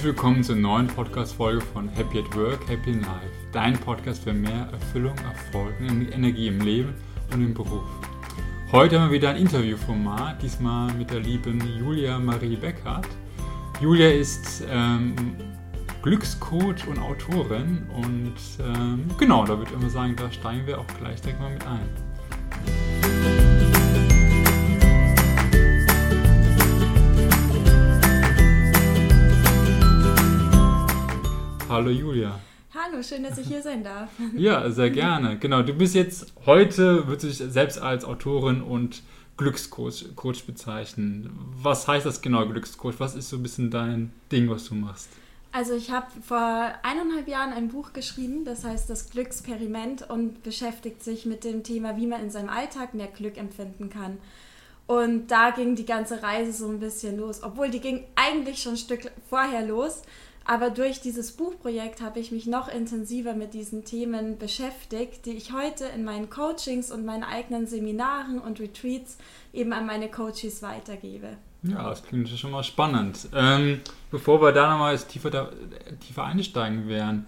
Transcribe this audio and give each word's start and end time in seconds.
Herzlich 0.00 0.16
willkommen 0.16 0.42
zur 0.42 0.56
neuen 0.56 0.86
Podcast-Folge 0.86 1.60
von 1.60 1.86
Happy 1.90 2.20
at 2.20 2.34
Work, 2.34 2.66
Happy 2.66 2.92
in 2.92 3.00
Life. 3.02 3.30
Dein 3.52 3.74
Podcast 3.78 4.24
für 4.24 4.32
mehr 4.32 4.66
Erfüllung, 4.72 5.14
Erfolg 5.18 5.74
und 5.78 6.10
Energie 6.10 6.48
im 6.48 6.58
Leben 6.62 6.94
und 7.30 7.42
im 7.42 7.52
Beruf. 7.52 7.84
Heute 8.72 8.98
haben 8.98 9.10
wir 9.10 9.18
wieder 9.18 9.28
ein 9.28 9.36
Interviewformat, 9.36 10.40
diesmal 10.40 10.90
mit 10.94 11.10
der 11.10 11.20
lieben 11.20 11.60
Julia 11.78 12.18
Marie 12.18 12.56
Beckhardt. 12.56 13.08
Julia 13.78 14.08
ist 14.08 14.64
ähm, 14.70 15.14
Glückscoach 16.02 16.86
und 16.88 16.98
Autorin 16.98 17.86
und 17.94 18.36
ähm, 18.58 19.04
genau, 19.18 19.44
da 19.44 19.58
würde 19.58 19.70
ich 19.70 19.78
immer 19.78 19.90
sagen, 19.90 20.16
da 20.16 20.32
steigen 20.32 20.66
wir 20.66 20.80
auch 20.80 20.86
gleich 20.98 21.20
direkt 21.20 21.40
mal 21.40 21.52
mit 21.52 21.66
ein. 21.66 22.09
Hallo 31.70 31.90
Julia. 31.90 32.40
Hallo, 32.74 33.00
schön, 33.00 33.22
dass 33.22 33.38
ich 33.38 33.46
hier 33.46 33.62
sein 33.62 33.84
darf. 33.84 34.10
Ja, 34.36 34.68
sehr 34.72 34.90
gerne. 34.90 35.38
Genau, 35.38 35.62
du 35.62 35.72
bist 35.72 35.94
jetzt 35.94 36.32
heute, 36.44 37.06
würdest 37.06 37.22
du 37.40 37.44
dich 37.44 37.52
selbst 37.52 37.80
als 37.80 38.04
Autorin 38.04 38.60
und 38.60 39.04
Glückscoach 39.36 40.16
Coach 40.16 40.46
bezeichnen. 40.46 41.30
Was 41.62 41.86
heißt 41.86 42.04
das 42.04 42.22
genau, 42.22 42.44
Glückscoach? 42.44 42.94
Was 42.98 43.14
ist 43.14 43.28
so 43.28 43.36
ein 43.36 43.44
bisschen 43.44 43.70
dein 43.70 44.12
Ding, 44.32 44.50
was 44.50 44.64
du 44.64 44.74
machst? 44.74 45.10
Also 45.52 45.74
ich 45.76 45.92
habe 45.92 46.08
vor 46.26 46.72
eineinhalb 46.82 47.28
Jahren 47.28 47.52
ein 47.52 47.68
Buch 47.68 47.92
geschrieben, 47.92 48.44
das 48.44 48.64
heißt 48.64 48.90
das 48.90 49.08
Glücksperiment 49.10 50.10
und 50.10 50.42
beschäftigt 50.42 51.04
sich 51.04 51.24
mit 51.24 51.44
dem 51.44 51.62
Thema, 51.62 51.96
wie 51.96 52.08
man 52.08 52.20
in 52.20 52.30
seinem 52.30 52.48
Alltag 52.48 52.94
mehr 52.94 53.06
Glück 53.06 53.36
empfinden 53.36 53.90
kann. 53.90 54.18
Und 54.88 55.28
da 55.28 55.50
ging 55.50 55.76
die 55.76 55.86
ganze 55.86 56.20
Reise 56.20 56.52
so 56.52 56.68
ein 56.68 56.80
bisschen 56.80 57.16
los, 57.16 57.44
obwohl 57.44 57.70
die 57.70 57.78
ging 57.78 58.06
eigentlich 58.16 58.60
schon 58.60 58.72
ein 58.72 58.76
Stück 58.76 59.12
vorher 59.28 59.64
los. 59.64 60.02
Aber 60.50 60.70
durch 60.70 61.00
dieses 61.00 61.30
Buchprojekt 61.30 62.00
habe 62.00 62.18
ich 62.18 62.32
mich 62.32 62.46
noch 62.46 62.66
intensiver 62.66 63.34
mit 63.34 63.54
diesen 63.54 63.84
Themen 63.84 64.36
beschäftigt, 64.36 65.24
die 65.24 65.36
ich 65.36 65.52
heute 65.52 65.84
in 65.94 66.02
meinen 66.02 66.28
Coachings 66.28 66.90
und 66.90 67.04
meinen 67.04 67.22
eigenen 67.22 67.68
Seminaren 67.68 68.40
und 68.40 68.58
Retreats 68.58 69.16
eben 69.52 69.72
an 69.72 69.86
meine 69.86 70.08
Coaches 70.08 70.60
weitergebe. 70.60 71.36
Ja, 71.62 71.88
das 71.88 72.02
klingt 72.02 72.28
schon 72.30 72.50
mal 72.50 72.64
spannend. 72.64 73.28
Ähm, 73.32 73.78
bevor 74.10 74.42
wir 74.42 74.50
da 74.50 74.72
nochmal 74.72 74.98
tiefer, 74.98 75.30
da, 75.30 75.50
tiefer 76.04 76.24
einsteigen 76.24 76.88
werden, 76.88 77.26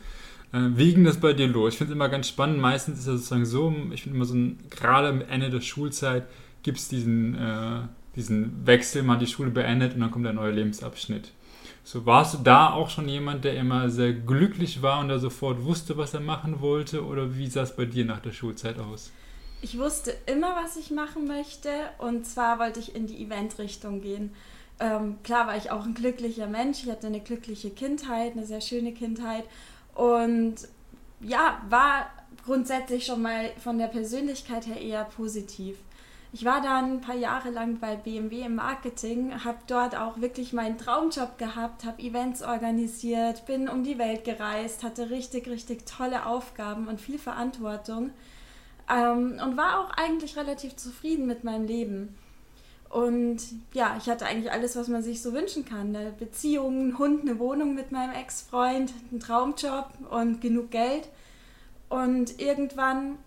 äh, 0.53 0.71
wie 0.75 0.93
ging 0.93 1.05
das 1.05 1.21
bei 1.21 1.33
dir 1.33 1.47
los? 1.47 1.75
Ich 1.75 1.79
finde 1.79 1.93
es 1.93 1.95
immer 1.95 2.09
ganz 2.09 2.27
spannend. 2.27 2.59
Meistens 2.59 2.99
ist 2.99 3.07
es 3.07 3.29
sozusagen 3.29 3.47
so, 3.47 3.73
ich 3.93 4.03
finde 4.03 4.17
immer 4.17 4.25
so, 4.25 4.35
gerade 4.69 5.07
am 5.07 5.21
Ende 5.21 5.49
der 5.49 5.61
Schulzeit 5.61 6.27
gibt 6.65 6.79
es 6.79 6.89
diesen, 6.89 7.37
äh, 7.37 7.83
diesen 8.17 8.67
Wechsel, 8.67 9.05
man 9.05 9.15
hat 9.15 9.23
die 9.23 9.31
Schule 9.31 9.51
beendet 9.51 9.95
und 9.95 10.01
dann 10.01 10.11
kommt 10.11 10.27
ein 10.27 10.35
neuer 10.35 10.51
Lebensabschnitt. 10.51 11.31
So 11.85 12.07
warst 12.07 12.35
du 12.35 12.39
da 12.39 12.73
auch 12.73 12.91
schon 12.91 13.09
jemand, 13.09 13.45
der 13.45 13.57
immer 13.57 13.91
sehr 13.91 14.13
glücklich 14.13 14.83
war 14.83 15.01
und 15.01 15.09
der 15.09 15.19
sofort 15.19 15.65
wusste, 15.65 15.97
was 15.97 16.15
er 16.15 16.21
machen 16.21 16.61
wollte? 16.61 17.05
Oder 17.05 17.37
wie 17.37 17.49
sah 17.49 17.63
es 17.63 17.75
bei 17.75 17.87
dir 17.87 18.05
nach 18.05 18.21
der 18.21 18.33
Schulzeit 18.33 18.79
aus? 18.79 19.11
Ich 19.63 19.79
wusste 19.79 20.15
immer, 20.27 20.57
was 20.63 20.77
ich 20.77 20.91
machen 20.91 21.27
möchte. 21.27 21.71
Und 21.99 22.27
zwar 22.27 22.59
wollte 22.59 22.81
ich 22.81 22.95
in 22.95 23.07
die 23.07 23.23
Eventrichtung 23.23 24.01
gehen. 24.01 24.33
Ähm, 24.79 25.19
klar 25.23 25.47
war 25.47 25.57
ich 25.57 25.71
auch 25.71 25.85
ein 25.85 25.95
glücklicher 25.95 26.47
Mensch. 26.47 26.85
Ich 26.85 26.91
hatte 26.91 27.09
eine 27.09 27.21
glückliche 27.21 27.71
Kindheit, 27.71 28.33
eine 28.33 28.47
sehr 28.47 28.61
schöne 28.61 28.93
Kindheit. 28.93 29.45
Und 29.95 30.57
ja, 31.21 31.63
war 31.69 32.07
grundsätzlich 32.45 33.07
schon 33.07 33.23
mal 33.23 33.51
von 33.63 33.79
der 33.79 33.87
Persönlichkeit 33.87 34.67
her 34.67 34.81
eher 34.81 35.05
positiv. 35.05 35.77
Ich 36.35 36.47
war 36.47 36.63
dann 36.63 36.95
ein 36.95 37.01
paar 37.03 37.15
Jahre 37.15 37.51
lang 37.51 37.79
bei 37.79 37.95
BMW 37.95 38.41
im 38.41 38.55
Marketing, 38.55 39.45
habe 39.45 39.59
dort 39.67 39.95
auch 39.95 40.19
wirklich 40.23 40.55
meinen 40.55 40.79
Traumjob 40.79 41.37
gehabt, 41.37 41.85
habe 41.85 42.03
Events 42.03 42.43
organisiert, 42.43 43.45
bin 43.45 43.69
um 43.69 43.85
die 43.85 43.99
Welt 43.99 44.25
gereist, 44.25 44.83
hatte 44.83 45.11
richtig, 45.11 45.47
richtig 45.47 45.85
tolle 45.85 46.25
Aufgaben 46.25 46.89
und 46.89 47.03
viel 47.03 47.19
Verantwortung 47.19 48.13
ähm, 48.91 49.39
und 49.45 49.59
war 49.59 49.81
auch 49.81 49.91
eigentlich 49.91 50.39
relativ 50.39 50.75
zufrieden 50.77 51.27
mit 51.27 51.45
meinem 51.45 51.67
Leben. 51.67 52.17
Und 52.89 53.39
ja, 53.75 53.97
ich 53.99 54.09
hatte 54.09 54.25
eigentlich 54.25 54.53
alles, 54.53 54.75
was 54.75 54.89
man 54.89 55.03
sich 55.03 55.21
so 55.21 55.35
wünschen 55.35 55.67
kann. 55.67 55.95
Eine 55.95 56.13
Beziehung, 56.13 56.81
einen 56.81 56.99
Hund, 56.99 57.23
eine 57.23 57.39
Wohnung 57.39 57.75
mit 57.75 57.93
meinem 57.93 58.13
Ex-Freund, 58.15 58.93
einen 59.11 59.21
Traumjob 59.21 59.91
und 60.11 60.41
genug 60.41 60.71
Geld. 60.71 61.09
Und 61.91 62.41
irgendwann 62.41 63.19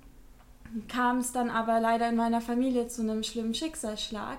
kam 0.87 1.19
es 1.19 1.31
dann 1.31 1.49
aber 1.49 1.79
leider 1.79 2.09
in 2.09 2.15
meiner 2.15 2.41
Familie 2.41 2.87
zu 2.87 3.01
einem 3.01 3.23
schlimmen 3.23 3.53
Schicksalsschlag 3.53 4.37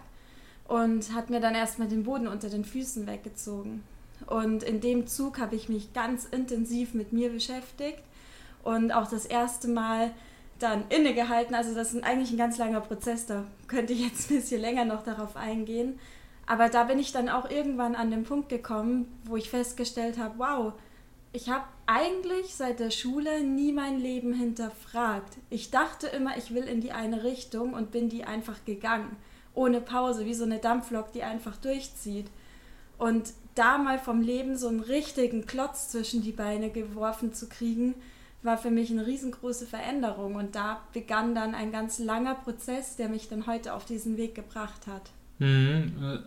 und 0.68 1.14
hat 1.14 1.30
mir 1.30 1.40
dann 1.40 1.54
erstmal 1.54 1.88
den 1.88 2.04
Boden 2.04 2.28
unter 2.28 2.48
den 2.48 2.64
Füßen 2.64 3.06
weggezogen. 3.06 3.82
Und 4.26 4.62
in 4.62 4.80
dem 4.80 5.06
Zug 5.06 5.38
habe 5.38 5.54
ich 5.54 5.68
mich 5.68 5.92
ganz 5.92 6.24
intensiv 6.24 6.94
mit 6.94 7.12
mir 7.12 7.30
beschäftigt 7.30 8.02
und 8.64 8.92
auch 8.92 9.08
das 9.08 9.26
erste 9.26 9.68
Mal 9.68 10.10
dann 10.58 10.84
innegehalten. 10.88 11.54
Also 11.54 11.74
das 11.74 11.92
ist 11.92 12.02
eigentlich 12.02 12.32
ein 12.32 12.38
ganz 12.38 12.58
langer 12.58 12.80
Prozess, 12.80 13.26
da 13.26 13.44
könnte 13.68 13.92
ich 13.92 14.00
jetzt 14.00 14.30
ein 14.30 14.36
bisschen 14.36 14.60
länger 14.60 14.84
noch 14.84 15.04
darauf 15.04 15.36
eingehen. 15.36 15.98
Aber 16.46 16.68
da 16.68 16.84
bin 16.84 16.98
ich 16.98 17.12
dann 17.12 17.28
auch 17.28 17.50
irgendwann 17.50 17.94
an 17.94 18.10
den 18.10 18.24
Punkt 18.24 18.48
gekommen, 18.48 19.06
wo 19.24 19.36
ich 19.36 19.50
festgestellt 19.50 20.18
habe, 20.18 20.38
wow, 20.38 20.72
ich 21.36 21.50
habe 21.50 21.66
eigentlich 21.84 22.54
seit 22.54 22.80
der 22.80 22.90
Schule 22.90 23.44
nie 23.44 23.70
mein 23.70 24.00
Leben 24.00 24.32
hinterfragt. 24.32 25.36
Ich 25.50 25.70
dachte 25.70 26.06
immer, 26.06 26.38
ich 26.38 26.54
will 26.54 26.64
in 26.64 26.80
die 26.80 26.92
eine 26.92 27.24
Richtung 27.24 27.74
und 27.74 27.90
bin 27.90 28.08
die 28.08 28.24
einfach 28.24 28.64
gegangen. 28.64 29.14
Ohne 29.52 29.82
Pause, 29.82 30.24
wie 30.24 30.32
so 30.32 30.44
eine 30.44 30.60
Dampflok, 30.60 31.12
die 31.12 31.24
einfach 31.24 31.58
durchzieht. 31.58 32.28
Und 32.96 33.34
da 33.54 33.76
mal 33.76 33.98
vom 33.98 34.22
Leben 34.22 34.56
so 34.56 34.68
einen 34.68 34.80
richtigen 34.80 35.44
Klotz 35.44 35.90
zwischen 35.90 36.22
die 36.22 36.32
Beine 36.32 36.70
geworfen 36.70 37.34
zu 37.34 37.50
kriegen, 37.50 37.96
war 38.42 38.56
für 38.56 38.70
mich 38.70 38.90
eine 38.90 39.06
riesengroße 39.06 39.66
Veränderung. 39.66 40.36
Und 40.36 40.54
da 40.54 40.80
begann 40.94 41.34
dann 41.34 41.54
ein 41.54 41.70
ganz 41.70 41.98
langer 41.98 42.36
Prozess, 42.36 42.96
der 42.96 43.10
mich 43.10 43.28
dann 43.28 43.46
heute 43.46 43.74
auf 43.74 43.84
diesen 43.84 44.16
Weg 44.16 44.34
gebracht 44.34 44.86
hat. 44.86 45.10
Mhm. 45.38 46.22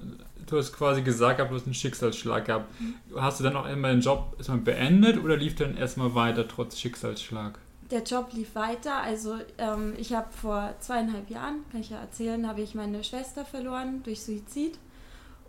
Du 0.45 0.57
hast 0.57 0.73
quasi 0.73 1.01
gesagt, 1.01 1.39
du 1.39 1.55
hast 1.55 1.65
einen 1.65 1.73
Schicksalsschlag 1.73 2.45
gehabt. 2.45 2.73
Hast 3.15 3.39
du 3.39 3.43
dann 3.43 3.55
auch 3.55 3.67
immer 3.67 3.89
den 3.89 4.01
Job 4.01 4.33
erstmal 4.37 4.59
beendet 4.59 5.23
oder 5.23 5.37
lief 5.37 5.55
dann 5.55 5.77
erstmal 5.77 6.15
weiter 6.15 6.47
trotz 6.47 6.79
Schicksalsschlag? 6.79 7.59
Der 7.91 8.03
Job 8.03 8.29
lief 8.33 8.55
weiter. 8.55 9.01
Also 9.01 9.37
ähm, 9.57 9.93
ich 9.97 10.13
habe 10.13 10.27
vor 10.31 10.73
zweieinhalb 10.79 11.29
Jahren, 11.29 11.63
kann 11.71 11.81
ich 11.81 11.89
ja 11.89 11.99
erzählen, 11.99 12.47
habe 12.47 12.61
ich 12.61 12.75
meine 12.75 13.03
Schwester 13.03 13.45
verloren 13.45 14.01
durch 14.03 14.21
Suizid 14.21 14.77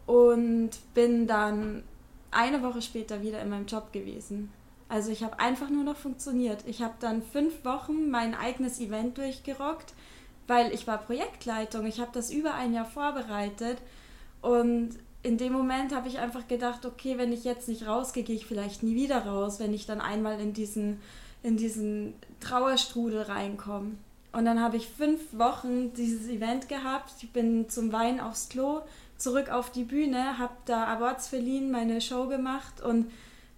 und 0.06 0.70
bin 0.94 1.26
dann 1.26 1.82
eine 2.30 2.62
Woche 2.62 2.82
später 2.82 3.22
wieder 3.22 3.40
in 3.40 3.50
meinem 3.50 3.66
Job 3.66 3.92
gewesen. 3.92 4.50
Also 4.88 5.12
ich 5.12 5.22
habe 5.22 5.38
einfach 5.38 5.70
nur 5.70 5.84
noch 5.84 5.96
funktioniert. 5.96 6.64
Ich 6.66 6.82
habe 6.82 6.94
dann 7.00 7.22
fünf 7.22 7.64
Wochen 7.64 8.10
mein 8.10 8.34
eigenes 8.34 8.80
Event 8.80 9.18
durchgerockt 9.18 9.94
weil 10.50 10.74
ich 10.74 10.88
war 10.88 10.98
Projektleitung, 10.98 11.86
ich 11.86 12.00
habe 12.00 12.10
das 12.12 12.32
über 12.32 12.54
ein 12.54 12.74
Jahr 12.74 12.84
vorbereitet 12.84 13.78
und 14.42 14.90
in 15.22 15.38
dem 15.38 15.52
Moment 15.52 15.94
habe 15.94 16.08
ich 16.08 16.18
einfach 16.18 16.48
gedacht, 16.48 16.84
okay, 16.84 17.18
wenn 17.18 17.32
ich 17.32 17.44
jetzt 17.44 17.68
nicht 17.68 17.86
rausgehe, 17.86 18.24
gehe 18.24 18.34
ich 18.34 18.46
vielleicht 18.46 18.82
nie 18.82 18.96
wieder 18.96 19.26
raus, 19.26 19.60
wenn 19.60 19.72
ich 19.72 19.86
dann 19.86 20.00
einmal 20.00 20.40
in 20.40 20.52
diesen, 20.52 20.98
in 21.44 21.56
diesen 21.56 22.14
Trauerstrudel 22.40 23.22
reinkomme. 23.22 23.92
Und 24.32 24.44
dann 24.44 24.60
habe 24.60 24.76
ich 24.76 24.88
fünf 24.88 25.20
Wochen 25.32 25.94
dieses 25.94 26.28
Event 26.28 26.68
gehabt. 26.68 27.12
Ich 27.22 27.30
bin 27.30 27.68
zum 27.68 27.92
Wein 27.92 28.18
aufs 28.18 28.48
Klo, 28.48 28.80
zurück 29.18 29.50
auf 29.50 29.70
die 29.70 29.84
Bühne, 29.84 30.36
habe 30.38 30.54
da 30.64 30.84
Awards 30.86 31.28
verliehen, 31.28 31.70
meine 31.70 32.00
Show 32.00 32.26
gemacht 32.26 32.80
und 32.80 33.08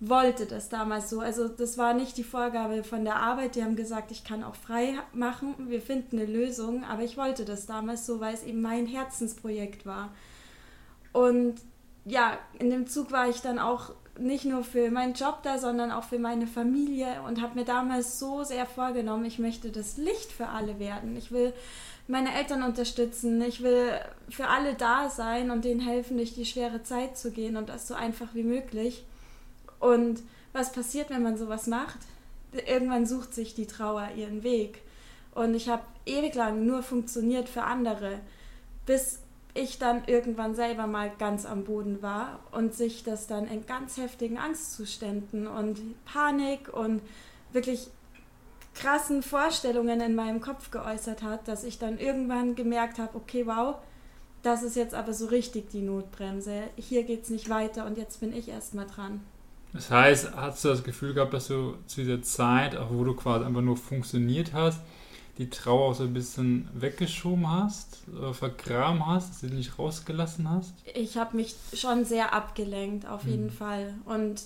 wollte 0.09 0.47
das 0.47 0.69
damals 0.69 1.11
so. 1.11 1.21
Also 1.21 1.47
das 1.47 1.79
war 1.79 1.95
nicht 1.95 2.17
die 2.17 2.25
Vorgabe 2.25 2.83
von 2.83 3.05
der 3.05 3.17
Arbeit. 3.17 3.55
Die 3.55 3.63
haben 3.63 3.77
gesagt, 3.77 4.11
ich 4.11 4.25
kann 4.25 4.43
auch 4.43 4.57
frei 4.57 4.95
machen, 5.13 5.55
wir 5.69 5.81
finden 5.81 6.19
eine 6.19 6.27
Lösung. 6.27 6.85
Aber 6.85 7.03
ich 7.03 7.17
wollte 7.17 7.45
das 7.45 7.67
damals 7.67 8.05
so, 8.05 8.19
weil 8.19 8.35
es 8.35 8.43
eben 8.43 8.63
mein 8.63 8.87
Herzensprojekt 8.87 9.87
war. 9.87 10.11
Und 11.13 11.55
ja, 12.05 12.37
in 12.59 12.71
dem 12.71 12.89
Zug 12.89 13.13
war 13.13 13.29
ich 13.29 13.43
dann 13.43 13.61
auch 13.61 13.95
nicht 14.19 14.45
nur 14.45 14.65
für 14.65 14.91
meinen 14.91 15.15
Job 15.15 15.39
da, 15.43 15.59
sondern 15.59 15.93
auch 15.93 16.05
für 16.05 16.19
meine 16.19 16.47
Familie 16.47 17.23
und 17.27 17.41
habe 17.41 17.59
mir 17.59 17.65
damals 17.65 18.19
so 18.19 18.43
sehr 18.43 18.67
vorgenommen, 18.67 19.25
ich 19.25 19.39
möchte 19.39 19.71
das 19.71 19.97
Licht 19.97 20.33
für 20.33 20.49
alle 20.49 20.79
werden. 20.79 21.17
Ich 21.17 21.33
will 21.33 21.55
meine 22.09 22.35
Eltern 22.35 22.63
unterstützen, 22.63 23.41
ich 23.41 23.63
will 23.63 23.93
für 24.29 24.49
alle 24.49 24.75
da 24.75 25.09
sein 25.09 25.51
und 25.51 25.65
denen 25.65 25.81
helfen, 25.81 26.17
durch 26.17 26.35
die 26.35 26.45
schwere 26.45 26.83
Zeit 26.83 27.17
zu 27.17 27.31
gehen 27.31 27.57
und 27.57 27.69
das 27.69 27.89
so 27.89 27.95
einfach 27.95 28.35
wie 28.35 28.43
möglich. 28.43 29.05
Und 29.83 30.23
was 30.53 30.71
passiert, 30.71 31.11
wenn 31.11 31.25
man 31.25 31.37
sowas 31.37 31.67
macht? 31.67 31.99
Irgendwann 32.53 33.05
sucht 33.05 33.35
sich 33.35 33.55
die 33.55 33.67
Trauer 33.67 34.11
ihren 34.17 34.45
Weg. 34.45 34.81
Und 35.35 35.55
ich 35.55 35.69
habe 35.69 35.83
ewig 36.07 36.35
lang 36.37 36.65
nur 36.65 36.85
funktioniert 36.85 37.49
für 37.49 37.65
andere, 37.65 38.21
bis 38.87 39.19
ich 39.55 39.79
dann 39.79 40.05
irgendwann 40.07 40.55
selber 40.55 40.87
mal 40.87 41.11
ganz 41.19 41.47
am 41.47 41.65
Boden 41.65 42.01
war 42.01 42.39
und 42.53 42.75
sich 42.75 43.03
das 43.03 43.27
dann 43.27 43.49
in 43.49 43.67
ganz 43.67 43.97
heftigen 43.97 44.39
Angstzuständen 44.39 45.49
und 45.49 45.81
Panik 46.05 46.73
und 46.73 47.03
wirklich 47.53 47.89
krassen 48.75 49.23
Vorstellungen 49.23 50.01
in 50.01 50.15
meinem 50.15 50.41
Kopf 50.41 50.71
geäußert 50.71 51.23
hat, 51.23 51.49
dass 51.49 51.65
ich 51.65 51.79
dann 51.79 51.99
irgendwann 51.99 52.55
gemerkt 52.55 52.99
habe, 52.99 53.17
okay, 53.17 53.47
wow, 53.47 53.77
das 54.43 54.63
ist 54.63 54.77
jetzt 54.77 54.95
aber 54.95 55.13
so 55.13 55.27
richtig 55.27 55.71
die 55.71 55.83
Notbremse. 55.83 56.63
Hier 56.77 57.03
geht 57.03 57.25
es 57.25 57.31
nicht 57.31 57.49
weiter 57.49 57.85
und 57.85 57.99
jetzt 57.99 58.21
bin 58.21 58.33
ich 58.33 58.49
erstmal 58.49 58.87
dran. 58.87 59.21
Das 59.73 59.91
heißt, 59.91 60.35
hast 60.37 60.65
du 60.65 60.69
das 60.69 60.85
Gefühl 60.85 61.15
gehabt, 61.15 61.33
dass 61.33 61.49
du 61.49 61.77
zu 61.87 62.03
dieser 62.03 62.23
Zeit, 62.23 62.77
auch 62.77 62.91
wo 62.91 63.05
du 63.05 63.15
quasi 63.15 63.45
einfach 63.45 63.63
nur 63.63 63.77
funktioniert 63.77 64.53
hast, 64.53 64.81
die 65.39 65.49
Trauer 65.49 65.91
auch 65.91 65.95
so 65.95 66.05
ein 66.05 66.13
bisschen 66.13 66.69
weggeschoben 66.75 67.51
hast, 67.51 68.03
vergraben 68.33 69.07
hast, 69.07 69.31
dass 69.31 69.41
du 69.41 69.49
sie 69.49 69.55
nicht 69.55 69.79
rausgelassen 69.79 70.49
hast? 70.49 70.75
Ich 70.95 71.17
habe 71.17 71.37
mich 71.37 71.55
schon 71.73 72.05
sehr 72.05 72.35
abgelenkt, 72.35 73.07
auf 73.07 73.25
jeden 73.25 73.47
mhm. 73.47 73.51
Fall. 73.51 73.95
Und 74.05 74.43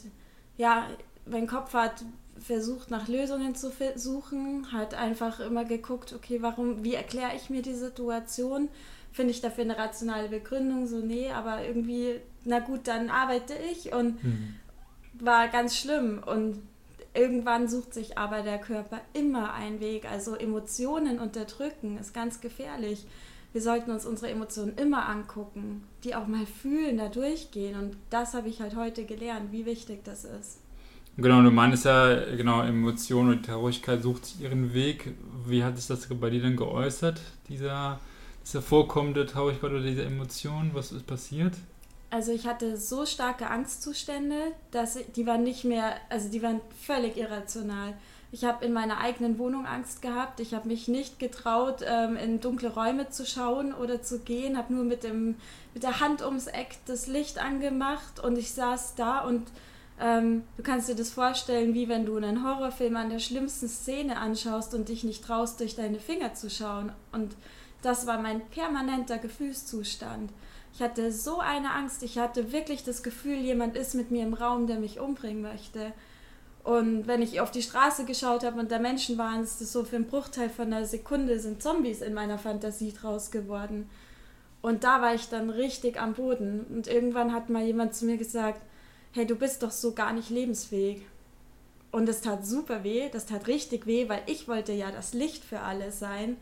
ja, 0.57 0.87
mein 1.27 1.49
Kopf 1.49 1.75
hat 1.75 2.05
versucht, 2.39 2.91
nach 2.91 3.09
Lösungen 3.09 3.55
zu 3.55 3.73
suchen, 3.97 4.71
hat 4.73 4.95
einfach 4.95 5.41
immer 5.41 5.65
geguckt, 5.65 6.13
okay, 6.13 6.39
warum, 6.41 6.85
wie 6.85 6.95
erkläre 6.95 7.33
ich 7.35 7.51
mir 7.51 7.63
die 7.63 7.75
Situation? 7.75 8.69
Finde 9.13 9.33
ich 9.33 9.41
dafür 9.41 9.65
eine 9.65 9.79
rationale 9.79 10.29
Begründung? 10.29 10.87
So, 10.87 10.99
nee, 10.99 11.31
aber 11.31 11.65
irgendwie, 11.65 12.21
na 12.45 12.61
gut, 12.61 12.87
dann 12.87 13.11
arbeite 13.11 13.55
ich 13.73 13.93
und 13.93 14.23
mhm. 14.23 14.55
War 15.21 15.49
ganz 15.49 15.77
schlimm. 15.77 16.23
Und 16.25 16.63
irgendwann 17.15 17.69
sucht 17.69 17.95
sich 17.95 18.19
aber 18.19 18.43
der 18.43 18.59
Körper 18.59 19.01
immer 19.13 19.55
einen 19.55 19.81
Weg. 19.81 20.11
Also 20.11 20.35
Emotionen 20.35 21.19
unterdrücken 21.19 21.99
ist 21.99 22.15
ganz 22.15 22.41
gefährlich. 22.41 23.07
Wir 23.53 23.63
sollten 23.63 23.91
uns 23.91 24.05
unsere 24.05 24.31
Emotionen 24.31 24.77
immer 24.77 25.09
angucken, 25.09 25.85
die 26.05 26.15
auch 26.15 26.27
mal 26.27 26.45
fühlen, 26.45 26.99
da 26.99 27.09
durchgehen. 27.09 27.79
Und 27.79 27.97
das 28.11 28.35
habe 28.35 28.49
ich 28.49 28.61
halt 28.61 28.77
heute 28.77 29.05
gelernt, 29.05 29.51
wie 29.51 29.65
wichtig 29.65 30.05
das 30.05 30.25
ist. 30.25 30.59
Genau, 31.19 31.41
du 31.43 31.51
meinst 31.51 31.87
ja, 31.87 32.37
genau, 32.37 32.61
Emotionen 32.61 33.31
und 33.31 33.47
Traurigkeit 33.47 34.03
sucht 34.03 34.39
ihren 34.39 34.75
Weg. 34.75 35.15
Wie 35.47 35.65
hat 35.65 35.79
sich 35.79 35.87
das 35.87 36.07
bei 36.09 36.29
dir 36.29 36.43
denn 36.43 36.57
geäußert, 36.57 37.23
dieser, 37.49 37.99
dieser 38.45 38.61
vorkommende 38.61 39.25
Traurigkeit 39.25 39.71
oder 39.71 39.81
diese 39.83 40.05
Emotion? 40.05 40.73
Was 40.75 40.93
ist 40.93 41.07
passiert? 41.07 41.55
Also 42.11 42.33
ich 42.33 42.47
hatte 42.47 42.77
so 42.77 43.05
starke 43.05 43.49
Angstzustände, 43.49 44.53
dass 44.71 44.97
ich, 44.97 45.13
die 45.13 45.27
waren 45.27 45.43
nicht 45.43 45.65
mehr, 45.65 45.97
also 46.09 46.29
die 46.29 46.43
waren 46.43 46.61
völlig 46.85 47.17
irrational. 47.17 47.95
Ich 48.33 48.45
habe 48.45 48.65
in 48.65 48.73
meiner 48.73 48.99
eigenen 48.99 49.39
Wohnung 49.39 49.67
Angst 49.67 50.03
gehabt. 50.03 50.41
Ich 50.41 50.55
habe 50.55 50.69
mich 50.69 50.89
nicht 50.89 51.19
getraut, 51.19 51.85
ähm, 51.87 52.17
in 52.17 52.41
dunkle 52.41 52.73
Räume 52.73 53.09
zu 53.09 53.25
schauen 53.25 53.73
oder 53.73 54.03
zu 54.03 54.21
gehen. 54.21 54.57
Habe 54.57 54.75
nur 54.75 54.85
mit, 54.85 55.05
dem, 55.05 55.37
mit 55.75 55.83
der 55.83 56.01
Hand 56.01 56.23
ums 56.23 56.47
Eck 56.47 56.79
das 56.87 57.07
Licht 57.07 57.39
angemacht 57.39 58.21
und 58.21 58.37
ich 58.37 58.53
saß 58.53 58.95
da 58.95 59.21
und 59.21 59.47
ähm, 59.99 60.43
du 60.57 60.63
kannst 60.63 60.89
dir 60.89 60.95
das 60.95 61.11
vorstellen, 61.11 61.73
wie 61.73 61.89
wenn 61.89 62.05
du 62.05 62.17
einen 62.17 62.45
Horrorfilm 62.45 62.97
an 62.97 63.11
der 63.11 63.19
schlimmsten 63.19 63.69
Szene 63.69 64.19
anschaust 64.19 64.75
und 64.75 64.89
dich 64.89 65.05
nicht 65.05 65.25
traust, 65.25 65.61
durch 65.61 65.75
deine 65.75 65.99
Finger 65.99 66.35
zu 66.35 66.51
schauen. 66.51 66.93
Und 67.13 67.35
das 67.83 68.07
war 68.07 68.21
mein 68.21 68.47
permanenter 68.49 69.19
Gefühlszustand. 69.19 70.31
Ich 70.77 70.83
hatte 70.83 71.11
so 71.11 71.39
eine 71.39 71.73
Angst. 71.73 72.03
Ich 72.03 72.19
hatte 72.19 72.53
wirklich 72.53 72.85
das 72.85 73.03
Gefühl, 73.03 73.37
jemand 73.37 73.79
ist 73.79 73.95
mit 73.95 74.11
mir 74.11 74.23
im 74.25 74.35
Raum, 74.35 74.67
der 74.67 74.79
mich 74.79 75.01
umbringen 75.01 75.41
möchte. 75.41 75.95
Und 76.65 77.07
wenn 77.07 77.23
ich 77.23 77.41
auf 77.41 77.51
die 77.51 77.63
Straße 77.63 78.05
geschaut 78.05 78.45
habe 78.45 78.61
und 78.61 78.71
da 78.71 78.79
Menschen 78.79 79.17
waren, 79.17 79.43
ist 79.43 79.63
das 79.63 79.73
so 79.73 79.85
für 79.85 79.97
einen 79.97 80.05
Bruchteil 80.05 80.51
von 80.51 80.67
einer 80.67 80.85
Sekunde 80.85 81.41
sind 81.41 81.63
Zombies 81.63 82.03
in 82.03 82.13
meiner 82.13 82.37
Fantasie 82.37 82.93
draus 82.93 83.31
geworden. 83.31 83.89
Und 84.61 84.85
da 84.85 85.01
war 85.01 85.15
ich 85.15 85.31
dann 85.31 85.49
richtig 85.49 85.99
am 85.99 86.13
Boden. 86.13 86.67
Und 86.69 86.89
irgendwann 86.89 87.33
hat 87.33 87.49
mal 87.49 87.65
jemand 87.65 87.95
zu 87.95 88.05
mir 88.05 88.19
gesagt, 88.19 88.61
hey, 89.13 89.27
du 89.27 89.35
bist 89.35 89.63
doch 89.63 89.71
so 89.71 89.95
gar 89.95 90.13
nicht 90.13 90.29
lebensfähig. 90.29 91.01
Und 91.91 92.07
es 92.07 92.21
tat 92.21 92.45
super 92.45 92.85
weh, 92.85 93.09
das 93.11 93.25
tat 93.25 93.47
richtig 93.47 93.87
weh, 93.87 94.11
weil 94.11 94.21
ich 94.27 94.47
wollte 94.47 94.75
ja 94.75 94.91
das 94.91 95.15
Licht 95.15 95.43
für 95.43 95.61
alle 95.61 95.91
sein 95.91 96.37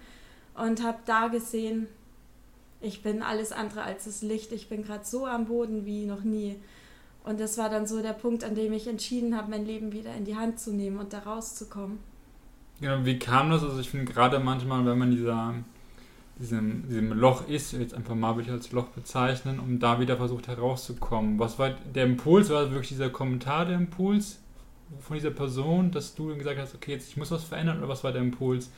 und 0.57 0.83
habe 0.83 0.99
da 1.07 1.29
gesehen, 1.29 1.87
ich 2.85 3.03
bin 3.03 3.23
alles 3.23 3.53
andere 3.53 3.83
als 3.83 4.05
das 4.05 4.23
Licht, 4.23 4.53
ich 4.53 4.69
bin 4.69 4.85
gerade 4.85 5.05
so 5.05 5.27
am 5.27 5.47
Boden 5.47 5.87
wie 5.87 6.07
noch 6.07 6.23
nie. 6.23 6.57
Und 7.25 7.41
das 7.41 7.57
war 7.57 7.71
dann 7.71 7.87
so 7.87 8.03
der 8.03 8.13
Punkt, 8.13 8.45
an 8.45 8.55
dem 8.55 8.73
ich 8.73 8.87
entschieden 8.87 9.37
habe, 9.37 9.51
mein 9.51 9.65
Leben 9.65 9.93
wieder 9.93 10.15
in 10.15 10.25
die 10.25 10.37
Hand 10.37 10.61
zu 10.61 10.73
nehmen 10.73 10.99
und 10.99 11.13
da 11.13 11.21
rauszukommen. 11.21 11.99
Ja, 12.81 13.05
wie 13.05 13.19
kam 13.19 13.51
das? 13.51 13.63
Also 13.63 13.81
ich 13.81 13.89
finde 13.89 14.13
gerade 14.13 14.39
manchmal, 14.39 14.85
wenn 14.85 14.99
man 14.99 15.11
dieser 15.11 15.55
diesem, 16.39 16.89
diesem 16.89 17.13
Loch 17.13 17.49
ist, 17.49 17.73
jetzt 17.73 17.95
einfach 17.95 18.15
mal 18.15 18.35
würde 18.35 18.49
ich 18.49 18.53
als 18.53 18.73
Loch 18.73 18.89
bezeichnen, 18.89 19.61
um 19.61 19.79
da 19.79 20.01
wieder 20.01 20.17
versucht 20.17 20.49
herauszukommen. 20.49 21.39
Was 21.39 21.59
war 21.59 21.71
der 21.71 22.05
Impuls? 22.05 22.51
War 22.51 22.71
wirklich 22.71 22.89
dieser 22.89 23.11
Kommentar 23.11 23.67
der 23.67 23.77
Impuls 23.77 24.41
von 25.01 25.17
dieser 25.17 25.31
Person, 25.31 25.91
dass 25.91 26.15
du 26.15 26.37
gesagt 26.37 26.59
hast, 26.59 26.75
okay, 26.75 26.93
jetzt 26.93 27.09
ich 27.09 27.17
muss 27.17 27.31
was 27.31 27.45
verändern 27.45 27.79
oder 27.79 27.89
was 27.89 28.05
war 28.05 28.13
der 28.13 28.23
Impuls? 28.23 28.71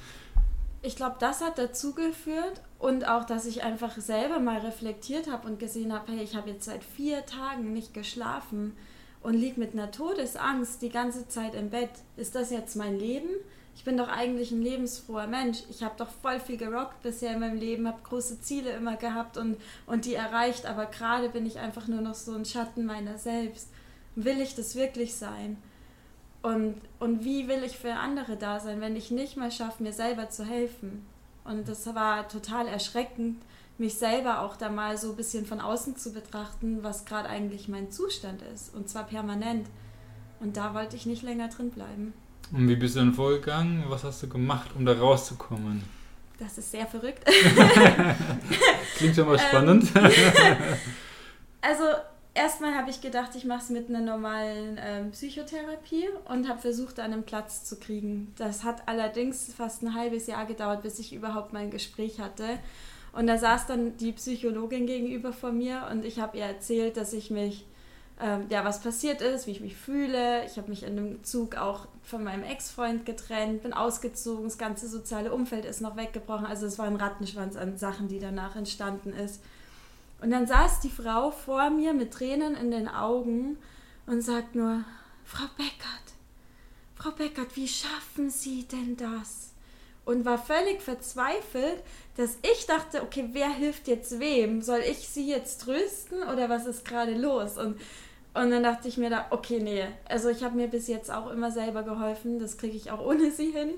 Ich 0.87 0.95
glaube, 0.95 1.17
das 1.19 1.41
hat 1.41 1.59
dazu 1.59 1.95
geführt 1.95 2.63
und 2.79 3.09
auch, 3.09 3.25
dass 3.25 3.45
ich 3.45 3.65
einfach 3.65 3.97
selber 3.97 4.39
mal 4.39 4.59
reflektiert 4.59 5.29
habe 5.29 5.49
und 5.49 5.59
gesehen 5.59 5.93
habe, 5.93 6.13
hey, 6.13 6.23
ich 6.23 6.37
habe 6.37 6.51
jetzt 6.51 6.65
seit 6.65 6.85
vier 6.85 7.27
Tagen 7.27 7.73
nicht 7.73 7.93
geschlafen 7.93 8.77
und 9.21 9.35
liege 9.35 9.59
mit 9.59 9.73
einer 9.73 9.91
Todesangst 9.91 10.81
die 10.83 10.91
ganze 10.91 11.27
Zeit 11.27 11.57
im 11.57 11.71
Bett. 11.71 11.91
Ist 12.17 12.37
das 12.37 12.51
jetzt 12.51 12.77
mein 12.77 12.97
Leben? 12.97 13.31
ich 13.77 13.85
bin 13.85 13.99
doch 13.99 14.09
eigentlich 14.09 14.53
ein 14.53 14.63
lebensfroher 14.63 15.27
Mensch. 15.27 15.59
Ich 15.69 15.83
habe 15.83 15.95
doch 15.99 16.09
voll 16.09 16.41
viel 16.41 16.57
gerockt 16.57 17.03
bisher 17.03 17.35
in 17.35 17.41
meinem 17.41 17.59
Leben, 17.59 17.87
habe 17.87 18.01
große 18.03 18.41
Ziele 18.41 18.71
immer 18.71 18.97
gehabt 18.97 19.37
und, 19.37 19.59
und 19.87 20.07
die 20.07 20.15
erreicht, 20.15 20.65
aber 20.65 20.87
gerade 20.87 21.29
bin 21.29 21.45
ich 21.45 21.59
einfach 21.59 21.87
nur 21.87 22.01
noch 22.01 22.15
so 22.15 22.35
ein 22.35 22.47
Schatten 22.47 22.87
meiner 22.87 23.19
selbst. 23.19 23.69
Will 24.15 24.41
ich 24.41 24.55
das 24.55 24.77
wirklich 24.77 25.15
sein? 25.15 25.59
Und, 26.47 26.77
und 27.01 27.25
wie 27.25 27.49
will 27.49 27.65
ich 27.65 27.77
für 27.77 27.95
andere 27.95 28.37
da 28.37 28.61
sein, 28.61 28.81
wenn 28.81 28.95
ich 28.95 29.11
nicht 29.11 29.37
mal 29.37 29.51
schaffe, 29.51 29.83
mir 29.83 29.93
selber 29.93 30.31
zu 30.31 30.45
helfen? 30.45 31.05
Und 31.43 31.69
das 31.69 31.93
war 31.93 32.29
total 32.29 32.69
erschreckend, 32.69 33.43
mich 33.79 33.97
selber 33.97 34.43
auch 34.43 34.57
da 34.57 34.69
mal 34.69 34.97
so 34.97 35.11
ein 35.11 35.17
bisschen 35.17 35.45
von 35.45 35.61
außen 35.61 35.97
zu 35.97 36.13
betrachten, 36.13 36.85
was 36.85 37.05
gerade 37.05 37.29
eigentlich 37.29 37.67
mein 37.67 37.91
Zustand 37.91 38.43
ist. 38.55 38.73
Und 38.77 38.89
zwar 38.89 39.03
permanent. 39.09 39.67
Und 40.39 40.57
da 40.57 40.73
wollte 40.73 40.95
ich 40.95 41.05
nicht 41.05 41.25
länger 41.25 41.49
drin 41.49 41.71
bleiben. 41.71 42.13
Und 42.53 42.69
wie 42.69 42.77
bist 42.77 42.95
du 42.95 43.01
dann 43.01 43.13
vorgegangen? 43.13 43.83
Was 43.89 44.05
hast 44.05 44.23
du 44.23 44.29
gemacht, 44.29 44.71
um 44.77 44.87
da 44.87 44.93
rauszukommen? 44.93 45.83
Das 46.39 46.59
ist 46.59 46.71
sehr 46.71 46.87
verrückt. 46.87 47.25
Klingt 48.97 49.17
schon 49.17 49.27
mal 49.27 49.39
spannend. 49.49 49.91
Ähm, 49.97 50.13
also 51.61 51.83
erstmal 52.37 52.75
habe 52.75 52.91
ich 52.91 53.01
gedacht, 53.01 53.35
ich 53.35 53.45
mache 53.45 53.63
es 53.63 53.71
mit 53.71 53.89
einer 53.89 54.01
normalen 54.01 54.79
ähm, 54.81 55.11
Psychotherapie 55.11 56.09
und 56.29 56.49
habe 56.49 56.61
versucht, 56.61 57.01
einen 57.01 57.25
Platz 57.25 57.65
zu 57.65 57.77
kriegen. 57.77 58.33
Das 58.37 58.65
hat 58.65 58.83
allerdings 58.87 59.53
fast 59.55 59.83
ein 59.83 59.95
halbes 59.95 60.27
Jahr 60.27 60.47
gedauert, 60.47 60.83
bis 60.83 60.99
ich 60.99 61.15
überhaupt 61.15 61.53
mein 61.53 61.71
Gespräch 61.71 62.21
hatte. 62.21 62.59
Und 63.13 63.27
da 63.27 63.39
saß 63.39 63.67
dann 63.67 63.97
die 63.97 64.13
Psychologin 64.13 64.87
gegenüber 64.87 65.33
von 65.33 65.57
mir 65.57 65.89
und 65.91 66.05
ich 66.05 66.21
habe 66.21 66.37
ihr 66.37 66.45
erzählt, 66.45 66.97
dass 66.97 67.13
ich 67.13 67.31
mich 67.31 67.65
ähm, 68.21 68.47
ja, 68.49 68.65
was 68.65 68.81
passiert 68.81 69.21
ist, 69.21 69.47
wie 69.47 69.51
ich 69.51 69.61
mich 69.61 69.77
fühle. 69.77 70.45
Ich 70.47 70.57
habe 70.57 70.71
mich 70.71 70.85
in 70.85 70.97
dem 70.97 71.25
Zug 71.25 71.57
auch 71.57 71.87
von 72.03 72.25
meinem 72.25 72.45
Ex-Freund 72.45 73.05
getrennt, 73.05 73.63
bin 73.63 73.73
ausgezogen, 73.73 74.45
das 74.45 74.57
ganze 74.57 74.89
soziale 74.89 75.33
Umfeld 75.33 75.65
ist 75.65 75.83
noch 75.83 75.97
weggebrochen. 75.97 76.47
Also 76.47 76.67
es 76.67 76.79
war 76.79 76.87
ein 76.87 76.97
Rattenschwanz 76.97 77.57
an 77.57 77.77
Sachen, 77.77 78.09
die 78.09 78.19
danach 78.19 78.57
entstanden 78.57 79.13
ist. 79.13 79.43
Und 80.21 80.31
dann 80.31 80.47
saß 80.47 80.81
die 80.81 80.91
Frau 80.91 81.31
vor 81.31 81.71
mir 81.71 81.93
mit 81.93 82.13
Tränen 82.13 82.55
in 82.57 82.71
den 82.71 82.89
Augen 82.89 83.59
und 84.07 84.23
sagt 84.23 84.55
nur, 84.55 84.85
Frau 85.25 85.47
Beckert, 85.57 86.15
Frau 86.95 87.11
Beckert, 87.11 87.57
wie 87.57 87.69
schaffen 87.69 88.31
Sie 88.31 88.65
denn 88.65 88.97
das? 88.97 89.53
Und 90.05 90.25
war 90.25 90.39
völlig 90.39 90.81
verzweifelt, 90.81 91.83
dass 92.17 92.39
ich 92.43 92.67
dachte, 92.67 93.03
okay, 93.03 93.29
wer 93.33 93.51
hilft 93.51 93.89
jetzt 93.89 94.21
wem? 94.21 94.63
Soll 94.63 94.81
ich 94.81 95.09
sie 95.09 95.29
jetzt 95.29 95.63
trösten 95.63 96.23
oder 96.23 96.49
was 96.49 96.65
ist 96.65 96.85
gerade 96.85 97.15
los? 97.15 97.59
Und 97.59 97.77
und 98.37 98.51
dann 98.51 98.63
dachte 98.63 98.87
ich 98.87 98.99
mir 98.99 99.09
da, 99.09 99.29
okay, 99.31 99.61
nee, 99.61 99.87
also 100.05 100.29
ich 100.29 100.45
habe 100.45 100.57
mir 100.57 100.69
bis 100.69 100.89
jetzt 100.89 101.11
auch 101.11 101.31
immer 101.31 101.51
selber 101.51 101.85
geholfen, 101.85 102.39
das 102.39 102.59
kriege 102.59 102.77
ich 102.77 102.91
auch 102.91 103.01
ohne 103.01 103.31
sie 103.31 103.51
hin. 103.51 103.71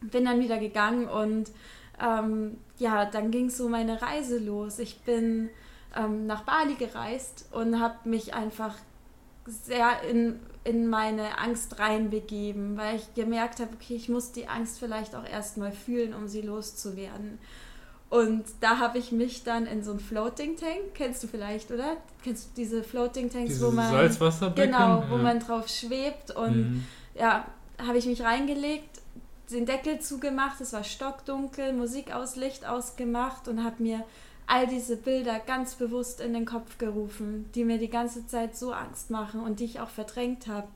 Bin 0.00 0.24
dann 0.24 0.40
wieder 0.40 0.58
gegangen 0.58 1.06
und 1.06 1.52
ähm, 2.00 2.58
ja, 2.78 3.04
dann 3.04 3.30
ging 3.30 3.50
so 3.50 3.68
meine 3.68 4.00
Reise 4.00 4.38
los. 4.38 4.78
Ich 4.78 5.00
bin 5.00 5.50
ähm, 5.96 6.26
nach 6.26 6.42
Bali 6.42 6.74
gereist 6.74 7.46
und 7.52 7.80
habe 7.80 8.08
mich 8.08 8.34
einfach 8.34 8.74
sehr 9.46 10.02
in, 10.08 10.40
in 10.64 10.88
meine 10.88 11.38
Angst 11.38 11.78
reinbegeben, 11.78 12.76
weil 12.76 12.96
ich 12.96 13.14
gemerkt 13.14 13.60
habe, 13.60 13.70
okay, 13.74 13.94
ich 13.94 14.08
muss 14.08 14.32
die 14.32 14.48
Angst 14.48 14.78
vielleicht 14.78 15.14
auch 15.14 15.24
erstmal 15.24 15.72
fühlen, 15.72 16.14
um 16.14 16.28
sie 16.28 16.42
loszuwerden. 16.42 17.38
Und 18.08 18.44
da 18.60 18.78
habe 18.78 18.98
ich 18.98 19.12
mich 19.12 19.44
dann 19.44 19.66
in 19.66 19.84
so 19.84 19.92
einen 19.92 20.00
Floating 20.00 20.56
Tank, 20.56 20.94
kennst 20.94 21.22
du 21.22 21.28
vielleicht, 21.28 21.70
oder? 21.70 21.96
Kennst 22.24 22.48
du 22.48 22.50
diese 22.56 22.82
Floating 22.82 23.30
Tanks, 23.30 23.50
diese 23.50 23.66
wo 23.66 23.70
man 23.70 23.88
Salzwasserbecken? 23.88 24.72
genau, 24.72 25.04
wo 25.08 25.16
ja. 25.16 25.22
man 25.22 25.38
drauf 25.38 25.68
schwebt 25.68 26.32
und 26.32 26.56
mhm. 26.56 26.84
ja, 27.14 27.46
habe 27.78 27.98
ich 27.98 28.06
mich 28.06 28.22
reingelegt, 28.22 28.99
den 29.50 29.66
Deckel 29.66 30.00
zugemacht, 30.00 30.60
es 30.60 30.72
war 30.72 30.84
stockdunkel, 30.84 31.72
Musik 31.72 32.12
aus, 32.12 32.36
Licht 32.36 32.66
ausgemacht 32.66 33.48
und 33.48 33.64
habe 33.64 33.82
mir 33.82 34.04
all 34.46 34.66
diese 34.66 34.96
Bilder 34.96 35.38
ganz 35.38 35.76
bewusst 35.76 36.20
in 36.20 36.32
den 36.32 36.44
Kopf 36.44 36.78
gerufen, 36.78 37.48
die 37.54 37.64
mir 37.64 37.78
die 37.78 37.90
ganze 37.90 38.26
Zeit 38.26 38.56
so 38.56 38.72
Angst 38.72 39.10
machen 39.10 39.40
und 39.40 39.60
die 39.60 39.64
ich 39.64 39.80
auch 39.80 39.88
verdrängt 39.88 40.46
habe. 40.46 40.68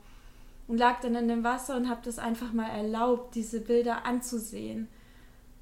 Und 0.67 0.77
lag 0.77 0.99
dann 1.01 1.15
in 1.15 1.27
dem 1.27 1.43
Wasser 1.43 1.75
und 1.75 1.89
habe 1.89 2.01
das 2.03 2.17
einfach 2.17 2.51
mal 2.51 2.69
erlaubt, 2.69 3.35
diese 3.35 3.59
Bilder 3.59 4.05
anzusehen 4.05 4.87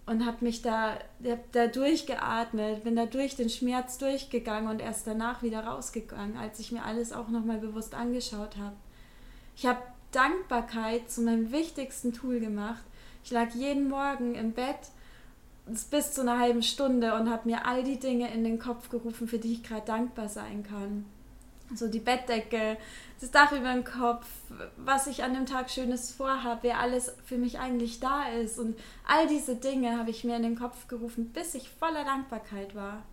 und 0.05 0.25
habe 0.25 0.43
mich 0.43 0.61
da, 0.61 0.97
da 1.51 1.67
durchgeatmet, 1.67 2.83
bin 2.83 2.95
da 2.95 3.05
durch 3.05 3.35
den 3.35 3.49
Schmerz 3.49 3.97
durchgegangen 3.97 4.69
und 4.69 4.81
erst 4.81 5.07
danach 5.07 5.43
wieder 5.43 5.65
rausgegangen, 5.65 6.37
als 6.37 6.59
ich 6.59 6.71
mir 6.71 6.83
alles 6.83 7.13
auch 7.13 7.29
nochmal 7.29 7.57
bewusst 7.57 7.95
angeschaut 7.95 8.57
habe. 8.57 8.75
Ich 9.55 9.65
habe 9.65 9.81
Dankbarkeit 10.11 11.09
zu 11.09 11.21
meinem 11.21 11.51
wichtigsten 11.51 12.13
Tool 12.13 12.39
gemacht. 12.39 12.83
Ich 13.23 13.31
lag 13.31 13.51
jeden 13.53 13.89
Morgen 13.89 14.35
im 14.35 14.51
Bett 14.51 14.75
bis 15.89 16.11
zu 16.11 16.21
einer 16.21 16.39
halben 16.39 16.61
Stunde 16.61 17.13
und 17.13 17.29
habe 17.29 17.47
mir 17.47 17.65
all 17.65 17.83
die 17.83 17.99
Dinge 17.99 18.33
in 18.33 18.43
den 18.43 18.59
Kopf 18.59 18.89
gerufen, 18.89 19.27
für 19.27 19.39
die 19.39 19.53
ich 19.53 19.63
gerade 19.63 19.85
dankbar 19.85 20.27
sein 20.27 20.63
kann. 20.63 21.05
So 21.73 21.87
die 21.87 21.99
Bettdecke, 21.99 22.77
das 23.21 23.31
Dach 23.31 23.53
über 23.53 23.71
dem 23.71 23.85
Kopf, 23.85 24.27
was 24.75 25.07
ich 25.07 25.23
an 25.23 25.33
dem 25.33 25.45
Tag 25.45 25.69
Schönes 25.69 26.11
vorhabe, 26.11 26.63
wer 26.63 26.79
alles 26.79 27.15
für 27.25 27.37
mich 27.37 27.59
eigentlich 27.59 28.01
da 28.01 28.27
ist. 28.27 28.59
Und 28.59 28.77
all 29.07 29.27
diese 29.27 29.55
Dinge 29.55 29.97
habe 29.97 30.09
ich 30.09 30.25
mir 30.25 30.35
in 30.35 30.43
den 30.43 30.59
Kopf 30.59 30.89
gerufen, 30.89 31.29
bis 31.29 31.55
ich 31.55 31.69
voller 31.69 32.03
Dankbarkeit 32.03 32.75
war. 32.75 33.03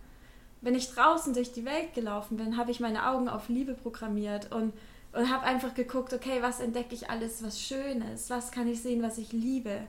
Wenn 0.59 0.75
ich 0.75 0.93
draußen 0.93 1.33
durch 1.33 1.53
die 1.53 1.65
Welt 1.65 1.93
gelaufen 1.95 2.37
bin, 2.37 2.57
habe 2.57 2.71
ich 2.71 2.81
meine 2.81 3.07
Augen 3.07 3.29
auf 3.29 3.47
Liebe 3.47 3.73
programmiert 3.73 4.51
und, 4.51 4.73
und 5.13 5.31
habe 5.31 5.45
einfach 5.45 5.73
geguckt, 5.73 6.13
okay, 6.13 6.41
was 6.41 6.59
entdecke 6.59 6.93
ich 6.93 7.09
alles, 7.09 7.41
was 7.41 7.59
schön 7.59 8.01
ist, 8.13 8.29
was 8.29 8.51
kann 8.51 8.67
ich 8.67 8.81
sehen, 8.81 9.01
was 9.01 9.17
ich 9.17 9.31
liebe. 9.31 9.87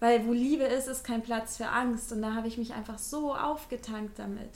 Weil 0.00 0.26
wo 0.26 0.32
Liebe 0.32 0.64
ist, 0.64 0.88
ist 0.88 1.04
kein 1.04 1.22
Platz 1.22 1.56
für 1.56 1.68
Angst. 1.68 2.10
Und 2.12 2.22
da 2.22 2.34
habe 2.34 2.48
ich 2.48 2.58
mich 2.58 2.72
einfach 2.72 2.98
so 2.98 3.34
aufgetankt 3.34 4.18
damit. 4.18 4.50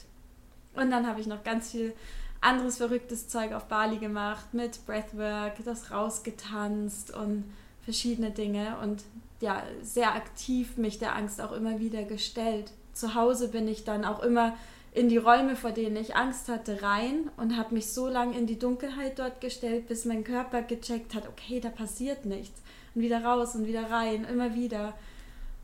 Und 0.75 0.91
dann 0.91 1.07
habe 1.07 1.21
ich 1.21 1.27
noch 1.27 1.45
ganz 1.45 1.71
viel 1.71 1.95
anderes 2.41 2.79
verrücktes 2.79 3.29
Zeug 3.29 3.53
auf 3.53 3.67
Bali 3.67 3.99
gemacht, 3.99 4.53
mit 4.53 4.85
Breathwork, 4.87 5.65
das 5.65 5.91
rausgetanzt 5.91 7.15
und 7.15 7.45
verschiedene 7.85 8.31
Dinge. 8.31 8.79
Und 8.83 9.05
ja, 9.41 9.63
sehr 9.83 10.15
aktiv 10.15 10.77
mich 10.77 10.99
der 10.99 11.15
Angst 11.15 11.41
auch 11.41 11.53
immer 11.53 11.79
wieder 11.79 12.03
gestellt. 12.05 12.73
Zu 12.93 13.15
Hause 13.15 13.49
bin 13.49 13.69
ich 13.69 13.85
dann 13.85 14.05
auch 14.05 14.23
immer 14.23 14.55
in 14.93 15.09
die 15.09 15.17
Räume, 15.17 15.57
vor 15.57 15.73
denen 15.73 15.97
ich 15.97 16.15
Angst 16.15 16.49
hatte, 16.49 16.83
rein 16.83 17.29
und 17.37 17.57
habe 17.57 17.75
mich 17.75 17.93
so 17.93 18.09
lange 18.09 18.39
in 18.39 18.47
die 18.47 18.59
Dunkelheit 18.59 19.19
dort 19.19 19.41
gestellt, 19.41 19.89
bis 19.89 20.05
mein 20.05 20.23
Körper 20.23 20.63
gecheckt 20.63 21.15
hat, 21.15 21.29
okay, 21.29 21.61
da 21.61 21.69
passiert 21.69 22.25
nichts. 22.25 22.63
Und 22.95 23.03
wieder 23.03 23.25
raus 23.25 23.57
und 23.57 23.67
wieder 23.67 23.91
rein, 23.91 24.25
immer 24.25 24.55
wieder. 24.55 24.95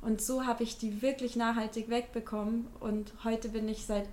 Und 0.03 0.21
so 0.23 0.47
habe 0.47 0.63
ich 0.63 0.79
die 0.79 1.03
wirklich 1.03 1.37
nachhaltig 1.37 1.91
wegbekommen. 1.91 2.67
Und 2.81 3.13
heute 3.25 3.51
bin 3.51 3.69
ich 3.69 3.85
seit 3.85 4.09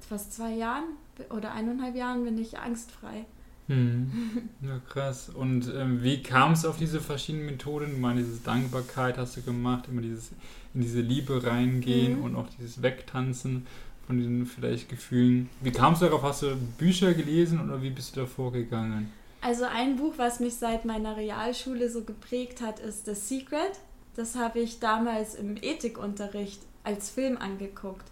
fast 0.00 0.32
zwei 0.32 0.52
Jahren 0.52 0.84
oder 1.30 1.52
eineinhalb 1.52 1.94
Jahren 1.94 2.24
bin 2.24 2.38
ich 2.38 2.58
angstfrei. 2.58 3.24
Hm. 3.68 4.10
Ja, 4.62 4.80
krass. 4.88 5.30
Und 5.30 5.72
ähm, 5.74 6.02
wie 6.02 6.22
kam 6.22 6.52
es 6.52 6.64
auf 6.64 6.76
diese 6.78 7.00
verschiedenen 7.00 7.46
Methoden? 7.46 7.92
Du 7.92 7.98
meinst, 7.98 8.30
diese 8.30 8.40
Dankbarkeit 8.40 9.16
hast 9.18 9.36
du 9.36 9.42
gemacht, 9.42 9.88
immer 9.90 10.02
dieses 10.02 10.32
in 10.74 10.80
diese 10.80 11.00
Liebe 11.00 11.44
reingehen 11.44 12.18
mhm. 12.18 12.24
und 12.24 12.36
auch 12.36 12.48
dieses 12.58 12.82
Wegtanzen 12.82 13.66
von 14.06 14.18
diesen 14.18 14.46
vielleicht 14.46 14.88
Gefühlen. 14.88 15.48
Wie 15.60 15.70
kam 15.70 15.94
es 15.94 16.00
darauf? 16.00 16.22
Hast 16.22 16.42
du 16.42 16.56
Bücher 16.78 17.14
gelesen 17.14 17.60
oder 17.60 17.80
wie 17.80 17.90
bist 17.90 18.16
du 18.16 18.20
da 18.20 18.26
vorgegangen? 18.26 19.10
Also 19.40 19.64
ein 19.64 19.96
Buch, 19.96 20.14
was 20.16 20.40
mich 20.40 20.54
seit 20.54 20.84
meiner 20.84 21.16
Realschule 21.16 21.90
so 21.90 22.02
geprägt 22.02 22.60
hat, 22.60 22.80
ist 22.80 23.06
The 23.06 23.14
Secret. 23.14 23.78
Das 24.16 24.36
habe 24.36 24.60
ich 24.60 24.80
damals 24.80 25.34
im 25.34 25.56
Ethikunterricht 25.56 26.60
als 26.84 27.10
Film 27.10 27.36
angeguckt. 27.38 28.10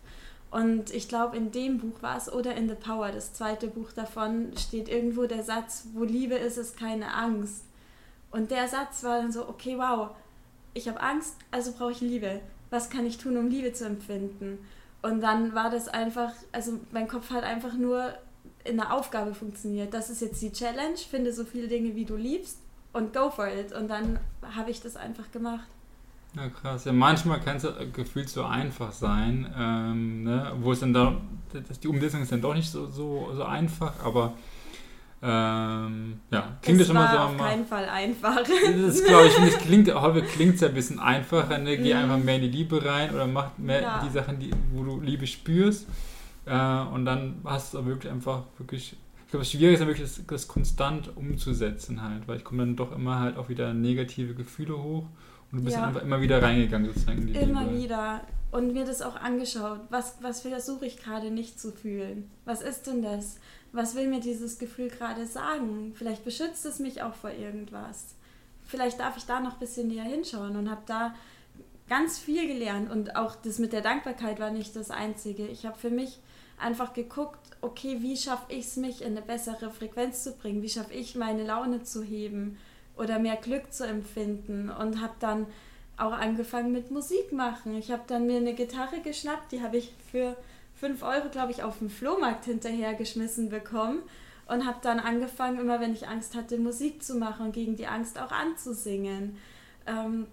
Und 0.51 0.93
ich 0.93 1.09
glaube, 1.09 1.37
in 1.37 1.51
dem 1.51 1.79
Buch 1.79 2.03
war 2.03 2.19
es 2.19 2.31
oder 2.31 2.55
in 2.55 2.69
The 2.69 2.75
Power, 2.75 3.11
das 3.11 3.33
zweite 3.33 3.69
Buch 3.69 3.93
davon, 3.93 4.53
steht 4.59 4.89
irgendwo 4.89 5.25
der 5.25 5.43
Satz, 5.43 5.87
wo 5.95 6.05
Liebe 6.05 6.35
ist, 6.35 6.59
ist 6.59 6.77
keine 6.77 7.15
Angst. 7.15 7.65
Und 8.31 8.51
der 8.51 8.69
Satz 8.69 9.03
war 9.03 9.19
dann 9.19 9.33
so, 9.33 9.49
okay, 9.49 9.79
wow, 9.79 10.11
ich 10.75 10.89
habe 10.89 11.01
Angst, 11.01 11.37
also 11.51 11.73
brauche 11.73 11.93
ich 11.93 12.01
Liebe. 12.01 12.41
Was 12.71 12.91
kann 12.91 13.07
ich 13.07 13.19
tun, 13.19 13.37
um 13.37 13.49
Liebe 13.49 13.73
zu 13.73 13.87
empfinden? 13.87 14.59
Und 15.03 15.21
dann 15.21 15.55
war 15.55 15.71
das 15.71 15.89
einfach, 15.89 16.33
also 16.53 16.81
mein 16.91 17.09
Kopf 17.09 17.31
hat 17.31 17.45
einfach 17.45 17.75
nur 17.75 18.15
in 18.65 18.77
der 18.77 18.93
Aufgabe 18.93 19.35
funktioniert. 19.35 19.93
Das 19.93 20.11
ist 20.11 20.21
jetzt 20.21 20.41
die 20.43 20.53
Challenge, 20.53 20.97
finde 20.97 21.33
so 21.33 21.45
viele 21.45 21.69
Dinge, 21.69 21.95
wie 21.95 22.05
du 22.05 22.17
liebst 22.17 22.59
und 22.93 23.13
go 23.13 23.31
for 23.31 23.49
it. 23.49 23.73
Und 23.73 23.89
dann 23.89 24.21
habe 24.55 24.71
ich 24.71 24.81
das 24.81 24.97
einfach 24.97 25.31
gemacht. 25.33 25.67
Ja, 26.35 26.49
krass. 26.49 26.87
Ja, 26.87 26.93
manchmal 26.93 27.41
kann 27.41 27.59
es 27.59 27.67
gefühlt 27.93 28.29
so 28.29 28.45
einfach 28.45 28.91
sein, 28.93 29.53
ähm, 29.57 30.25
ne? 30.25 30.53
wo 30.61 30.73
es 30.73 30.81
dann 30.81 30.95
da, 30.95 31.15
die 31.83 31.89
Umsetzung 31.89 32.23
ist 32.23 32.33
dann 32.33 32.41
doch 32.41 32.55
nicht 32.55 32.71
so, 32.71 32.87
so, 32.87 33.31
so 33.35 33.45
einfach, 33.45 33.93
aber 34.03 34.33
ähm, 35.21 36.21
ja, 36.31 36.57
klingt 36.63 36.81
es 36.81 36.89
das 36.89 36.97
immer 36.97 37.11
so. 37.11 37.19
auf 37.19 37.37
keinen 37.37 37.67
Fall 37.67 37.87
einfach. 37.89 38.39
Das 38.39 39.05
glaube 39.05 39.27
ich, 39.27 39.35
das 39.35 39.59
klingt, 39.67 39.95
häufig 39.95 40.25
klingt 40.33 40.55
es 40.55 40.63
ja 40.63 40.69
ein 40.69 40.75
bisschen 40.75 40.99
einfacher, 40.99 41.59
ne? 41.59 41.77
geh 41.77 41.93
mhm. 41.93 42.01
einfach 42.01 42.19
mehr 42.19 42.37
in 42.37 42.43
die 42.43 42.49
Liebe 42.49 42.83
rein 42.83 43.15
oder 43.15 43.27
mach 43.27 43.59
mehr 43.59 43.83
ja. 43.83 44.03
die 44.05 44.11
Sachen, 44.11 44.39
die, 44.39 44.51
wo 44.73 44.85
du 44.85 45.01
Liebe 45.01 45.27
spürst 45.27 45.87
äh, 46.47 46.81
und 46.95 47.05
dann 47.05 47.43
hast 47.45 47.75
du 47.75 47.79
aber 47.79 47.89
wirklich 47.89 48.11
einfach 48.11 48.45
wirklich 48.57 48.97
ich 49.25 49.35
glaube, 49.35 49.45
das 49.45 49.51
Schwierige 49.53 49.75
ist 49.75 49.81
ja 49.81 49.87
wirklich, 49.87 50.15
das, 50.15 50.27
das 50.27 50.47
konstant 50.47 51.17
umzusetzen 51.17 52.03
halt, 52.03 52.29
weil 52.29 52.37
ich 52.37 52.45
komme 52.45 52.65
dann 52.65 52.77
doch 52.77 52.93
immer 52.93 53.19
halt 53.19 53.39
auch 53.39 53.49
wieder 53.49 53.73
negative 53.73 54.35
Gefühle 54.35 54.77
hoch 54.77 55.07
und 55.53 55.59
du 55.59 55.65
bist 55.65 55.77
ja. 55.77 55.87
einfach 55.87 56.03
immer 56.03 56.21
wieder 56.21 56.43
reingegangen 56.43 56.87
sozusagen 56.87 57.29
Immer 57.29 57.65
Liebe. 57.65 57.83
wieder. 57.83 58.23
Und 58.51 58.73
mir 58.73 58.85
das 58.85 59.01
auch 59.03 59.17
angeschaut. 59.17 59.81
Was, 59.91 60.17
was 60.21 60.41
versuche 60.41 60.87
ich 60.87 60.97
gerade 60.97 61.31
nicht 61.31 61.61
zu 61.61 61.73
fühlen? 61.73 62.31
Was 62.45 62.63
ist 62.63 62.87
denn 62.87 63.03
das? 63.03 63.39
Was 63.73 63.95
will 63.95 64.09
mir 64.09 64.21
dieses 64.21 64.59
Gefühl 64.59 64.89
gerade 64.89 65.27
sagen? 65.27 65.93
Vielleicht 65.95 66.25
beschützt 66.25 66.67
es 66.67 66.79
mich 66.79 67.03
auch 67.03 67.15
vor 67.15 67.31
irgendwas. 67.31 68.15
Vielleicht 68.63 69.01
darf 69.01 69.17
ich 69.17 69.25
da 69.25 69.41
noch 69.41 69.55
ein 69.55 69.59
bisschen 69.59 69.89
näher 69.89 70.05
hinschauen 70.05 70.57
und 70.57 70.71
habe 70.71 70.83
da 70.87 71.15
ganz 71.89 72.19
viel 72.19 72.47
gelernt. 72.47 72.91
Und 72.91 73.17
auch 73.17 73.37
das 73.37 73.59
mit 73.59 73.73
der 73.73 73.81
Dankbarkeit 73.83 74.41
war 74.41 74.51
nicht 74.51 74.75
das 74.77 74.91
Einzige. 74.91 75.47
Ich 75.47 75.67
habe 75.67 75.79
für 75.79 75.91
mich 75.91 76.19
einfach 76.59 76.93
geguckt, 76.95 77.41
okay, 77.61 77.99
wie 78.01 78.17
schaffe 78.17 78.53
ich 78.53 78.67
es, 78.67 78.77
mich 78.77 79.03
in 79.03 79.17
eine 79.17 79.23
bessere 79.23 79.71
Frequenz 79.71 80.25
zu 80.25 80.33
bringen? 80.33 80.63
Wie 80.63 80.69
schaffe 80.69 80.95
ich, 80.95 81.15
meine 81.15 81.45
Laune 81.45 81.83
zu 81.83 82.03
heben? 82.03 82.59
Oder 82.97 83.19
mehr 83.19 83.37
Glück 83.37 83.73
zu 83.73 83.87
empfinden 83.87 84.71
und 84.71 85.01
habe 85.01 85.15
dann 85.21 85.47
auch 85.97 86.13
angefangen 86.13 86.73
mit 86.73 86.91
Musik 86.91 87.33
machen. 87.33 87.77
Ich 87.77 87.91
habe 87.91 88.03
dann 88.07 88.27
mir 88.27 88.37
eine 88.37 88.55
Gitarre 88.55 89.01
geschnappt, 89.01 89.53
die 89.53 89.63
habe 89.63 89.77
ich 89.77 89.93
für 90.11 90.37
5 90.77 91.03
Euro, 91.03 91.29
glaube 91.31 91.53
ich, 91.53 91.63
auf 91.63 91.79
dem 91.79 91.91
Flohmarkt 91.91 92.45
hinterhergeschmissen 92.47 93.49
bekommen 93.51 94.03
und 94.49 94.67
habe 94.67 94.79
dann 94.83 94.99
angefangen, 94.99 95.61
immer 95.61 95.81
wenn 95.81 95.93
ich 95.93 96.09
Angst 96.09 96.35
hatte, 96.35 96.59
Musik 96.59 97.03
zu 97.03 97.15
machen 97.15 97.47
und 97.47 97.53
gegen 97.53 97.77
die 97.77 97.87
Angst 97.87 98.19
auch 98.19 98.33
anzusingen. 98.33 99.37
Ähm, 99.87 100.27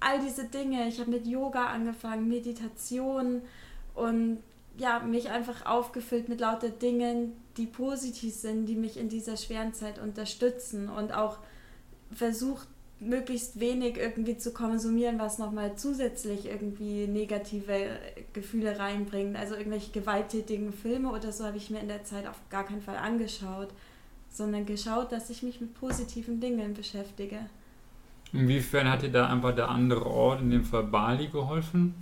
all 0.00 0.20
diese 0.20 0.44
Dinge. 0.44 0.86
Ich 0.88 1.00
habe 1.00 1.10
mit 1.10 1.26
Yoga 1.26 1.66
angefangen, 1.66 2.28
Meditation 2.28 3.42
und 3.94 4.38
ja, 4.78 5.00
mich 5.00 5.30
einfach 5.30 5.64
aufgefüllt 5.64 6.28
mit 6.28 6.40
lauter 6.40 6.68
Dingen, 6.68 7.32
die 7.56 7.66
positiv 7.66 8.34
sind, 8.34 8.66
die 8.66 8.76
mich 8.76 8.98
in 8.98 9.08
dieser 9.08 9.38
schweren 9.38 9.72
Zeit 9.72 9.98
unterstützen 9.98 10.90
und 10.90 11.14
auch 11.14 11.38
versucht, 12.12 12.68
möglichst 12.98 13.60
wenig 13.60 13.98
irgendwie 13.98 14.38
zu 14.38 14.52
konsumieren, 14.52 15.18
was 15.18 15.38
nochmal 15.38 15.76
zusätzlich 15.76 16.46
irgendwie 16.46 17.06
negative 17.06 17.90
Gefühle 18.32 18.78
reinbringt. 18.78 19.36
Also 19.36 19.54
irgendwelche 19.54 19.92
gewalttätigen 19.92 20.72
Filme 20.72 21.10
oder 21.10 21.32
so 21.32 21.44
habe 21.44 21.58
ich 21.58 21.68
mir 21.70 21.80
in 21.80 21.88
der 21.88 22.04
Zeit 22.04 22.26
auf 22.26 22.40
gar 22.48 22.64
keinen 22.64 22.80
Fall 22.80 22.96
angeschaut, 22.96 23.68
sondern 24.30 24.64
geschaut, 24.64 25.12
dass 25.12 25.28
ich 25.28 25.42
mich 25.42 25.60
mit 25.60 25.74
positiven 25.74 26.40
Dingen 26.40 26.72
beschäftige. 26.72 27.38
Inwiefern 28.32 28.90
hat 28.90 29.02
dir 29.02 29.12
da 29.12 29.28
einfach 29.28 29.54
der 29.54 29.68
andere 29.68 30.06
Ort, 30.06 30.40
in 30.40 30.50
dem 30.50 30.64
Fall 30.64 30.84
Bali, 30.84 31.28
geholfen? 31.28 31.94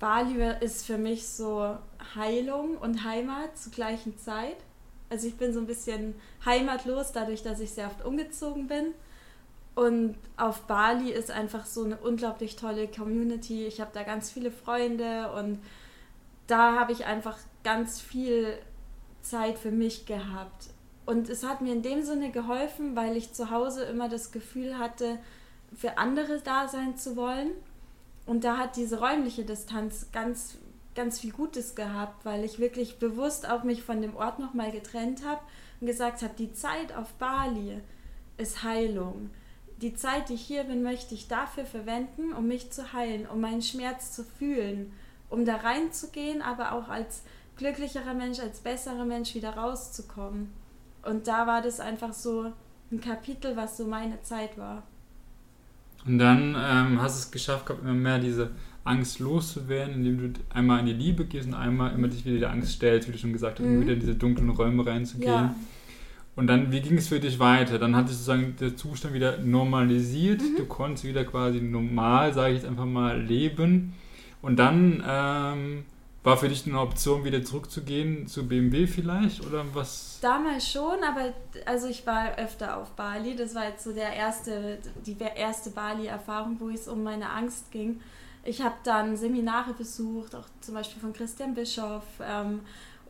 Bali 0.00 0.42
ist 0.60 0.86
für 0.86 0.98
mich 0.98 1.26
so 1.28 1.76
Heilung 2.14 2.76
und 2.78 3.04
Heimat 3.04 3.56
zur 3.56 3.72
gleichen 3.72 4.18
Zeit. 4.18 4.56
Also 5.08 5.28
ich 5.28 5.36
bin 5.36 5.52
so 5.52 5.60
ein 5.60 5.66
bisschen 5.66 6.14
heimatlos, 6.44 7.12
dadurch, 7.12 7.42
dass 7.42 7.60
ich 7.60 7.70
sehr 7.70 7.86
oft 7.86 8.04
umgezogen 8.04 8.66
bin 8.66 8.94
und 9.74 10.16
auf 10.36 10.62
Bali 10.62 11.10
ist 11.10 11.30
einfach 11.30 11.64
so 11.64 11.84
eine 11.84 11.96
unglaublich 11.96 12.56
tolle 12.56 12.88
Community. 12.88 13.66
Ich 13.66 13.80
habe 13.80 13.90
da 13.94 14.02
ganz 14.02 14.30
viele 14.30 14.50
Freunde 14.50 15.32
und 15.32 15.60
da 16.46 16.78
habe 16.78 16.92
ich 16.92 17.06
einfach 17.06 17.38
ganz 17.62 18.00
viel 18.00 18.58
Zeit 19.22 19.58
für 19.58 19.70
mich 19.70 20.06
gehabt. 20.06 20.70
Und 21.06 21.28
es 21.28 21.44
hat 21.44 21.60
mir 21.60 21.72
in 21.72 21.82
dem 21.82 22.02
Sinne 22.02 22.30
geholfen, 22.30 22.96
weil 22.96 23.16
ich 23.16 23.32
zu 23.32 23.50
Hause 23.50 23.84
immer 23.84 24.08
das 24.08 24.32
Gefühl 24.32 24.78
hatte, 24.78 25.18
für 25.74 25.98
andere 25.98 26.40
da 26.40 26.68
sein 26.68 26.96
zu 26.96 27.16
wollen. 27.16 27.50
Und 28.26 28.44
da 28.44 28.58
hat 28.58 28.76
diese 28.76 29.00
räumliche 29.00 29.44
Distanz 29.44 30.08
ganz, 30.12 30.58
ganz 30.94 31.20
viel 31.20 31.32
Gutes 31.32 31.74
gehabt, 31.74 32.24
weil 32.24 32.44
ich 32.44 32.58
wirklich 32.58 32.98
bewusst 32.98 33.48
auch 33.48 33.62
mich 33.62 33.82
von 33.82 34.02
dem 34.02 34.16
Ort 34.16 34.40
nochmal 34.40 34.72
getrennt 34.72 35.24
habe 35.24 35.40
und 35.80 35.86
gesagt 35.86 36.22
habe, 36.22 36.34
die 36.36 36.52
Zeit 36.52 36.94
auf 36.94 37.12
Bali 37.14 37.80
ist 38.36 38.62
Heilung 38.62 39.30
die 39.82 39.94
Zeit, 39.94 40.28
die 40.28 40.34
ich 40.34 40.42
hier 40.42 40.64
bin, 40.64 40.82
möchte 40.82 41.14
ich 41.14 41.28
dafür 41.28 41.64
verwenden, 41.64 42.32
um 42.32 42.46
mich 42.48 42.70
zu 42.70 42.92
heilen, 42.92 43.26
um 43.26 43.40
meinen 43.40 43.62
Schmerz 43.62 44.12
zu 44.12 44.24
fühlen, 44.24 44.92
um 45.28 45.44
da 45.44 45.56
reinzugehen, 45.56 46.42
aber 46.42 46.72
auch 46.72 46.88
als 46.88 47.22
glücklicherer 47.56 48.14
Mensch, 48.14 48.40
als 48.40 48.60
besserer 48.60 49.04
Mensch 49.04 49.34
wieder 49.34 49.50
rauszukommen. 49.50 50.48
Und 51.02 51.26
da 51.26 51.46
war 51.46 51.62
das 51.62 51.80
einfach 51.80 52.12
so 52.12 52.52
ein 52.92 53.00
Kapitel, 53.00 53.56
was 53.56 53.76
so 53.76 53.86
meine 53.86 54.20
Zeit 54.22 54.58
war. 54.58 54.82
Und 56.06 56.18
dann 56.18 56.56
ähm, 56.58 57.00
hast 57.00 57.16
du 57.16 57.26
es 57.26 57.30
geschafft, 57.30 57.66
gehabt, 57.66 57.82
immer 57.82 57.92
mehr 57.92 58.18
diese 58.18 58.50
Angst 58.84 59.18
loszuwerden, 59.18 59.96
indem 59.96 60.34
du 60.34 60.40
einmal 60.50 60.80
in 60.80 60.86
die 60.86 60.92
Liebe 60.92 61.26
gehst 61.26 61.48
und 61.48 61.54
einmal 61.54 61.92
immer 61.94 62.08
dich 62.08 62.24
wieder 62.24 62.38
der 62.38 62.50
Angst 62.50 62.72
stellst, 62.72 63.08
wie 63.08 63.12
du 63.12 63.18
schon 63.18 63.32
gesagt 63.32 63.60
hast, 63.60 63.66
mhm. 63.66 63.82
wieder 63.82 63.92
in 63.92 64.00
diese 64.00 64.14
dunklen 64.14 64.50
Räume 64.50 64.84
reinzugehen. 64.86 65.30
Ja. 65.30 65.54
Und 66.40 66.46
dann, 66.46 66.72
wie 66.72 66.80
ging 66.80 66.96
es 66.96 67.08
für 67.08 67.20
dich 67.20 67.38
weiter? 67.38 67.78
Dann 67.78 67.94
hat 67.94 68.08
sich 68.08 68.16
sozusagen 68.16 68.56
der 68.58 68.74
Zustand 68.74 69.12
wieder 69.12 69.36
normalisiert. 69.36 70.40
Mhm. 70.40 70.56
Du 70.56 70.64
konntest 70.64 71.04
wieder 71.04 71.22
quasi 71.22 71.60
normal, 71.60 72.32
sage 72.32 72.54
ich 72.54 72.62
jetzt 72.62 72.66
einfach 72.66 72.86
mal, 72.86 73.20
leben. 73.20 73.92
Und 74.40 74.56
dann 74.56 75.04
ähm, 75.06 75.84
war 76.22 76.38
für 76.38 76.48
dich 76.48 76.66
eine 76.66 76.80
Option, 76.80 77.24
wieder 77.24 77.44
zurückzugehen 77.44 78.26
zu 78.26 78.48
BMW 78.48 78.86
vielleicht? 78.86 79.46
Oder 79.46 79.66
was? 79.74 80.18
Damals 80.22 80.66
schon, 80.66 81.04
aber 81.06 81.34
also 81.66 81.88
ich 81.88 82.06
war 82.06 82.38
öfter 82.38 82.78
auf 82.78 82.92
Bali. 82.92 83.36
Das 83.36 83.54
war 83.54 83.68
jetzt 83.68 83.84
so 83.84 83.92
der 83.92 84.14
erste, 84.14 84.78
die 85.04 85.18
erste 85.36 85.68
Bali-Erfahrung, 85.68 86.56
wo 86.58 86.70
es 86.70 86.88
um 86.88 87.02
meine 87.02 87.28
Angst 87.28 87.70
ging. 87.70 88.00
Ich 88.44 88.62
habe 88.62 88.76
dann 88.84 89.14
Seminare 89.14 89.74
besucht, 89.74 90.34
auch 90.34 90.46
zum 90.62 90.72
Beispiel 90.72 91.02
von 91.02 91.12
Christian 91.12 91.52
Bischoff. 91.52 92.04
Ähm, 92.26 92.60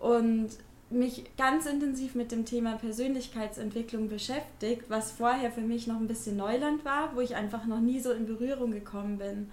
und 0.00 0.48
mich 0.90 1.24
ganz 1.36 1.66
intensiv 1.66 2.14
mit 2.14 2.32
dem 2.32 2.44
Thema 2.44 2.74
Persönlichkeitsentwicklung 2.76 4.08
beschäftigt, 4.08 4.84
was 4.88 5.12
vorher 5.12 5.52
für 5.52 5.60
mich 5.60 5.86
noch 5.86 5.96
ein 5.96 6.08
bisschen 6.08 6.36
Neuland 6.36 6.84
war, 6.84 7.14
wo 7.14 7.20
ich 7.20 7.36
einfach 7.36 7.64
noch 7.64 7.80
nie 7.80 8.00
so 8.00 8.10
in 8.12 8.26
Berührung 8.26 8.72
gekommen 8.72 9.18
bin. 9.18 9.50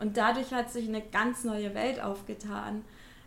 Und 0.00 0.16
dadurch 0.16 0.52
hat 0.52 0.70
sich 0.70 0.88
eine 0.88 1.02
ganz 1.02 1.44
neue 1.44 1.74
Welt 1.74 2.02
aufgetan. 2.02 2.84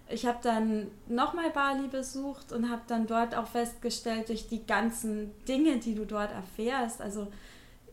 Ich 0.10 0.26
habe 0.26 0.40
dann 0.42 0.88
nochmal 1.08 1.52
Bali 1.52 1.88
besucht 1.88 2.52
und 2.52 2.70
habe 2.70 2.82
dann 2.88 3.08
dort 3.08 3.36
auch 3.36 3.48
festgestellt, 3.48 4.30
durch 4.30 4.48
die 4.48 4.66
ganzen 4.66 5.32
Dinge, 5.48 5.78
die 5.78 5.96
du 5.96 6.06
dort 6.06 6.32
erfährst, 6.32 7.02
also 7.02 7.28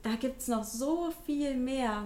da 0.03 0.15
gibt 0.15 0.41
es 0.41 0.49
noch 0.49 0.65
so 0.65 1.13
viel 1.27 1.55
mehr 1.57 2.05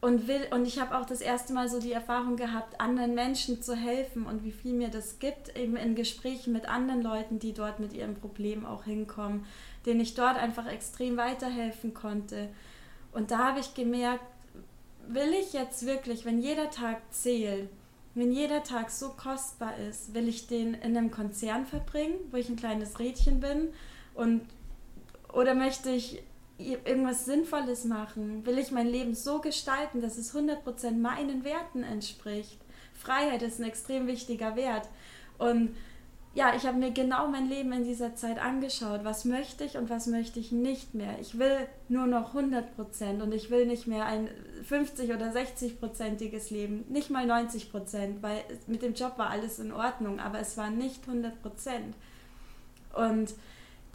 und 0.00 0.28
will 0.28 0.46
und 0.50 0.66
ich 0.66 0.78
habe 0.78 0.96
auch 0.96 1.06
das 1.06 1.20
erste 1.20 1.52
Mal 1.52 1.68
so 1.68 1.80
die 1.80 1.92
Erfahrung 1.92 2.36
gehabt, 2.36 2.80
anderen 2.80 3.14
Menschen 3.14 3.62
zu 3.62 3.74
helfen 3.74 4.26
und 4.26 4.44
wie 4.44 4.52
viel 4.52 4.74
mir 4.74 4.88
das 4.88 5.18
gibt, 5.18 5.56
eben 5.56 5.76
in 5.76 5.94
Gesprächen 5.94 6.52
mit 6.52 6.68
anderen 6.68 7.02
Leuten, 7.02 7.38
die 7.38 7.52
dort 7.52 7.80
mit 7.80 7.92
ihrem 7.92 8.14
Problem 8.14 8.66
auch 8.66 8.84
hinkommen, 8.84 9.46
denen 9.86 10.00
ich 10.00 10.14
dort 10.14 10.36
einfach 10.36 10.66
extrem 10.66 11.16
weiterhelfen 11.16 11.94
konnte. 11.94 12.48
Und 13.12 13.30
da 13.30 13.38
habe 13.38 13.60
ich 13.60 13.74
gemerkt, 13.74 14.24
will 15.08 15.32
ich 15.32 15.52
jetzt 15.52 15.86
wirklich, 15.86 16.24
wenn 16.24 16.40
jeder 16.40 16.70
Tag 16.70 17.00
zählt, 17.10 17.70
wenn 18.14 18.32
jeder 18.32 18.62
Tag 18.62 18.90
so 18.90 19.10
kostbar 19.10 19.76
ist, 19.78 20.14
will 20.14 20.28
ich 20.28 20.46
den 20.46 20.74
in 20.74 20.96
einem 20.96 21.10
Konzern 21.10 21.66
verbringen, 21.66 22.16
wo 22.30 22.36
ich 22.36 22.48
ein 22.48 22.56
kleines 22.56 22.98
Rädchen 22.98 23.40
bin 23.40 23.68
und 24.14 24.42
oder 25.32 25.54
möchte 25.54 25.90
ich 25.90 26.22
irgendwas 26.58 27.24
Sinnvolles 27.24 27.84
machen? 27.84 28.44
Will 28.46 28.58
ich 28.58 28.70
mein 28.70 28.86
Leben 28.86 29.14
so 29.14 29.40
gestalten, 29.40 30.00
dass 30.00 30.16
es 30.16 30.34
100% 30.34 30.92
meinen 30.92 31.44
Werten 31.44 31.82
entspricht? 31.82 32.58
Freiheit 32.94 33.42
ist 33.42 33.60
ein 33.60 33.66
extrem 33.66 34.06
wichtiger 34.06 34.56
Wert. 34.56 34.88
Und 35.38 35.74
ja, 36.36 36.54
ich 36.54 36.66
habe 36.66 36.76
mir 36.76 36.90
genau 36.90 37.28
mein 37.28 37.48
Leben 37.48 37.72
in 37.72 37.84
dieser 37.84 38.14
Zeit 38.14 38.38
angeschaut. 38.38 39.04
Was 39.04 39.24
möchte 39.24 39.64
ich 39.64 39.78
und 39.78 39.88
was 39.88 40.06
möchte 40.06 40.38
ich 40.38 40.52
nicht 40.52 40.94
mehr? 40.94 41.18
Ich 41.18 41.38
will 41.38 41.66
nur 41.88 42.06
noch 42.06 42.34
100% 42.34 43.22
und 43.22 43.32
ich 43.32 43.50
will 43.50 43.64
nicht 43.64 43.86
mehr 43.86 44.04
ein 44.04 44.28
50- 44.68 45.14
oder 45.14 45.32
60-prozentiges 45.32 46.52
Leben, 46.52 46.84
nicht 46.90 47.08
mal 47.08 47.30
90%, 47.30 48.16
weil 48.20 48.44
mit 48.66 48.82
dem 48.82 48.92
Job 48.92 49.16
war 49.16 49.30
alles 49.30 49.58
in 49.58 49.72
Ordnung, 49.72 50.20
aber 50.20 50.38
es 50.38 50.58
war 50.58 50.68
nicht 50.68 51.04
100%. 51.08 51.32
Und 52.92 53.34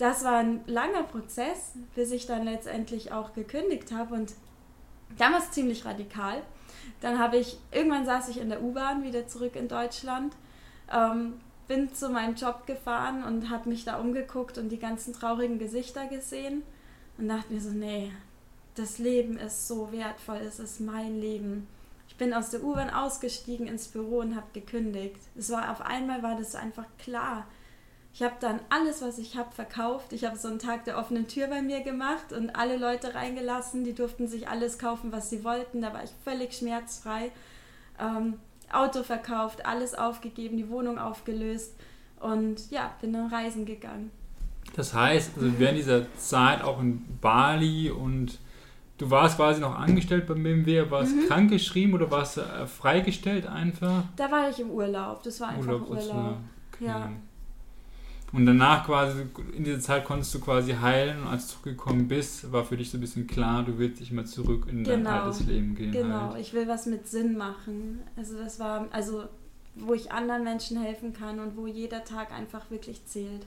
das 0.02 0.24
war 0.24 0.38
ein 0.38 0.62
langer 0.66 1.04
Prozess, 1.04 1.74
bis 1.94 2.12
ich 2.12 2.26
dann 2.26 2.44
letztendlich 2.44 3.12
auch 3.12 3.34
gekündigt 3.34 3.92
habe 3.92 4.16
und 4.16 4.34
damals 5.20 5.52
ziemlich 5.52 5.86
radikal. 5.86 6.42
Dann 7.02 7.20
habe 7.20 7.38
ich, 7.38 7.60
irgendwann 7.72 8.08
saß 8.08 8.30
ich 8.30 8.40
in 8.40 8.50
der 8.50 8.64
U-Bahn 8.64 9.04
wieder 9.04 9.28
zurück 9.28 9.56
in 9.56 9.68
Deutschland, 9.68 10.36
ähm, 10.92 11.40
bin 11.68 11.94
zu 11.94 12.10
meinem 12.10 12.34
Job 12.34 12.66
gefahren 12.66 13.24
und 13.24 13.52
habe 13.52 13.70
mich 13.70 13.86
da 13.86 14.00
umgeguckt 14.00 14.58
und 14.58 14.70
die 14.70 14.80
ganzen 14.80 15.14
traurigen 15.14 15.60
Gesichter 15.60 16.08
gesehen 16.08 16.64
und 17.20 17.28
dachte 17.28 17.54
mir 17.54 17.62
so, 17.62 17.70
nee, 17.70 18.12
das 18.74 18.98
Leben 18.98 19.38
ist 19.38 19.68
so 19.68 19.92
wertvoll, 19.92 20.38
es 20.38 20.58
ist 20.58 20.80
mein 20.80 21.22
Leben. 21.22 21.68
Ich 22.08 22.18
bin 22.18 22.34
aus 22.34 22.50
der 22.50 22.64
U-Bahn 22.64 22.90
ausgestiegen 22.90 23.68
ins 23.68 23.88
Büro 23.88 24.22
und 24.22 24.36
habe 24.36 24.48
gekündigt. 24.52 25.20
Es 25.38 25.52
war 25.52 25.72
auf 25.72 25.82
einmal 25.82 26.24
war 26.24 26.36
das 26.36 26.56
einfach 26.56 26.88
klar. 26.98 27.46
Ich 28.14 28.22
habe 28.24 28.36
dann 28.40 28.60
alles, 28.70 29.02
was 29.02 29.18
ich 29.18 29.38
habe, 29.38 29.52
verkauft. 29.52 30.12
Ich 30.12 30.26
habe 30.26 30.38
so 30.38 30.50
einen 30.50 30.60
Tag 30.60 30.84
der 30.86 30.98
offenen 30.98 31.28
Tür 31.28 31.48
bei 31.48 31.62
mir 31.62 31.82
gemacht 31.82 32.34
und 32.34 32.56
alle 32.56 32.78
Leute 32.78 33.16
reingelassen. 33.16 33.84
Die 33.84 33.94
durften 33.94 34.28
sich 34.28 34.50
alles 34.50 34.78
kaufen, 34.78 35.12
was 35.12 35.30
sie 35.30 35.44
wollten. 35.44 35.82
Da 35.82 35.94
war 35.94 36.04
ich 36.04 36.12
völlig 36.26 36.54
schmerzfrei. 36.54 37.32
Ähm, 38.00 38.36
Auto 38.72 39.04
verkauft, 39.04 39.66
alles 39.66 39.96
aufgegeben, 39.96 40.58
die 40.58 40.70
Wohnung 40.70 40.98
aufgelöst 40.98 41.74
und 42.20 42.72
ja, 42.72 42.92
bin 43.02 43.14
dann 43.14 43.28
reisen 43.28 43.66
gegangen. 43.66 44.12
Das 44.76 44.94
heißt, 44.94 45.32
also 45.36 45.60
während 45.60 45.80
dieser 45.80 46.06
Zeit 46.16 46.64
auch 46.64 46.80
in 46.80 47.06
Bali 47.20 47.90
und 47.90 48.40
du 48.98 49.10
warst 49.10 49.38
quasi 49.38 49.60
noch 49.60 49.78
angestellt 49.78 50.28
beim 50.28 50.44
BMW, 50.44 50.90
warst 50.90 51.16
mhm. 51.16 51.28
krankgeschrieben 51.28 51.94
oder 51.94 52.10
warst 52.12 52.38
du 52.38 52.42
äh, 52.42 52.68
freigestellt 52.68 53.48
einfach? 53.48 54.04
Da 54.16 54.32
war 54.32 54.50
ich 54.50 54.60
im 54.60 54.70
Urlaub, 54.70 55.24
das 55.24 55.42
war 55.42 55.50
einfach 55.50 55.82
Urlaub. 55.82 55.90
Urlaub. 55.90 56.38
Okay. 56.74 56.86
Ja. 56.86 57.12
Und 58.34 58.46
danach 58.46 58.86
quasi, 58.86 59.26
in 59.56 59.66
dieser 59.66 59.82
Zeit 59.82 60.06
konntest 60.06 60.34
du 60.34 60.40
quasi 60.40 60.74
heilen 60.74 61.22
und 61.22 61.28
als 61.28 61.48
du 61.48 61.54
zurückgekommen 61.56 62.08
bist, 62.08 62.52
war 62.52 62.64
für 62.64 62.78
dich 62.78 62.90
so 62.90 62.98
ein 62.98 63.02
bisschen 63.02 63.28
klar, 63.28 63.64
du 63.64 63.78
willst 63.78 64.00
nicht 64.00 64.14
mehr 64.14 64.26
zurück 64.26 64.68
in 64.70 64.84
genau. 64.84 64.90
dein 64.90 65.08
altes 65.08 65.46
Leben 65.48 65.76
gehen. 65.76 65.92
Genau, 65.92 66.32
halt. 66.32 66.42
ich 66.42 66.54
will 66.54 66.68
was 66.68 66.86
mit 66.86 67.08
Sinn 67.08 67.38
machen. 67.38 68.02
Also 68.16 68.38
das 68.38 68.60
war, 68.60 68.88
also 68.92 69.26
wo 69.76 69.94
ich 69.94 70.12
anderen 70.12 70.44
Menschen 70.44 70.82
helfen 70.82 71.14
kann 71.14 71.40
und 71.40 71.58
wo 71.58 71.68
jeder 71.68 72.04
Tag 72.04 72.32
einfach 72.32 72.72
wirklich 72.72 73.06
zählt. 73.06 73.46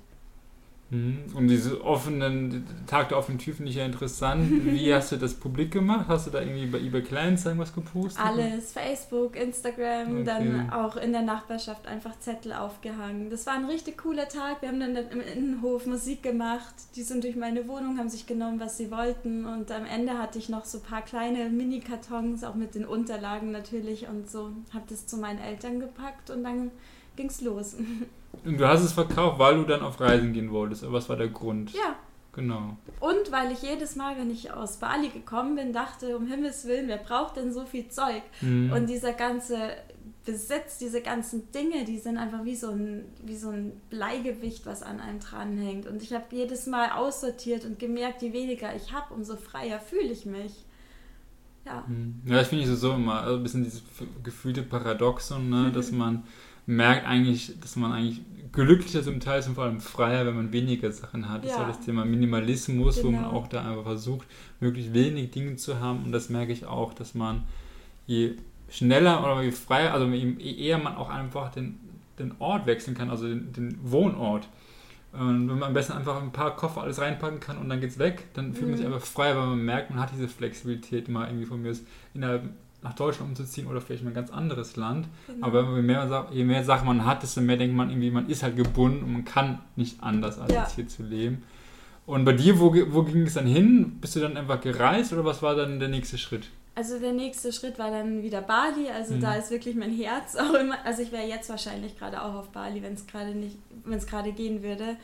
Mhm. 0.95 1.19
Und 1.35 1.49
diese 1.49 1.83
offenen, 1.85 2.65
Tag 2.87 3.09
der 3.09 3.19
offenen 3.19 3.39
Tür 3.39 3.55
finde 3.55 3.71
ich 3.71 3.77
ja 3.77 3.85
interessant. 3.85 4.49
Wie 4.65 4.95
hast 4.95 5.11
du 5.11 5.17
das 5.17 5.35
publik 5.35 5.73
gemacht? 5.73 6.07
Hast 6.09 6.29
du 6.29 6.31
da 6.31 6.41
irgendwie 6.41 6.67
bei 6.67 6.79
eBay 6.79 7.03
Kleinanzeigen 7.03 7.59
was 7.59 7.75
gepostet? 7.75 8.25
Alles, 8.25 8.73
Facebook, 8.73 9.37
Instagram, 9.37 10.21
okay. 10.21 10.25
dann 10.25 10.71
auch 10.71 10.97
in 10.97 11.13
der 11.13 11.23
Nachbarschaft 11.23 11.89
einfach 11.89 12.19
Zettel 12.21 12.53
aufgehangen. 12.53 13.29
Das 13.29 13.47
war 13.47 13.55
ein 13.55 13.65
richtig 13.65 13.99
cooler 13.99 14.29
Tag. 14.29 14.63
Wir 14.63 14.69
haben 14.69 14.79
dann 14.79 14.95
im 14.95 15.21
Innenhof 15.21 15.87
Musik 15.87 16.23
gemacht. 16.23 16.75
Die 16.95 17.03
sind 17.03 17.25
durch 17.25 17.37
meine 17.37 17.67
Wohnung, 17.67 17.99
haben 17.99 18.09
sich 18.09 18.27
genommen, 18.27 18.61
was 18.61 18.77
sie 18.77 18.93
wollten. 18.93 19.47
Und 19.47 19.73
am 19.73 19.85
Ende 19.85 20.17
hatte 20.19 20.39
ich 20.39 20.49
noch 20.49 20.65
so 20.65 20.79
ein 20.79 20.85
paar 20.85 21.03
kleine 21.03 21.51
Mini-Kartons, 21.51 22.45
auch 22.45 22.55
mit 22.55 22.77
den 22.77 22.85
Unterlagen 22.85 23.51
natürlich 23.51 24.07
und 24.09 24.31
so. 24.31 24.53
Habe 24.73 24.85
das 24.89 25.09
zu 25.09 25.17
meinen 25.17 25.41
Eltern 25.41 25.81
gepackt 25.81 26.31
und 26.31 26.45
dann 26.45 26.71
ging 27.17 27.27
es 27.27 27.41
los. 27.41 27.77
Und 28.45 28.59
du 28.59 28.67
hast 28.67 28.83
es 28.83 28.93
verkauft, 28.93 29.39
weil 29.39 29.57
du 29.57 29.65
dann 29.65 29.83
auf 29.83 30.01
Reisen 30.01 30.33
gehen 30.33 30.51
wolltest. 30.51 30.85
Aber 30.85 30.95
was 30.95 31.09
war 31.09 31.17
der 31.17 31.29
Grund? 31.29 31.73
Ja. 31.73 31.97
Genau. 32.35 32.77
Und 32.99 33.31
weil 33.31 33.53
ich 33.53 33.63
jedes 33.63 33.95
Mal, 33.95 34.19
wenn 34.19 34.31
ich 34.31 34.53
aus 34.53 34.79
Bali 34.79 35.09
gekommen 35.09 35.55
bin, 35.55 35.73
dachte, 35.73 36.17
um 36.17 36.27
Himmels 36.27 36.65
Willen, 36.67 36.89
wer 36.89 36.97
braucht 36.97 37.37
denn 37.37 37.53
so 37.53 37.65
viel 37.65 37.89
Zeug? 37.89 38.23
Mhm. 38.41 38.73
Und 38.73 38.89
dieser 38.89 39.13
ganze 39.13 39.57
Besitz, 40.25 40.79
diese 40.79 41.01
ganzen 41.01 41.53
Dinge, 41.53 41.85
die 41.85 41.99
sind 41.99 42.17
einfach 42.17 42.45
wie 42.45 42.57
so 42.57 42.71
ein, 42.71 43.05
wie 43.25 43.37
so 43.37 43.51
ein 43.51 43.73
Bleigewicht, 43.91 44.67
was 44.67 44.83
an 44.83 44.99
einem 44.99 45.21
dranhängt. 45.21 45.87
Und 45.87 46.03
ich 46.03 46.13
habe 46.13 46.25
jedes 46.31 46.67
Mal 46.67 46.91
aussortiert 46.91 47.65
und 47.65 47.79
gemerkt, 47.79 48.23
je 48.23 48.33
weniger 48.33 48.75
ich 48.75 48.93
habe, 48.93 49.15
umso 49.15 49.37
freier 49.37 49.79
fühle 49.79 50.11
ich 50.11 50.27
mich. 50.27 50.65
Ja. 51.67 51.85
Mhm. 51.87 52.21
Ja, 52.27 52.37
das 52.37 52.49
finde 52.49 52.65
ich 52.65 52.71
so 52.71 52.93
immer. 52.93 53.21
Also 53.21 53.37
ein 53.37 53.43
bisschen 53.43 53.65
dieses 53.65 53.83
gefühlte 54.23 54.63
Paradoxon, 54.63 55.51
ne? 55.51 55.71
dass 55.73 55.93
man 55.93 56.25
merkt 56.67 57.07
eigentlich, 57.07 57.59
dass 57.61 57.77
man 57.77 57.93
eigentlich 57.93 58.21
glücklicher 58.53 59.03
zum 59.03 59.21
Teil 59.21 59.41
ist 59.41 59.49
und 59.49 59.55
vor 59.55 59.65
allem 59.65 59.81
freier, 59.81 60.27
wenn 60.27 60.37
man 60.37 60.53
weniger 60.53 60.91
Sachen 60.93 61.29
hat. 61.29 61.45
Das 61.45 61.51
ja. 61.51 61.57
ist 61.57 61.63
halt 61.65 61.77
das 61.77 61.85
Thema 61.85 62.05
Minimalismus, 62.05 62.97
genau. 62.97 63.07
wo 63.07 63.13
man 63.13 63.25
genau. 63.25 63.37
auch 63.37 63.49
da 63.49 63.69
einfach 63.69 63.83
versucht, 63.83 64.27
möglichst 64.61 64.95
wenig 64.95 65.31
Dinge 65.33 65.57
zu 65.57 65.81
haben. 65.81 66.05
Und 66.05 66.13
das 66.13 66.29
merke 66.29 66.53
ich 66.53 66.65
auch, 66.65 66.95
dass 66.95 67.15
man 67.15 67.43
je 68.07 68.35
schneller 68.69 69.23
oder 69.23 69.43
je 69.43 69.51
freier, 69.51 69.93
also 69.93 70.07
je 70.07 70.57
eher 70.57 70.79
man 70.79 70.97
auch 70.97 71.11
einfach 71.11 71.51
den, 71.51 71.79
den 72.19 72.35
Ort 72.39 72.67
wechseln 72.67 72.97
kann, 72.97 73.11
also 73.11 73.27
den, 73.27 73.53
den 73.53 73.79
Wohnort. 73.83 74.49
Und 75.13 75.49
wenn 75.49 75.59
man 75.59 75.69
am 75.69 75.75
besten 75.75 75.93
einfach 75.93 76.21
ein 76.21 76.33
paar 76.33 76.57
Koffer 76.57 76.83
alles 76.83 77.01
reinpacken 77.01 77.39
kann 77.39 77.59
und 77.59 77.69
dann 77.69 77.81
geht's 77.81 78.01
weg, 78.01 78.25
dann 78.35 78.53
fühlt 78.53 78.71
man 78.71 78.79
sich 78.79 78.87
mhm. 78.87 78.95
einfach 78.95 79.07
freier, 79.07 79.37
weil 79.37 79.47
man 79.47 79.65
merkt, 79.65 79.91
man 79.91 80.01
hat 80.01 80.11
diese 80.13 80.27
Flexibilität 80.27 81.09
mal 81.09 81.29
irgendwie 81.29 81.47
von 81.47 81.63
mir 81.63 81.71
ist 81.71 81.87
innerhalb 82.15 82.51
nach 82.85 82.95
Deutschland 82.95 83.31
umzuziehen 83.31 83.67
oder 83.67 83.81
vielleicht 83.81 84.03
in 84.03 84.09
ein 84.09 84.15
ganz 84.15 84.31
anderes 84.31 84.77
Land. 84.77 85.09
Genau. 85.27 85.47
Aber 85.47 85.75
je 85.75 85.83
mehr, 85.83 86.29
je 86.31 86.45
mehr 86.45 86.63
Sachen 86.63 86.87
man 86.87 87.05
hat, 87.05 87.23
desto 87.23 87.41
mehr 87.41 87.57
denkt 87.57 87.75
man 87.75 87.89
irgendwie, 87.91 88.11
man 88.11 88.29
ist 88.29 88.43
halt 88.43 88.57
gebunden 88.57 89.03
und 89.03 89.13
man 89.13 89.25
kann 89.25 89.59
nicht 89.75 90.03
anders, 90.03 90.39
als 90.39 90.53
ja. 90.53 90.69
hier 90.73 90.87
zu 90.87 91.03
leben. 91.03 91.43
Und 92.07 92.27
bei 92.27 92.35
dir, 92.35 92.61
wo, 92.61 92.75
wo 92.93 93.03
ging 93.03 93.23
es 93.23 93.35
dann 93.35 93.47
hin? 93.47 93.99
Bist 94.01 94.15
du 94.15 94.21
dann 94.21 94.37
einfach 94.37 94.61
gereist 94.61 95.15
oder 95.15 95.25
was 95.25 95.43
war 95.43 95.57
dann 95.57 95.81
der 95.81 95.89
nächste 95.89 96.19
Schritt? 96.19 96.49
Also 96.75 96.99
der 96.99 97.13
nächste 97.13 97.53
Schritt 97.53 97.79
war 97.79 97.91
dann 97.91 98.23
wieder 98.23 98.43
Bali. 98.43 98.91
Also 98.95 99.15
mhm. 99.15 99.21
da 99.21 99.35
ist 99.37 99.51
wirklich 99.51 99.75
mein 99.75 99.93
Herz 99.93 100.37
auch 100.41 100.53
immer. 100.53 100.77
Also 100.85 101.03
ich 101.03 101.11
wäre 101.11 101.27
jetzt 101.27 101.49
wahrscheinlich 101.49 101.99
gerade 101.99 102.23
auch 102.23 102.35
auf 102.35 102.49
Bali, 102.51 102.83
wenn 102.83 102.93
es 102.93 103.07
gerade 103.07 103.35
nicht, 103.35 103.57
wenn 103.85 103.99
es 103.99 104.07
gerade 104.07 104.33
gehen 104.33 104.63
würde. 104.63 104.97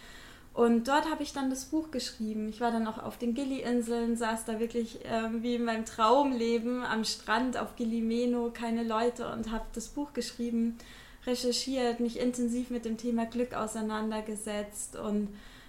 Und 0.53 0.89
dort 0.89 1.09
habe 1.09 1.23
ich 1.23 1.33
dann 1.33 1.49
das 1.49 1.67
Buch 1.67 1.91
geschrieben. 1.91 2.49
Ich 2.49 2.61
war 2.61 2.73
dann 2.73 2.87
auch 2.87 2.99
auf 2.99 3.17
den 3.17 3.35
Gili-Inseln, 3.35 4.17
saß 4.17 4.45
da 4.47 4.59
wirklich 4.59 4.99
ähm, 5.05 5.43
wie 5.43 5.55
in 5.55 5.65
meinem 5.65 5.85
Traumleben 5.85 6.83
am 6.85 7.05
Strand 7.05 7.57
auf 7.57 7.77
Gili-Meno, 7.77 8.51
keine 8.53 8.83
Leute 8.83 9.31
und 9.33 9.53
habe 9.53 9.65
das 9.75 9.89
Buch 9.89 10.13
geschrieben, 10.13 10.77
recherchiert, 11.25 12.01
mich 12.01 12.19
intensiv 12.19 12.71
mit 12.71 12.85
dem 12.85 12.97
Thema 12.97 13.27
Glück 13.27 13.55
auseinandergesetzt 13.55 14.97
und 14.97 15.29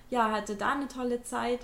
ja, 0.09 0.31
hatte 0.31 0.55
da 0.55 0.73
eine 0.73 0.87
tolle 0.87 1.21
Zeit, 1.23 1.59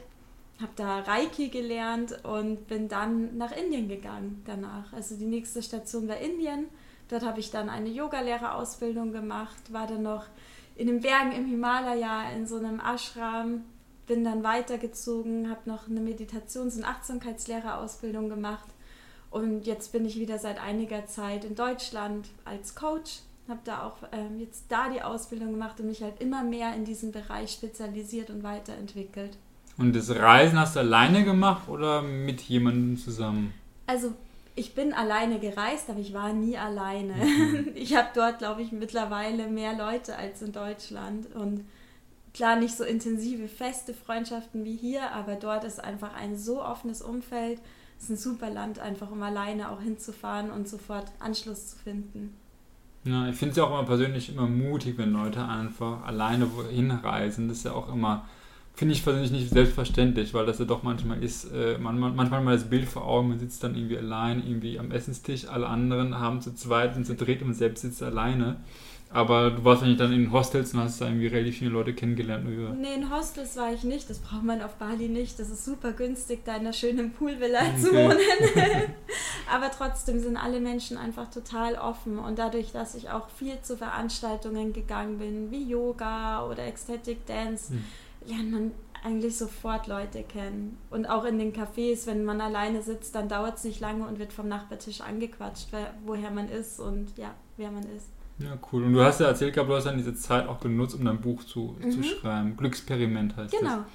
habe 0.62 0.72
da 0.76 1.00
Reiki 1.00 1.50
gelernt 1.50 2.24
und 2.24 2.68
bin 2.68 2.88
dann 2.88 3.38
nach 3.38 3.52
Indien 3.52 3.88
gegangen 3.88 4.44
danach. 4.46 4.94
Also 4.94 5.16
die 5.16 5.26
nächste 5.26 5.64
Station 5.64 6.08
war 6.08 6.18
Indien. 6.18 6.68
Dort 7.10 7.24
habe 7.24 7.40
ich 7.40 7.52
dann 7.52 7.70
eine 7.70 7.90
Yogalehrerausbildung 7.90 9.12
gemacht, 9.12 9.72
war 9.72 9.88
dann 9.88 10.04
noch 10.04 10.26
in 10.78 10.88
den 10.88 11.02
Bergen 11.02 11.32
im 11.32 11.46
Himalaya 11.46 12.30
in 12.36 12.46
so 12.46 12.58
einem 12.58 12.80
Ashram, 12.80 13.66
bin 14.06 14.24
dann 14.24 14.44
weitergezogen, 14.44 15.50
habe 15.50 15.70
noch 15.70 15.90
eine 15.90 16.00
Meditations- 16.00 16.78
und 16.78 16.86
Achtsamkeitslehrerausbildung 16.86 18.30
gemacht 18.30 18.68
und 19.30 19.66
jetzt 19.66 19.92
bin 19.92 20.06
ich 20.06 20.18
wieder 20.18 20.40
seit 20.40 20.62
einiger 20.62 21.08
Zeit 21.08 21.44
in 21.44 21.56
Deutschland 21.56 22.28
als 22.46 22.76
Coach, 22.76 23.20
habe 23.50 23.60
da 23.64 23.84
auch 23.84 23.98
ähm, 24.12 24.40
jetzt 24.40 24.66
da 24.70 24.90
die 24.90 25.02
Ausbildung 25.02 25.52
gemacht 25.52 25.80
und 25.80 25.88
mich 25.88 26.04
halt 26.04 26.22
immer 26.22 26.44
mehr 26.44 26.74
in 26.76 26.86
diesem 26.86 27.12
Bereich 27.12 27.52
spezialisiert 27.52 28.30
und 28.30 28.44
weiterentwickelt. 28.44 29.38
Und 29.78 29.96
das 29.96 30.10
Reisen 30.10 30.60
hast 30.60 30.76
du 30.76 30.80
alleine 30.80 31.24
gemacht 31.24 31.68
oder 31.68 32.02
mit 32.02 32.42
jemandem 32.42 32.98
zusammen? 32.98 33.54
Also 33.86 34.14
ich 34.58 34.74
bin 34.74 34.92
alleine 34.92 35.40
gereist, 35.40 35.90
aber 35.90 36.00
ich 36.00 36.14
war 36.14 36.34
nie 36.34 36.58
alleine. 36.58 37.14
Mhm. 37.14 37.68
Ich 37.76 37.96
habe 37.96 38.10
dort, 38.14 38.40
glaube 38.40 38.64
ich, 38.64 38.72
mittlerweile 38.72 39.48
mehr 39.48 39.78
Leute 39.78 40.18
als 40.18 40.42
in 40.42 40.52
Deutschland. 40.52 41.34
Und 41.36 41.64
klar, 42.34 42.58
nicht 42.58 42.76
so 42.76 42.84
intensive, 42.84 43.48
feste 43.48 43.94
Freundschaften 43.94 44.66
wie 44.66 44.76
hier, 44.76 45.12
aber 45.12 45.36
dort 45.36 45.64
ist 45.64 45.82
einfach 45.84 46.14
ein 46.16 46.38
so 46.38 46.62
offenes 46.62 47.02
Umfeld. 47.04 47.62
Es 47.98 48.06
ist 48.06 48.10
ein 48.10 48.18
super 48.18 48.50
Land, 48.50 48.80
einfach 48.80 49.12
um 49.12 49.22
alleine 49.22 49.72
auch 49.72 49.82
hinzufahren 49.82 50.50
und 50.50 50.68
sofort 50.68 51.06
Anschluss 51.20 51.68
zu 51.68 51.78
finden. 51.78 52.36
Ja, 53.06 53.30
ich 53.30 53.36
finde 53.36 53.52
es 53.52 53.58
ja 53.58 53.64
auch 53.64 53.70
immer 53.70 53.86
persönlich 53.86 54.30
immer 54.30 54.48
mutig, 54.48 54.98
wenn 54.98 55.14
Leute 55.14 55.48
einfach 55.48 56.04
alleine 56.04 56.52
wohin 56.56 56.92
reisen. 56.92 57.48
Das 57.48 57.60
ist 57.60 57.66
ja 57.66 57.74
auch 57.74 57.94
immer 57.94 58.28
finde 58.78 58.94
ich 58.94 59.04
persönlich 59.04 59.32
nicht 59.32 59.50
selbstverständlich, 59.50 60.36
weil 60.36 60.46
das 60.46 60.60
ja 60.60 60.66
doch 60.66 60.84
manchmal 60.84 61.24
ist, 61.24 61.46
äh, 61.52 61.80
man, 61.80 62.00
man, 62.00 62.16
manchmal 62.16 62.44
mal 62.44 62.54
das 62.54 62.70
Bild 62.70 62.88
vor 62.88 63.08
Augen, 63.08 63.30
man 63.30 63.40
sitzt 63.40 63.64
dann 63.64 63.76
irgendwie 63.76 63.98
allein 63.98 64.40
irgendwie 64.46 64.78
am 64.78 64.92
Essenstisch, 64.92 65.48
alle 65.48 65.68
anderen 65.68 66.20
haben 66.20 66.42
zu 66.42 66.54
zweit 66.54 66.96
und 66.96 67.04
zu 67.04 67.16
dritt 67.16 67.42
und 67.42 67.56
selbst 67.56 67.82
sitzt 67.82 68.04
alleine. 68.04 68.58
Aber 69.10 69.52
du 69.52 69.64
warst 69.64 69.82
wahrscheinlich 69.82 69.98
dann 69.98 70.12
in 70.12 70.32
Hostels 70.32 70.74
und 70.74 70.82
hast 70.82 71.00
da 71.00 71.06
irgendwie 71.06 71.28
relativ 71.28 71.58
viele 71.58 71.72
Leute 71.72 71.94
kennengelernt. 71.94 72.46
Oder? 72.46 72.74
Nee, 72.74 72.94
in 72.94 73.10
Hostels 73.10 73.56
war 73.56 73.74
ich 73.74 73.84
nicht. 73.84 74.10
Das 74.10 74.20
braucht 74.20 74.44
man 74.44 74.62
auf 74.62 74.76
Bali 74.76 75.08
nicht. 75.08 75.40
Das 75.40 75.50
ist 75.50 75.64
super 75.64 75.94
günstig, 75.94 76.42
da 76.44 76.56
in 76.56 76.60
einer 76.60 76.74
schönen 76.74 77.14
Poolvilla 77.14 77.62
okay. 77.62 77.82
zu 77.82 77.94
wohnen. 77.94 78.18
Aber 79.52 79.72
trotzdem 79.72 80.20
sind 80.20 80.36
alle 80.36 80.60
Menschen 80.60 80.98
einfach 80.98 81.32
total 81.32 81.76
offen. 81.76 82.20
Und 82.20 82.38
dadurch, 82.38 82.74
dass 82.74 82.96
ich 82.96 83.10
auch 83.10 83.30
viel 83.30 83.58
zu 83.62 83.78
Veranstaltungen 83.78 84.74
gegangen 84.74 85.20
bin, 85.20 85.52
wie 85.52 85.64
Yoga 85.64 86.46
oder 86.46 86.66
Ecstatic 86.66 87.26
Dance, 87.26 87.74
hm 87.74 87.84
lernt 88.28 88.52
man 88.52 88.72
eigentlich 89.04 89.38
sofort 89.38 89.88
Leute 89.88 90.24
kennen. 90.24 90.78
Und 90.90 91.06
auch 91.06 91.24
in 91.24 91.40
den 91.40 91.54
Cafés, 91.54 92.08
wenn 92.08 92.26
man 92.26 92.42
alleine 92.42 92.82
sitzt, 92.82 93.16
dann 93.16 93.30
dauert 93.30 93.58
es 93.58 93.64
nicht 93.64 93.80
lange 93.80 94.06
und 94.06 94.20
wird 94.20 94.34
vom 94.34 94.48
Nachbartisch 94.48 95.02
angequatscht, 95.02 95.70
woher 96.06 96.32
man 96.32 96.50
ist 96.50 96.80
und 96.80 97.18
ja, 97.18 97.34
wer 97.58 97.72
man 97.72 97.84
ist. 97.84 98.10
Ja, 98.40 98.58
cool. 98.72 98.84
Und 98.84 98.94
du 98.94 99.02
hast 99.02 99.20
ja 99.20 99.28
erzählt 99.28 99.54
gehabt, 99.54 99.70
du 99.70 99.76
hast 99.76 99.86
dann 99.86 99.98
diese 99.98 100.14
Zeit 100.14 100.48
auch 100.48 100.60
genutzt, 100.60 100.96
um 100.96 101.06
dein 101.06 101.20
Buch 101.20 101.44
zu, 101.44 101.76
mhm. 101.80 101.92
zu 101.92 102.04
schreiben. 102.04 102.56
Glücksperiment 102.56 103.36
heißt 103.36 103.54
es. 103.54 103.60
Genau. 103.60 103.78
Das. 103.78 103.86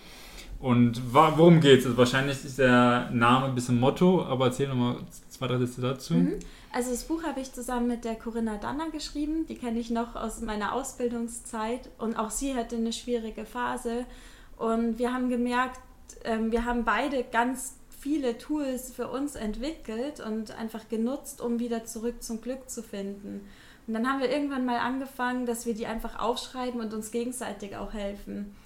Und 0.58 1.02
worum 1.12 1.60
geht 1.60 1.80
es? 1.80 1.86
Also 1.86 1.98
wahrscheinlich 1.98 2.44
ist 2.44 2.58
der 2.58 3.10
Name 3.12 3.46
ein 3.46 3.54
bisschen 3.54 3.78
Motto, 3.80 4.24
aber 4.24 4.46
erzähl 4.46 4.68
nochmal 4.68 4.96
zwei, 5.28 5.48
drei 5.48 5.58
Sätze 5.58 5.80
dazu. 5.80 6.14
Mhm. 6.14 6.34
Also 6.72 6.90
das 6.90 7.04
Buch 7.04 7.22
habe 7.22 7.40
ich 7.40 7.52
zusammen 7.52 7.86
mit 7.86 8.04
der 8.06 8.14
Corinna 8.14 8.56
Danner 8.56 8.90
geschrieben. 8.90 9.46
Die 9.46 9.56
kenne 9.56 9.78
ich 9.78 9.90
noch 9.90 10.16
aus 10.16 10.40
meiner 10.40 10.72
Ausbildungszeit. 10.72 11.90
Und 11.98 12.16
auch 12.16 12.30
sie 12.30 12.54
hatte 12.54 12.76
eine 12.76 12.94
schwierige 12.94 13.44
Phase. 13.44 14.06
Und 14.56 14.98
wir 14.98 15.12
haben 15.12 15.28
gemerkt, 15.28 15.80
ähm, 16.24 16.50
wir 16.50 16.64
haben 16.64 16.84
beide 16.84 17.24
ganz 17.24 17.74
viele 17.90 18.38
Tools 18.38 18.90
für 18.90 19.08
uns 19.08 19.36
entwickelt 19.36 20.20
und 20.20 20.58
einfach 20.58 20.88
genutzt, 20.88 21.40
um 21.40 21.58
wieder 21.60 21.84
zurück 21.84 22.22
zum 22.22 22.40
Glück 22.40 22.70
zu 22.70 22.82
finden. 22.82 23.46
Und 23.86 23.94
dann 23.94 24.08
haben 24.08 24.20
wir 24.20 24.30
irgendwann 24.30 24.64
mal 24.64 24.78
angefangen, 24.78 25.44
dass 25.44 25.66
wir 25.66 25.74
die 25.74 25.86
einfach 25.86 26.18
aufschreiben 26.18 26.80
und 26.80 26.94
uns 26.94 27.10
gegenseitig 27.10 27.76
auch 27.76 27.92
helfen. 27.92 28.56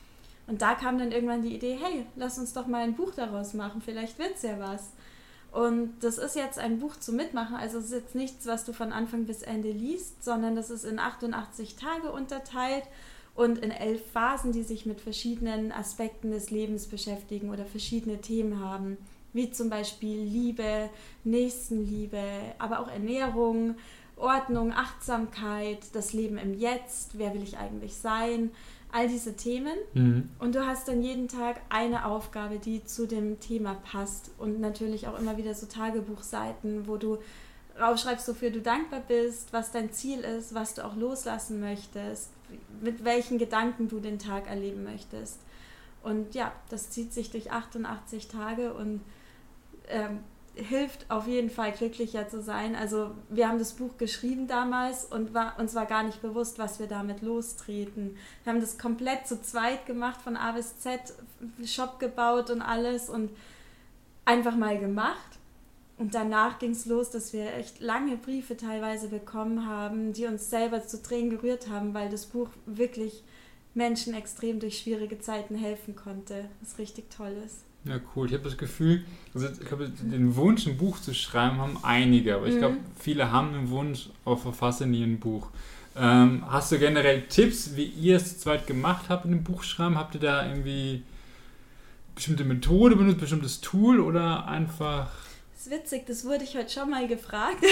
Und 0.46 0.62
da 0.62 0.74
kam 0.74 0.98
dann 0.98 1.10
irgendwann 1.10 1.42
die 1.42 1.54
Idee, 1.54 1.76
hey, 1.80 2.06
lass 2.14 2.38
uns 2.38 2.52
doch 2.52 2.66
mal 2.66 2.82
ein 2.82 2.94
Buch 2.94 3.12
daraus 3.14 3.52
machen, 3.52 3.82
vielleicht 3.82 4.18
wird 4.18 4.36
es 4.36 4.42
ja 4.42 4.58
was. 4.60 4.92
Und 5.52 5.94
das 6.00 6.18
ist 6.18 6.36
jetzt 6.36 6.58
ein 6.58 6.78
Buch 6.78 6.96
zum 6.96 7.16
Mitmachen, 7.16 7.56
also 7.56 7.78
es 7.78 7.86
ist 7.86 7.92
jetzt 7.92 8.14
nichts, 8.14 8.46
was 8.46 8.64
du 8.64 8.72
von 8.72 8.92
Anfang 8.92 9.24
bis 9.24 9.42
Ende 9.42 9.70
liest, 9.70 10.22
sondern 10.22 10.54
das 10.54 10.70
ist 10.70 10.84
in 10.84 10.98
88 10.98 11.76
Tage 11.76 12.12
unterteilt 12.12 12.84
und 13.34 13.58
in 13.58 13.70
elf 13.70 14.02
Phasen, 14.12 14.52
die 14.52 14.62
sich 14.62 14.86
mit 14.86 15.00
verschiedenen 15.00 15.72
Aspekten 15.72 16.30
des 16.30 16.50
Lebens 16.50 16.86
beschäftigen 16.86 17.50
oder 17.50 17.64
verschiedene 17.64 18.20
Themen 18.20 18.60
haben, 18.60 18.98
wie 19.32 19.50
zum 19.50 19.70
Beispiel 19.70 20.22
Liebe, 20.22 20.90
Nächstenliebe, 21.24 22.22
aber 22.58 22.80
auch 22.80 22.88
Ernährung, 22.88 23.76
Ordnung, 24.16 24.72
Achtsamkeit, 24.72 25.78
das 25.92 26.14
Leben 26.14 26.38
im 26.38 26.58
Jetzt, 26.58 27.18
wer 27.18 27.34
will 27.34 27.42
ich 27.42 27.58
eigentlich 27.58 27.96
sein, 27.96 28.50
all 28.96 29.08
diese 29.08 29.36
Themen. 29.36 29.76
Mhm. 29.92 30.30
Und 30.38 30.54
du 30.54 30.66
hast 30.66 30.88
dann 30.88 31.02
jeden 31.02 31.28
Tag 31.28 31.60
eine 31.68 32.06
Aufgabe, 32.06 32.58
die 32.58 32.82
zu 32.82 33.06
dem 33.06 33.38
Thema 33.40 33.74
passt. 33.74 34.30
Und 34.38 34.58
natürlich 34.58 35.06
auch 35.06 35.18
immer 35.18 35.36
wieder 35.36 35.52
so 35.52 35.66
Tagebuchseiten, 35.66 36.88
wo 36.88 36.96
du 36.96 37.18
rausschreibst, 37.78 38.26
wofür 38.26 38.50
du 38.50 38.62
dankbar 38.62 39.02
bist, 39.06 39.52
was 39.52 39.70
dein 39.70 39.92
Ziel 39.92 40.20
ist, 40.20 40.54
was 40.54 40.72
du 40.72 40.84
auch 40.84 40.96
loslassen 40.96 41.60
möchtest, 41.60 42.30
mit 42.80 43.04
welchen 43.04 43.36
Gedanken 43.36 43.88
du 43.88 44.00
den 44.00 44.18
Tag 44.18 44.48
erleben 44.48 44.82
möchtest. 44.82 45.40
Und 46.02 46.34
ja, 46.34 46.52
das 46.70 46.88
zieht 46.88 47.12
sich 47.12 47.30
durch 47.30 47.52
88 47.52 48.28
Tage 48.28 48.72
und 48.72 49.02
ähm, 49.88 50.20
hilft 50.56 51.10
auf 51.10 51.26
jeden 51.26 51.50
Fall 51.50 51.72
glücklicher 51.72 52.28
zu 52.28 52.42
sein. 52.42 52.74
Also 52.74 53.10
wir 53.28 53.48
haben 53.48 53.58
das 53.58 53.74
Buch 53.74 53.96
geschrieben 53.98 54.46
damals 54.46 55.04
und 55.04 55.34
war, 55.34 55.58
uns 55.58 55.74
war 55.74 55.86
gar 55.86 56.02
nicht 56.02 56.22
bewusst, 56.22 56.58
was 56.58 56.80
wir 56.80 56.86
damit 56.86 57.22
lostreten. 57.22 58.16
Wir 58.42 58.52
haben 58.52 58.60
das 58.60 58.78
komplett 58.78 59.26
zu 59.26 59.40
zweit 59.42 59.86
gemacht, 59.86 60.20
von 60.22 60.36
A 60.36 60.52
bis 60.52 60.78
Z, 60.78 61.00
Shop 61.64 62.00
gebaut 62.00 62.50
und 62.50 62.62
alles 62.62 63.10
und 63.10 63.30
einfach 64.24 64.56
mal 64.56 64.78
gemacht. 64.78 65.38
Und 65.98 66.14
danach 66.14 66.58
ging 66.58 66.72
es 66.72 66.86
los, 66.86 67.10
dass 67.10 67.32
wir 67.32 67.54
echt 67.54 67.80
lange 67.80 68.16
Briefe 68.16 68.56
teilweise 68.56 69.08
bekommen 69.08 69.66
haben, 69.66 70.12
die 70.12 70.26
uns 70.26 70.50
selber 70.50 70.86
zu 70.86 71.02
Tränen 71.02 71.30
gerührt 71.30 71.68
haben, 71.68 71.94
weil 71.94 72.10
das 72.10 72.26
Buch 72.26 72.48
wirklich 72.66 73.22
Menschen 73.72 74.14
extrem 74.14 74.60
durch 74.60 74.78
schwierige 74.78 75.18
Zeiten 75.20 75.54
helfen 75.54 75.96
konnte, 75.96 76.46
was 76.60 76.78
richtig 76.78 77.10
toll 77.10 77.34
ist. 77.44 77.60
Ja, 77.86 78.00
cool. 78.14 78.26
Ich 78.26 78.32
habe 78.32 78.44
das 78.44 78.56
Gefühl, 78.56 79.04
also 79.32 79.48
ich 79.48 79.66
glaube, 79.66 79.88
den 79.88 80.34
Wunsch, 80.36 80.66
ein 80.66 80.76
Buch 80.76 81.00
zu 81.00 81.14
schreiben, 81.14 81.58
haben 81.58 81.78
einige, 81.82 82.34
aber 82.34 82.46
ich 82.46 82.54
mhm. 82.54 82.58
glaube, 82.58 82.76
viele 82.98 83.30
haben 83.30 83.52
den 83.52 83.70
Wunsch, 83.70 84.08
aber 84.24 84.36
verfassen 84.36 84.90
nie 84.90 85.04
ein 85.04 85.20
Buch. 85.20 85.48
Ähm, 85.98 86.44
hast 86.48 86.72
du 86.72 86.78
generell 86.78 87.22
Tipps, 87.22 87.76
wie 87.76 87.84
ihr 87.84 88.16
es 88.16 88.34
zu 88.34 88.44
zweit 88.44 88.66
gemacht 88.66 89.06
habt 89.08 89.24
in 89.24 89.30
dem 89.30 89.44
Buchschreiben? 89.44 89.96
Habt 89.96 90.14
ihr 90.14 90.20
da 90.20 90.46
irgendwie 90.46 91.02
bestimmte 92.14 92.44
Methode 92.44 92.96
benutzt, 92.96 93.20
bestimmtes 93.20 93.60
Tool 93.60 94.00
oder 94.00 94.46
einfach. 94.46 95.10
Das 95.54 95.66
ist 95.66 95.70
witzig, 95.70 96.06
das 96.06 96.24
wurde 96.24 96.44
ich 96.44 96.56
heute 96.56 96.70
schon 96.70 96.90
mal 96.90 97.06
gefragt. 97.06 97.64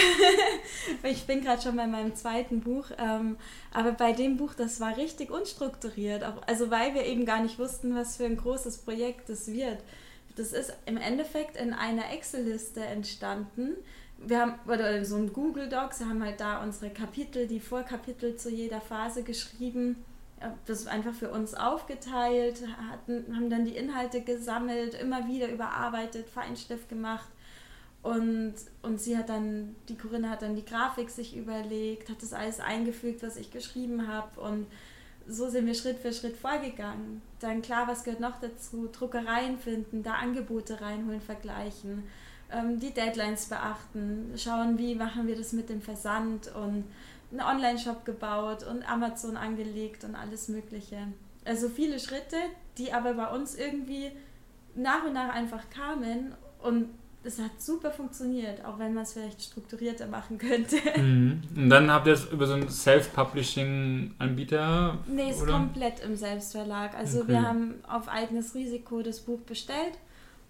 ich 1.03 1.24
bin 1.24 1.42
gerade 1.42 1.61
schon 1.61 1.77
bei 1.77 1.87
meinem 1.87 2.14
zweiten 2.14 2.61
Buch. 2.61 2.87
Ähm, 2.98 3.37
aber 3.72 3.92
bei 3.92 4.12
dem 4.12 4.37
Buch, 4.37 4.55
das 4.55 4.81
war 4.81 4.96
richtig 4.96 5.31
unstrukturiert. 5.31 6.24
Auch, 6.24 6.42
also 6.46 6.70
weil 6.70 6.94
wir 6.94 7.05
eben 7.05 7.27
gar 7.27 7.42
nicht 7.42 7.59
wussten, 7.59 7.94
was 7.94 8.16
für 8.16 8.24
ein 8.24 8.37
großes 8.37 8.79
Projekt 8.79 9.29
das 9.29 9.48
wird. 9.48 9.79
Das 10.36 10.52
ist 10.52 10.72
im 10.86 10.96
Endeffekt 10.96 11.56
in 11.56 11.72
einer 11.72 12.12
Excel-Liste 12.12 12.84
entstanden. 12.84 13.76
Wir 14.18 14.40
haben, 14.40 14.54
oder 14.66 15.04
so 15.04 15.16
ein 15.16 15.32
Google 15.32 15.68
Docs, 15.68 16.00
wir 16.00 16.08
haben 16.08 16.22
halt 16.22 16.40
da 16.40 16.62
unsere 16.62 16.90
Kapitel, 16.90 17.46
die 17.46 17.60
Vorkapitel 17.60 18.36
zu 18.36 18.50
jeder 18.50 18.80
Phase 18.80 19.22
geschrieben. 19.22 20.04
Das 20.66 20.80
ist 20.80 20.88
einfach 20.88 21.14
für 21.14 21.30
uns 21.30 21.54
aufgeteilt, 21.54 22.62
hatten, 22.90 23.34
haben 23.34 23.50
dann 23.50 23.64
die 23.64 23.76
Inhalte 23.76 24.22
gesammelt, 24.22 24.94
immer 24.94 25.28
wieder 25.28 25.48
überarbeitet, 25.48 26.28
Feinstift 26.28 26.88
gemacht. 26.88 27.28
Und, 28.02 28.54
und 28.82 29.00
sie 29.00 29.16
hat 29.16 29.30
dann, 29.30 29.76
die 29.88 29.96
Corinna 29.96 30.28
hat 30.28 30.42
dann 30.42 30.56
die 30.56 30.64
Grafik 30.64 31.08
sich 31.08 31.34
überlegt, 31.34 32.10
hat 32.10 32.22
das 32.22 32.34
alles 32.34 32.60
eingefügt, 32.60 33.22
was 33.22 33.36
ich 33.36 33.50
geschrieben 33.50 34.08
habe. 34.08 34.40
Und 34.40 34.66
so 35.26 35.48
sind 35.48 35.66
wir 35.66 35.74
Schritt 35.74 35.98
für 35.98 36.12
Schritt 36.12 36.37
vorgegangen. 36.37 37.22
Dann 37.40 37.62
klar, 37.62 37.88
was 37.88 38.04
gehört 38.04 38.20
noch 38.20 38.40
dazu? 38.40 38.88
Druckereien 38.88 39.58
finden, 39.58 40.02
da 40.02 40.14
Angebote 40.14 40.80
reinholen, 40.80 41.20
vergleichen, 41.20 42.04
ähm, 42.50 42.78
die 42.78 42.92
Deadlines 42.92 43.46
beachten, 43.46 44.32
schauen, 44.37 44.78
wie 44.78 44.94
machen 44.94 45.26
wir 45.26 45.37
das 45.37 45.52
mit 45.52 45.68
dem 45.68 45.80
Versand 45.80 46.54
und 46.54 46.84
einen 47.30 47.40
Online-Shop 47.40 48.04
gebaut 48.04 48.64
und 48.64 48.88
Amazon 48.88 49.37
angelegt 49.37 50.04
und 50.04 50.14
alles 50.14 50.48
Mögliche. 50.48 51.08
Also 51.44 51.68
viele 51.68 51.98
Schritte, 51.98 52.37
die 52.78 52.92
aber 52.92 53.14
bei 53.14 53.28
uns 53.28 53.54
irgendwie 53.54 54.12
nach 54.74 55.04
und 55.04 55.14
nach 55.14 55.34
einfach 55.34 55.68
kamen 55.70 56.34
und 56.62 56.88
das 57.24 57.38
hat 57.38 57.60
super 57.60 57.90
funktioniert, 57.90 58.64
auch 58.64 58.78
wenn 58.78 58.92
man 58.94 59.02
es 59.04 59.14
vielleicht 59.14 59.42
strukturierter 59.42 60.06
machen 60.06 60.38
könnte. 60.38 60.76
Mhm. 60.96 61.42
Und 61.56 61.70
dann 61.70 61.90
habt 61.90 62.06
ihr 62.06 62.12
es 62.12 62.26
über 62.26 62.46
so 62.46 62.52
einen 62.54 62.68
Self-Publishing-Anbieter? 62.68 64.98
Nee, 65.06 65.30
ist 65.30 65.42
oder? 65.42 65.52
komplett 65.52 66.00
im 66.00 66.16
Selbstverlag. 66.16 66.94
Also 66.96 67.20
Okay. 67.20 67.28
wir 67.32 67.42
haben 67.42 67.74
auf 67.88 68.08
eigenes 68.08 68.54
Risiko 68.54 69.02
das 69.02 69.20
Buch 69.20 69.40
bestellt 69.40 69.94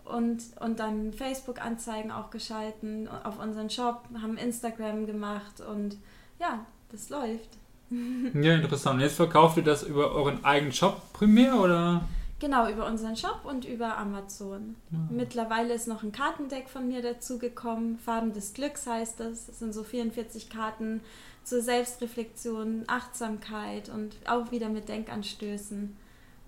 und, 0.04 0.42
und 0.60 0.78
dann 0.80 1.12
Facebook-Anzeigen 1.12 2.10
auch 2.10 2.30
geschalten 2.30 3.08
auf 3.08 3.38
unseren 3.38 3.70
Shop, 3.70 4.02
haben 4.20 4.36
Instagram 4.36 5.06
gemacht 5.06 5.60
und 5.60 5.96
ja, 6.40 6.66
das 6.90 7.08
läuft. 7.08 7.48
Ja, 8.34 8.54
interessant. 8.54 8.96
Und 8.96 9.00
jetzt 9.02 9.16
verkauft 9.16 9.56
ihr 9.58 9.62
das 9.62 9.84
über 9.84 10.10
euren 10.12 10.44
eigenen 10.44 10.72
Shop 10.72 11.12
primär 11.12 11.60
oder? 11.60 12.02
Genau, 12.40 12.68
über 12.68 12.86
unseren 12.86 13.16
Shop 13.16 13.40
und 13.44 13.64
über 13.64 13.96
Amazon. 13.96 14.74
Ja. 14.90 14.98
Mittlerweile 15.10 15.72
ist 15.74 15.88
noch 15.88 16.02
ein 16.02 16.12
Kartendeck 16.12 16.68
von 16.68 16.88
mir 16.88 17.00
dazugekommen. 17.00 17.98
Farben 17.98 18.32
des 18.32 18.52
Glücks 18.54 18.86
heißt 18.86 19.20
das. 19.20 19.46
Das 19.46 19.58
sind 19.60 19.72
so 19.72 19.82
44 19.84 20.50
Karten 20.50 21.00
zur 21.44 21.62
Selbstreflexion, 21.62 22.84
Achtsamkeit 22.86 23.88
und 23.88 24.16
auch 24.26 24.50
wieder 24.50 24.68
mit 24.68 24.88
Denkanstößen. 24.88 25.96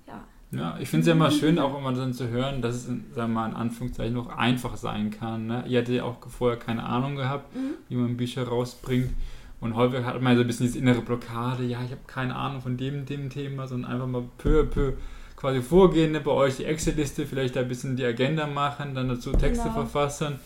Ja, 0.07 0.25
Ja, 0.51 0.77
ich 0.81 0.89
finde 0.89 1.03
es 1.03 1.07
ja 1.09 1.13
immer 1.15 1.31
schön, 1.31 1.59
auch 1.59 1.77
immer 1.79 1.93
dann 1.93 2.13
zu 2.15 2.29
hören, 2.29 2.63
dass 2.63 2.75
es, 2.77 2.89
in, 2.89 3.05
sagen 3.15 3.33
wir 3.33 3.41
mal, 3.41 3.49
in 3.51 3.57
Anführungszeichen 3.57 4.17
auch 4.17 4.29
einfach 4.37 4.77
sein 4.77 5.11
kann. 5.11 5.47
Ne? 5.47 5.65
Ihr 5.69 5.81
hattet 5.81 5.97
ja 5.97 6.05
auch 6.05 6.17
vorher 6.29 6.59
keine 6.59 6.83
Ahnung 6.85 7.17
gehabt, 7.17 7.55
Mhm. 7.55 7.75
wie 7.89 7.97
man 7.97 8.17
Bücher 8.17 8.47
rausbringt. 8.49 9.13
Und 9.61 9.75
häufig 9.75 10.05
hat 10.05 10.21
man 10.21 10.35
so 10.37 10.43
ein 10.43 10.47
bisschen 10.47 10.67
diese 10.67 10.79
innere 10.79 11.01
Blockade, 11.01 11.65
ja, 11.65 11.83
ich 11.83 11.91
habe 11.91 12.03
keine 12.07 12.35
Ahnung 12.37 12.61
von 12.61 12.77
dem, 12.77 13.07
dem 13.07 13.31
Thema, 13.31 13.67
sondern 13.67 13.91
einfach 13.91 14.07
mal 14.07 14.25
peu 14.39 14.61
à 14.61 14.65
peu 14.65 14.93
quasi 15.47 15.63
vorgehen, 15.63 16.11
ne? 16.13 16.21
bei 16.21 16.33
euch 16.33 16.57
die 16.57 16.65
Excel-Liste, 16.65 17.25
vielleicht 17.25 17.55
da 17.55 17.61
ein 17.61 17.69
bisschen 17.69 17.95
die 17.97 18.05
Agenda 18.05 18.47
machen, 18.49 18.95
dann 18.97 19.09
dazu 19.09 19.31
Texte 19.31 19.63
Genau. 19.69 19.75
verfassen 19.75 20.41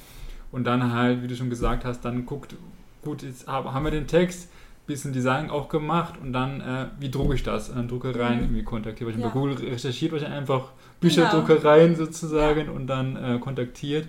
und 0.53 0.65
dann 0.65 0.93
halt, 0.93 1.23
wie 1.23 1.27
du 1.27 1.35
schon 1.35 1.49
gesagt 1.49 1.87
hast, 1.87 2.03
dann 2.05 2.27
guckt, 2.27 2.55
gut, 3.03 3.23
jetzt 3.23 3.47
hab- 3.49 3.73
haben 3.73 3.85
wir 3.85 3.91
den 3.93 4.07
Text, 4.07 4.51
bisschen 4.87 5.13
Design 5.13 5.49
auch 5.51 5.69
gemacht 5.71 6.15
und 6.21 6.33
dann, 6.35 6.61
äh, 6.61 6.87
wie 6.99 7.11
drucke 7.11 7.35
ich 7.35 7.43
das? 7.45 7.69
Und 7.71 7.77
dann 7.77 7.89
Druckereien 7.89 8.39
Mhm. 8.39 8.43
irgendwie 8.45 8.63
kontaktiert. 8.65 9.17
Ja. 9.17 9.29
Bei 9.29 9.33
Google 9.33 9.55
recherchiert 9.57 10.13
euch 10.13 10.27
einfach 10.27 10.59
Genau. 10.65 10.71
Bücherdruckereien 11.01 11.95
sozusagen 11.97 12.69
und 12.69 12.87
dann 12.89 13.17
äh, 13.17 13.39
kontaktiert. 13.39 14.07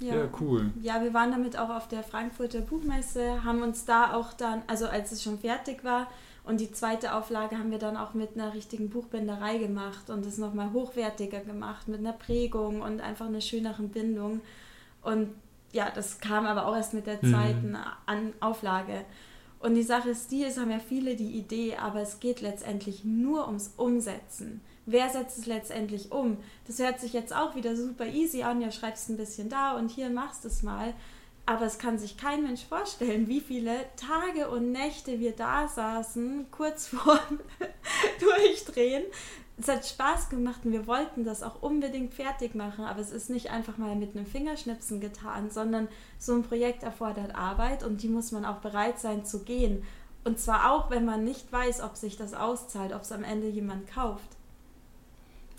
ja. 0.00 0.14
Ja, 0.16 0.22
cool. 0.40 0.70
Ja, 0.82 1.00
wir 1.02 1.14
waren 1.14 1.30
damit 1.30 1.56
auch 1.58 1.68
auf 1.70 1.86
der 1.88 2.02
Frankfurter 2.02 2.60
Buchmesse, 2.60 3.44
haben 3.44 3.62
uns 3.62 3.84
da 3.84 4.14
auch 4.14 4.32
dann, 4.32 4.62
also 4.66 4.86
als 4.86 5.12
es 5.12 5.22
schon 5.22 5.38
fertig 5.38 5.84
war 5.84 6.08
und 6.44 6.60
die 6.60 6.70
zweite 6.70 7.14
Auflage 7.14 7.58
haben 7.58 7.70
wir 7.70 7.78
dann 7.78 7.96
auch 7.96 8.14
mit 8.14 8.34
einer 8.34 8.52
richtigen 8.52 8.90
Buchbinderei 8.90 9.58
gemacht 9.58 10.10
und 10.10 10.26
es 10.26 10.36
nochmal 10.38 10.72
hochwertiger 10.72 11.40
gemacht, 11.40 11.88
mit 11.88 12.00
einer 12.00 12.12
Prägung 12.12 12.82
und 12.82 13.00
einfach 13.00 13.26
einer 13.26 13.40
schöneren 13.40 13.88
Bindung. 13.88 14.42
Und 15.02 15.30
ja, 15.72 15.90
das 15.90 16.20
kam 16.20 16.44
aber 16.46 16.66
auch 16.66 16.76
erst 16.76 16.94
mit 16.94 17.06
der 17.06 17.18
Mhm. 17.22 17.30
zweiten 17.30 17.76
an 18.06 18.32
Auflage. 18.40 19.04
Und 19.58 19.74
die 19.74 19.82
Sache 19.82 20.10
ist 20.10 20.30
die, 20.30 20.44
es 20.44 20.58
haben 20.58 20.70
ja 20.70 20.78
viele 20.78 21.16
die 21.16 21.32
Idee, 21.38 21.76
aber 21.76 22.02
es 22.02 22.20
geht 22.20 22.42
letztendlich 22.42 23.04
nur 23.04 23.46
ums 23.46 23.72
Umsetzen. 23.78 24.60
Wer 24.84 25.08
setzt 25.08 25.38
es 25.38 25.46
letztendlich 25.46 26.12
um? 26.12 26.36
Das 26.66 26.78
hört 26.78 27.00
sich 27.00 27.14
jetzt 27.14 27.34
auch 27.34 27.54
wieder 27.56 27.74
super 27.74 28.04
easy 28.06 28.42
an, 28.42 28.60
ja, 28.60 28.70
schreibst 28.70 29.08
ein 29.08 29.16
bisschen 29.16 29.48
da 29.48 29.78
und 29.78 29.90
hier 29.90 30.10
machst 30.10 30.44
es 30.44 30.62
mal. 30.62 30.92
Aber 31.46 31.66
es 31.66 31.78
kann 31.78 31.98
sich 31.98 32.16
kein 32.16 32.42
Mensch 32.42 32.64
vorstellen, 32.64 33.28
wie 33.28 33.40
viele 33.40 33.76
Tage 33.96 34.48
und 34.48 34.72
Nächte 34.72 35.20
wir 35.20 35.32
da 35.32 35.68
saßen, 35.68 36.46
kurz 36.50 36.86
vorm 36.88 37.40
Durchdrehen. 38.20 39.04
Es 39.56 39.68
hat 39.68 39.86
Spaß 39.86 40.30
gemacht 40.30 40.60
und 40.64 40.72
wir 40.72 40.86
wollten 40.86 41.24
das 41.24 41.44
auch 41.44 41.62
unbedingt 41.62 42.12
fertig 42.12 42.56
machen, 42.56 42.84
aber 42.84 43.00
es 43.00 43.12
ist 43.12 43.30
nicht 43.30 43.50
einfach 43.50 43.78
mal 43.78 43.94
mit 43.94 44.16
einem 44.16 44.26
Fingerschnipsen 44.26 45.00
getan, 45.00 45.50
sondern 45.50 45.86
so 46.18 46.34
ein 46.34 46.42
Projekt 46.42 46.82
erfordert 46.82 47.36
Arbeit 47.36 47.84
und 47.84 48.02
die 48.02 48.08
muss 48.08 48.32
man 48.32 48.44
auch 48.44 48.58
bereit 48.58 48.98
sein 48.98 49.24
zu 49.24 49.44
gehen. 49.44 49.84
Und 50.24 50.40
zwar 50.40 50.72
auch, 50.72 50.90
wenn 50.90 51.04
man 51.04 51.22
nicht 51.22 51.52
weiß, 51.52 51.82
ob 51.82 51.96
sich 51.96 52.16
das 52.16 52.34
auszahlt, 52.34 52.92
ob 52.94 53.02
es 53.02 53.12
am 53.12 53.22
Ende 53.22 53.46
jemand 53.46 53.86
kauft. 53.86 54.28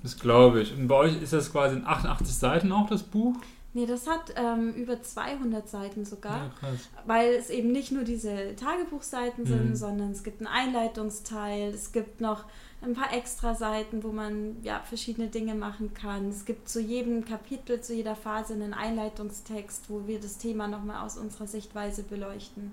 Das 0.01 0.19
glaube 0.19 0.61
ich. 0.61 0.73
Und 0.73 0.87
bei 0.87 0.95
euch 0.95 1.21
ist 1.21 1.33
das 1.33 1.51
quasi 1.51 1.77
in 1.77 1.85
88 1.85 2.35
Seiten 2.35 2.71
auch 2.71 2.89
das 2.89 3.03
Buch? 3.03 3.35
Nee, 3.75 3.85
das 3.85 4.07
hat 4.07 4.33
ähm, 4.37 4.73
über 4.73 5.01
200 5.01 5.67
Seiten 5.67 6.05
sogar. 6.05 6.45
Ja, 6.61 6.69
weil 7.05 7.33
es 7.33 7.49
eben 7.49 7.73
nicht 7.73 7.91
nur 7.91 8.05
diese 8.05 8.55
Tagebuchseiten 8.55 9.45
sind, 9.45 9.69
Mhm. 9.71 9.75
sondern 9.75 10.11
es 10.11 10.23
gibt 10.23 10.39
einen 10.39 10.47
Einleitungsteil, 10.47 11.73
es 11.73 11.91
gibt 11.91 12.21
noch 12.21 12.45
ein 12.81 12.93
paar 12.93 13.13
extra 13.13 13.53
Seiten, 13.53 14.01
wo 14.03 14.13
man 14.13 14.55
ja 14.63 14.79
verschiedene 14.79 15.27
Dinge 15.27 15.55
machen 15.55 15.93
kann. 15.93 16.29
Es 16.29 16.45
gibt 16.45 16.69
zu 16.69 16.79
jedem 16.79 17.25
Kapitel, 17.25 17.81
zu 17.81 17.93
jeder 17.93 18.15
Phase 18.15 18.53
einen 18.53 18.73
Einleitungstext, 18.73 19.89
wo 19.89 20.07
wir 20.07 20.19
das 20.21 20.37
Thema 20.37 20.67
nochmal 20.69 21.05
aus 21.05 21.17
unserer 21.17 21.47
Sichtweise 21.47 22.03
beleuchten. 22.03 22.71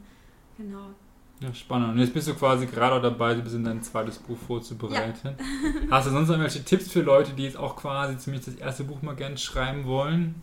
Genau. 0.57 0.87
Ja, 1.41 1.53
spannend. 1.53 1.95
Und 1.95 1.99
jetzt 1.99 2.15
bist 2.15 2.29
du 2.29 2.35
quasi 2.35 2.67
gerade 2.67 2.95
auch 2.95 3.03
dabei, 3.03 3.33
so 3.33 3.39
ein 3.39 3.45
bisschen 3.45 3.65
dein 3.65 3.83
zweites 3.83 4.19
Buch 4.19 4.39
vorzubereiten. 4.47 5.35
Hast 5.91 6.07
du 6.07 6.11
sonst 6.13 6.29
noch 6.29 6.37
irgendwelche 6.37 6.63
Tipps 6.65 6.93
für 6.93 7.01
Leute, 7.03 7.33
die 7.33 7.43
jetzt 7.43 7.57
auch 7.57 7.75
quasi 7.75 8.17
zumindest 8.19 8.49
das 8.49 8.55
erste 8.57 8.85
Buch 8.85 9.03
mal 9.03 9.17
gerne 9.17 9.37
schreiben 9.37 9.85
wollen? 9.85 10.37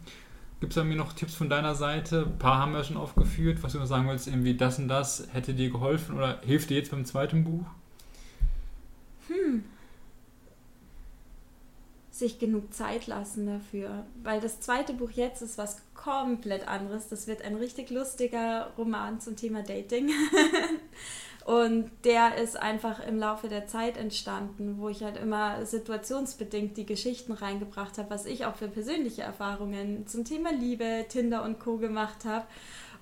Gibt 0.60 0.74
es 0.74 0.76
da 0.76 0.84
mir 0.84 0.98
noch 0.98 1.14
Tipps 1.14 1.36
von 1.36 1.50
deiner 1.50 1.74
Seite? 1.74 2.26
Ein 2.26 2.38
paar 2.38 2.60
haben 2.60 2.74
wir 2.74 2.84
schon 2.84 2.98
aufgeführt. 2.98 3.60
Was 3.62 3.72
du 3.72 3.80
noch 3.80 3.86
sagen 3.86 4.08
willst, 4.10 4.28
irgendwie 4.28 4.56
das 4.56 4.78
und 4.78 4.90
das 4.90 5.28
hätte 5.32 5.54
dir 5.54 5.70
geholfen 5.70 6.18
oder 6.18 6.42
hilft 6.42 6.70
dir 6.70 6.78
jetzt 6.78 6.92
beim 6.92 7.06
zweiten 7.06 7.46
Buch? 7.46 7.66
Hm. 9.28 9.64
Sich 12.12 12.40
genug 12.40 12.74
Zeit 12.74 13.08
lassen 13.08 13.46
dafür. 13.46 14.06
Weil 14.22 14.42
das 14.42 14.60
zweite 14.60 14.94
Buch 14.94 15.12
jetzt 15.12 15.42
ist 15.42 15.58
was 15.58 15.82
komplett 15.94 16.68
anderes. 16.68 17.08
Das 17.08 17.28
wird 17.28 17.42
ein 17.42 17.56
richtig 17.56 17.90
lustiger 17.90 18.72
Roman 18.78 19.22
zum 19.22 19.38
Thema 19.38 19.64
Dating. 19.64 20.10
Und 21.46 21.90
der 22.04 22.36
ist 22.36 22.60
einfach 22.60 23.06
im 23.06 23.18
Laufe 23.18 23.48
der 23.48 23.66
Zeit 23.66 23.98
entstanden, 23.98 24.76
wo 24.78 24.90
ich 24.90 25.04
halt 25.04 25.18
immer 25.18 25.66
situationsbedingt 25.66 26.78
die 26.78 26.86
Geschichten 26.86 27.32
reingebracht 27.32 27.98
habe, 27.98 28.10
was 28.10 28.26
ich 28.26 28.46
auch 28.46 28.56
für 28.56 28.68
persönliche 28.68 29.24
Erfahrungen 29.24 30.06
zum 30.06 30.26
Thema 30.26 30.52
Liebe, 30.52 31.06
Tinder 31.10 31.44
und 31.44 31.60
Co. 31.60 31.78
gemacht 31.78 32.26
habe. 32.26 32.46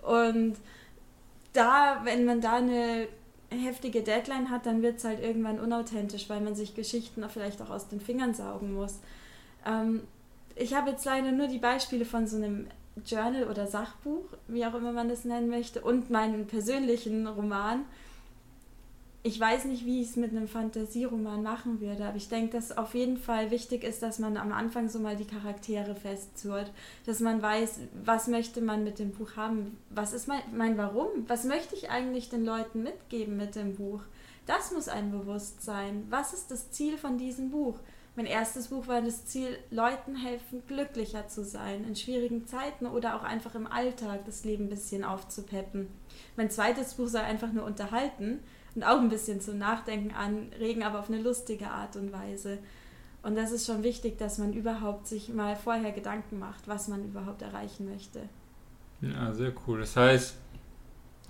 Und 0.01 0.55
da, 1.53 2.01
wenn 2.03 2.25
man 2.25 2.39
da 2.39 2.57
eine 2.57 3.07
heftige 3.49 4.01
Deadline 4.01 4.49
hat, 4.49 4.65
dann 4.65 4.81
wird 4.81 4.97
es 4.97 5.03
halt 5.03 5.21
irgendwann 5.21 5.59
unauthentisch, 5.59 6.29
weil 6.29 6.41
man 6.41 6.55
sich 6.55 6.75
Geschichten 6.75 7.23
vielleicht 7.29 7.61
auch 7.61 7.69
aus 7.69 7.87
den 7.87 7.99
Fingern 7.99 8.33
saugen 8.33 8.73
muss. 8.73 8.99
Ähm, 9.65 10.03
ich 10.55 10.73
habe 10.73 10.91
jetzt 10.91 11.05
leider 11.05 11.31
nur 11.31 11.47
die 11.47 11.59
Beispiele 11.59 12.05
von 12.05 12.27
so 12.27 12.37
einem 12.37 12.67
Journal 13.05 13.45
oder 13.45 13.67
Sachbuch, 13.67 14.25
wie 14.47 14.65
auch 14.65 14.73
immer 14.73 14.91
man 14.91 15.09
das 15.09 15.25
nennen 15.25 15.49
möchte, 15.49 15.81
und 15.81 16.09
meinen 16.09 16.47
persönlichen 16.47 17.27
Roman. 17.27 17.85
Ich 19.27 19.41
weiß 19.41 19.65
nicht, 19.65 19.85
wie 19.85 19.99
ich 19.99 20.11
es 20.11 20.15
mit 20.15 20.31
einem 20.31 20.47
Fantasieroman 20.47 21.43
machen 21.43 21.81
würde, 21.81 22.05
aber 22.05 22.15
ich 22.15 22.29
denke, 22.29 22.55
dass 22.55 22.77
auf 22.77 22.95
jeden 22.95 23.17
Fall 23.17 23.51
wichtig 23.51 23.83
ist, 23.83 24.01
dass 24.01 24.19
man 24.19 24.37
am 24.37 24.53
Anfang 24.53 24.87
so 24.87 24.99
mal 24.99 25.17
die 25.17 25.25
Charaktere 25.25 25.95
festzurrt, 25.95 26.71
dass 27.05 27.19
man 27.19 27.41
weiß, 27.41 27.81
was 28.05 28.29
möchte 28.29 28.61
man 28.61 28.85
mit 28.85 28.99
dem 28.99 29.11
Buch 29.11 29.35
haben, 29.35 29.77
was 29.89 30.13
ist 30.13 30.29
mein, 30.29 30.39
mein 30.55 30.77
Warum, 30.77 31.09
was 31.27 31.43
möchte 31.43 31.75
ich 31.75 31.89
eigentlich 31.89 32.29
den 32.29 32.45
Leuten 32.45 32.83
mitgeben 32.83 33.35
mit 33.35 33.55
dem 33.55 33.75
Buch. 33.75 33.99
Das 34.45 34.71
muss 34.71 34.87
einem 34.87 35.11
bewusst 35.11 35.61
sein. 35.61 36.05
Was 36.09 36.31
ist 36.31 36.49
das 36.49 36.71
Ziel 36.71 36.97
von 36.97 37.17
diesem 37.17 37.51
Buch? 37.51 37.79
Mein 38.15 38.27
erstes 38.27 38.69
Buch 38.69 38.87
war 38.87 39.01
das 39.01 39.25
Ziel, 39.25 39.57
Leuten 39.71 40.15
helfen, 40.15 40.63
glücklicher 40.67 41.27
zu 41.27 41.43
sein, 41.43 41.83
in 41.83 41.97
schwierigen 41.97 42.47
Zeiten 42.47 42.85
oder 42.85 43.17
auch 43.17 43.23
einfach 43.23 43.55
im 43.55 43.67
Alltag 43.67 44.21
das 44.25 44.45
Leben 44.45 44.67
ein 44.67 44.69
bisschen 44.69 45.03
aufzupeppen. 45.03 45.89
Mein 46.37 46.49
zweites 46.49 46.93
Buch 46.93 47.09
soll 47.09 47.21
einfach 47.23 47.51
nur 47.51 47.65
unterhalten 47.65 48.39
und 48.77 48.83
auch 48.83 48.99
ein 48.99 49.09
bisschen 49.09 49.41
zum 49.41 49.57
Nachdenken 49.57 50.13
anregen, 50.13 50.83
aber 50.83 50.99
auf 50.99 51.09
eine 51.09 51.19
lustige 51.19 51.67
Art 51.67 51.95
und 51.95 52.13
Weise. 52.13 52.59
Und 53.23 53.35
das 53.35 53.51
ist 53.51 53.65
schon 53.65 53.81
wichtig, 53.81 54.19
dass 54.19 54.37
man 54.37 54.53
überhaupt 54.53 55.07
sich 55.07 55.29
mal 55.29 55.55
vorher 55.55 55.91
Gedanken 55.91 56.37
macht, 56.37 56.67
was 56.67 56.87
man 56.87 57.03
überhaupt 57.03 57.41
erreichen 57.41 57.89
möchte. 57.89 58.21
Ja, 59.01 59.33
sehr 59.33 59.51
cool. 59.65 59.79
Das 59.79 59.97
heißt, 59.97 60.35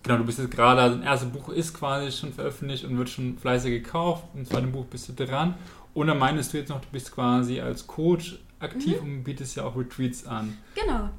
genau, 0.03 0.17
du 0.17 0.25
bist 0.25 0.39
jetzt 0.39 0.51
gerade, 0.51 0.81
also 0.81 0.97
ein 0.97 1.03
erstes 1.03 1.29
Buch 1.29 1.47
ist 1.47 1.73
quasi 1.73 2.11
schon 2.11 2.33
veröffentlicht 2.33 2.83
und 2.83 2.97
wird 2.97 3.07
schon 3.07 3.37
fleißig 3.37 3.81
gekauft. 3.81 4.25
Im 4.35 4.45
zweiten 4.45 4.73
Buch 4.73 4.85
bist 4.85 5.07
du 5.07 5.13
dran. 5.13 5.55
Und 5.93 6.07
dann 6.07 6.19
meinst 6.19 6.51
du 6.51 6.57
jetzt 6.57 6.67
noch, 6.67 6.81
du 6.81 6.89
bist 6.91 7.13
quasi 7.13 7.61
als 7.61 7.87
Coach 7.87 8.39
aktiv 8.59 9.01
und 9.01 9.23
bietest 9.23 9.55
ja 9.55 9.63
auch 9.63 9.77
Retreats 9.77 10.27
an. 10.27 10.57
Genau. 10.75 11.09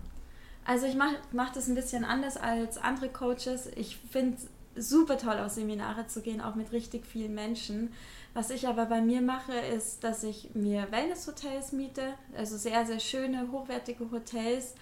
Also 0.66 0.84
ich 0.84 0.94
mache 0.94 1.16
mach 1.32 1.54
das 1.54 1.68
ein 1.68 1.74
bisschen 1.74 2.04
anders 2.04 2.36
als 2.36 2.76
andere 2.76 3.08
Coaches. 3.08 3.70
Ich 3.76 3.96
finde 3.96 4.36
super 4.78 5.18
toll, 5.18 5.38
auf 5.38 5.52
Seminare 5.52 6.06
zu 6.06 6.22
gehen, 6.22 6.40
auch 6.40 6.54
mit 6.54 6.72
richtig 6.72 7.06
vielen 7.06 7.34
Menschen. 7.34 7.92
Was 8.34 8.50
ich 8.50 8.68
aber 8.68 8.86
bei 8.86 9.00
mir 9.00 9.20
mache, 9.20 9.52
ist, 9.52 10.04
dass 10.04 10.22
ich 10.22 10.54
mir 10.54 10.90
Wellness-Hotels 10.90 11.72
miete, 11.72 12.14
also 12.36 12.56
sehr, 12.56 12.86
sehr 12.86 13.00
schöne, 13.00 13.50
hochwertige 13.50 14.10
Hotels, 14.10 14.74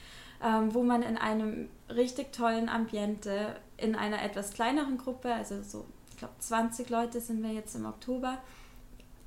ähm, 0.45 0.75
wo 0.75 0.83
man 0.83 1.03
in 1.03 1.17
einem 1.17 1.69
richtig 1.89 2.33
tollen 2.33 2.69
Ambiente, 2.69 3.57
in 3.77 3.95
einer 3.95 4.23
etwas 4.23 4.53
kleineren 4.53 4.99
Gruppe, 4.99 5.33
also 5.33 5.63
so, 5.63 5.87
ich 6.11 6.17
glaube 6.19 6.35
20 6.39 6.91
Leute 6.91 7.21
sind 7.21 7.43
wir 7.43 7.53
jetzt 7.53 7.75
im 7.75 7.87
Oktober, 7.87 8.39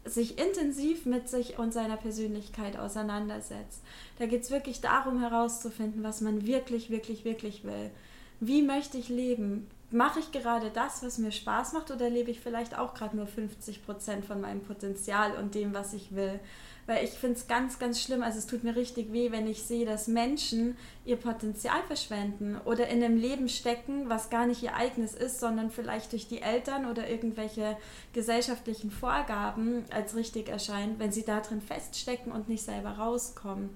sich 0.06 0.40
intensiv 0.40 1.06
mit 1.06 1.30
sich 1.30 1.60
und 1.60 1.74
seiner 1.74 1.98
Persönlichkeit 1.98 2.78
auseinandersetzt. 2.78 3.82
Da 4.18 4.26
geht 4.26 4.44
es 4.44 4.52
wirklich 4.52 4.82
darum 4.82 5.20
herauszufinden, 5.20 6.04
was 6.04 6.22
man 6.22 6.46
wirklich, 6.46 6.90
wirklich, 6.90 7.26
wirklich 7.26 7.64
will. 7.64 7.92
Wie 8.40 8.62
möchte 8.62 8.98
ich 8.98 9.10
leben? 9.10 9.68
Mache 9.92 10.20
ich 10.20 10.32
gerade 10.32 10.70
das, 10.70 11.02
was 11.02 11.18
mir 11.18 11.32
Spaß 11.32 11.74
macht, 11.74 11.90
oder 11.90 12.10
lebe 12.12 12.30
ich 12.30 12.40
vielleicht 12.40 12.78
auch 12.78 12.94
gerade 12.94 13.18
nur 13.18 13.26
50 13.26 13.84
Prozent 13.84 14.24
von 14.24 14.40
meinem 14.40 14.62
Potenzial 14.62 15.32
und 15.34 15.56
dem, 15.56 15.74
was 15.74 15.94
ich 15.94 16.14
will? 16.14 16.40
Weil 16.86 17.04
ich 17.04 17.12
finde 17.12 17.38
es 17.38 17.48
ganz, 17.48 17.80
ganz 17.80 18.00
schlimm. 18.00 18.22
Also 18.22 18.38
es 18.38 18.46
tut 18.46 18.64
mir 18.64 18.76
richtig 18.76 19.12
weh, 19.12 19.32
wenn 19.32 19.48
ich 19.48 19.64
sehe, 19.64 19.88
dass 19.88 20.08
Menschen 20.08 20.78
ihr 21.06 21.18
Potenzial 21.18 21.82
verschwenden 21.88 22.60
oder 22.66 22.88
in 22.88 23.04
einem 23.04 23.18
Leben 23.18 23.50
stecken, 23.50 24.10
was 24.10 24.30
gar 24.30 24.46
nicht 24.46 24.62
ihr 24.62 24.76
eigenes 24.76 25.16
ist, 25.16 25.40
sondern 25.40 25.72
vielleicht 25.72 26.12
durch 26.12 26.28
die 26.28 26.42
Eltern 26.42 26.86
oder 26.86 27.10
irgendwelche 27.10 27.76
gesellschaftlichen 28.14 28.92
Vorgaben 28.92 29.86
als 29.92 30.16
richtig 30.16 30.50
erscheint, 30.50 31.00
wenn 31.00 31.12
sie 31.12 31.26
da 31.26 31.42
drin 31.42 31.62
feststecken 31.62 32.32
und 32.32 32.48
nicht 32.48 32.64
selber 32.64 32.92
rauskommen. 32.92 33.70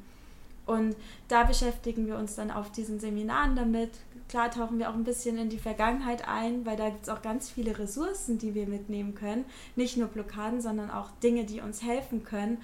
Und 0.66 0.96
da 1.28 1.44
beschäftigen 1.44 2.08
wir 2.08 2.18
uns 2.18 2.36
dann 2.36 2.52
auf 2.52 2.72
diesen 2.72 3.00
Seminaren 3.00 3.56
damit. 3.56 3.92
Klar 4.30 4.50
tauchen 4.50 4.80
wir 4.80 4.90
auch 4.90 4.94
ein 4.94 5.04
bisschen 5.04 5.38
in 5.38 5.50
die 5.50 5.60
Vergangenheit 5.60 6.28
ein, 6.28 6.66
weil 6.66 6.78
da 6.78 6.90
gibt 6.90 7.04
es 7.04 7.10
auch 7.10 7.22
ganz 7.22 7.50
viele 7.50 7.78
Ressourcen, 7.78 8.38
die 8.38 8.56
wir 8.56 8.68
mitnehmen 8.68 9.14
können. 9.14 9.46
Nicht 9.76 9.98
nur 9.98 10.08
Blockaden, 10.08 10.62
sondern 10.62 10.90
auch 10.90 11.12
Dinge, 11.22 11.44
die 11.44 11.60
uns 11.60 11.84
helfen 11.84 12.24
können. 12.24 12.60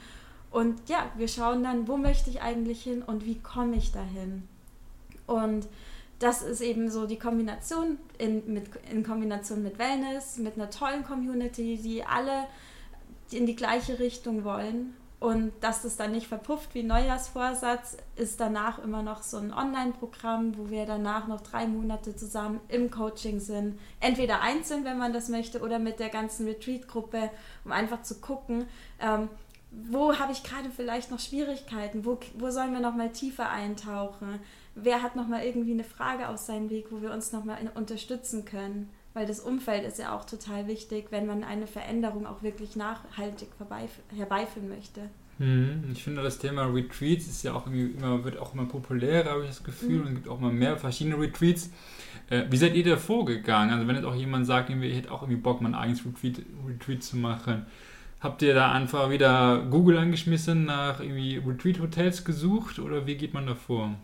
Und 0.51 0.87
ja, 0.87 1.11
wir 1.17 1.27
schauen 1.27 1.63
dann, 1.63 1.87
wo 1.87 1.97
möchte 1.97 2.29
ich 2.29 2.41
eigentlich 2.41 2.83
hin 2.83 3.03
und 3.03 3.25
wie 3.25 3.39
komme 3.39 3.75
ich 3.75 3.91
dahin. 3.91 4.47
Und 5.27 5.67
das 6.19 6.41
ist 6.41 6.61
eben 6.61 6.89
so 6.89 7.05
die 7.05 7.19
Kombination 7.19 7.97
in, 8.17 8.53
mit, 8.53 8.69
in 8.91 9.03
Kombination 9.03 9.61
mit 9.61 9.77
Wellness, 9.77 10.37
mit 10.37 10.55
einer 10.55 10.69
tollen 10.69 11.03
Community, 11.03 11.77
die 11.77 12.03
alle 12.03 12.45
in 13.31 13.45
die 13.45 13.55
gleiche 13.55 13.99
Richtung 13.99 14.43
wollen. 14.43 14.95
Und 15.19 15.51
dass 15.59 15.81
das 15.81 15.97
dann 15.97 16.13
nicht 16.13 16.27
verpufft 16.27 16.73
wie 16.73 16.83
Neujahrsvorsatz, 16.83 17.97
ist 18.15 18.39
danach 18.39 18.79
immer 18.79 19.03
noch 19.03 19.21
so 19.21 19.35
ein 19.35 19.53
Online-Programm, 19.53 20.57
wo 20.57 20.69
wir 20.69 20.85
danach 20.85 21.27
noch 21.27 21.41
drei 21.41 21.67
Monate 21.67 22.15
zusammen 22.15 22.61
im 22.69 22.89
Coaching 22.89 23.41
sind. 23.41 23.77
Entweder 23.99 24.41
einzeln, 24.41 24.85
wenn 24.85 24.97
man 24.97 25.11
das 25.11 25.27
möchte, 25.27 25.59
oder 25.59 25.77
mit 25.77 25.99
der 25.99 26.07
ganzen 26.07 26.47
Retreat-Gruppe, 26.47 27.29
um 27.65 27.73
einfach 27.73 28.01
zu 28.03 28.21
gucken, 28.21 28.65
ähm, 29.01 29.27
wo 29.71 30.17
habe 30.17 30.31
ich 30.31 30.43
gerade 30.43 30.69
vielleicht 30.69 31.11
noch 31.11 31.19
Schwierigkeiten, 31.19 32.05
wo, 32.05 32.17
wo 32.37 32.49
sollen 32.49 32.71
wir 32.73 32.79
noch 32.79 32.95
mal 32.95 33.11
tiefer 33.11 33.49
eintauchen, 33.49 34.39
wer 34.73 35.01
hat 35.01 35.17
noch 35.17 35.27
mal 35.27 35.43
irgendwie 35.43 35.73
eine 35.73 35.83
Frage 35.83 36.29
auf 36.29 36.37
seinem 36.37 36.69
Weg, 36.69 36.87
wo 36.91 37.01
wir 37.01 37.11
uns 37.11 37.33
noch 37.33 37.43
mal 37.43 37.57
unterstützen 37.75 38.45
können, 38.45 38.89
weil 39.13 39.25
das 39.25 39.39
Umfeld 39.39 39.85
ist 39.85 39.99
ja 39.99 40.15
auch 40.15 40.25
total 40.25 40.67
wichtig, 40.67 41.07
wenn 41.09 41.25
man 41.25 41.43
eine 41.43 41.67
Veränderung 41.67 42.25
auch 42.25 42.43
wirklich 42.43 42.75
nachhaltig 42.75 43.49
herbeiführen 44.15 44.69
möchte. 44.69 45.01
Hm, 45.37 45.85
ich 45.91 46.03
finde, 46.03 46.21
das 46.21 46.37
Thema 46.37 46.65
Retreats 46.65 47.27
ist 47.27 47.43
ja 47.43 47.53
auch 47.53 47.67
immer, 47.67 48.23
wird 48.23 48.37
auch 48.37 48.53
immer 48.53 48.65
populärer, 48.65 49.31
habe 49.31 49.43
ich 49.43 49.49
das 49.49 49.63
Gefühl, 49.63 49.99
mhm. 49.99 50.07
und 50.07 50.15
gibt 50.15 50.27
auch 50.27 50.39
immer 50.39 50.51
mehr 50.51 50.77
verschiedene 50.77 51.17
Retreats. 51.19 51.71
Äh, 52.29 52.43
wie 52.49 52.57
seid 52.57 52.75
ihr 52.75 52.83
da 52.83 52.97
vorgegangen? 52.97 53.73
Also 53.73 53.87
wenn 53.87 53.95
jetzt 53.95 54.05
auch 54.05 54.15
jemand 54.15 54.45
sagt, 54.45 54.69
ich 54.69 54.95
hätte 54.95 55.11
auch 55.11 55.21
irgendwie 55.23 55.41
Bock, 55.41 55.61
mein 55.61 55.75
eigenes 55.75 56.05
Retreat, 56.05 56.45
Retreat 56.67 57.03
zu 57.03 57.17
machen, 57.17 57.65
Habt 58.19 58.41
ihr 58.41 58.53
da 58.53 58.73
einfach 58.73 59.09
wieder 59.09 59.65
Google 59.69 59.97
angeschmissen, 59.97 60.65
nach 60.65 60.99
irgendwie 60.99 61.37
Retreat-Hotels 61.37 62.25
gesucht 62.25 62.79
oder 62.79 63.07
wie 63.07 63.15
geht 63.15 63.33
man 63.33 63.47
da 63.47 63.55
vor? 63.55 63.95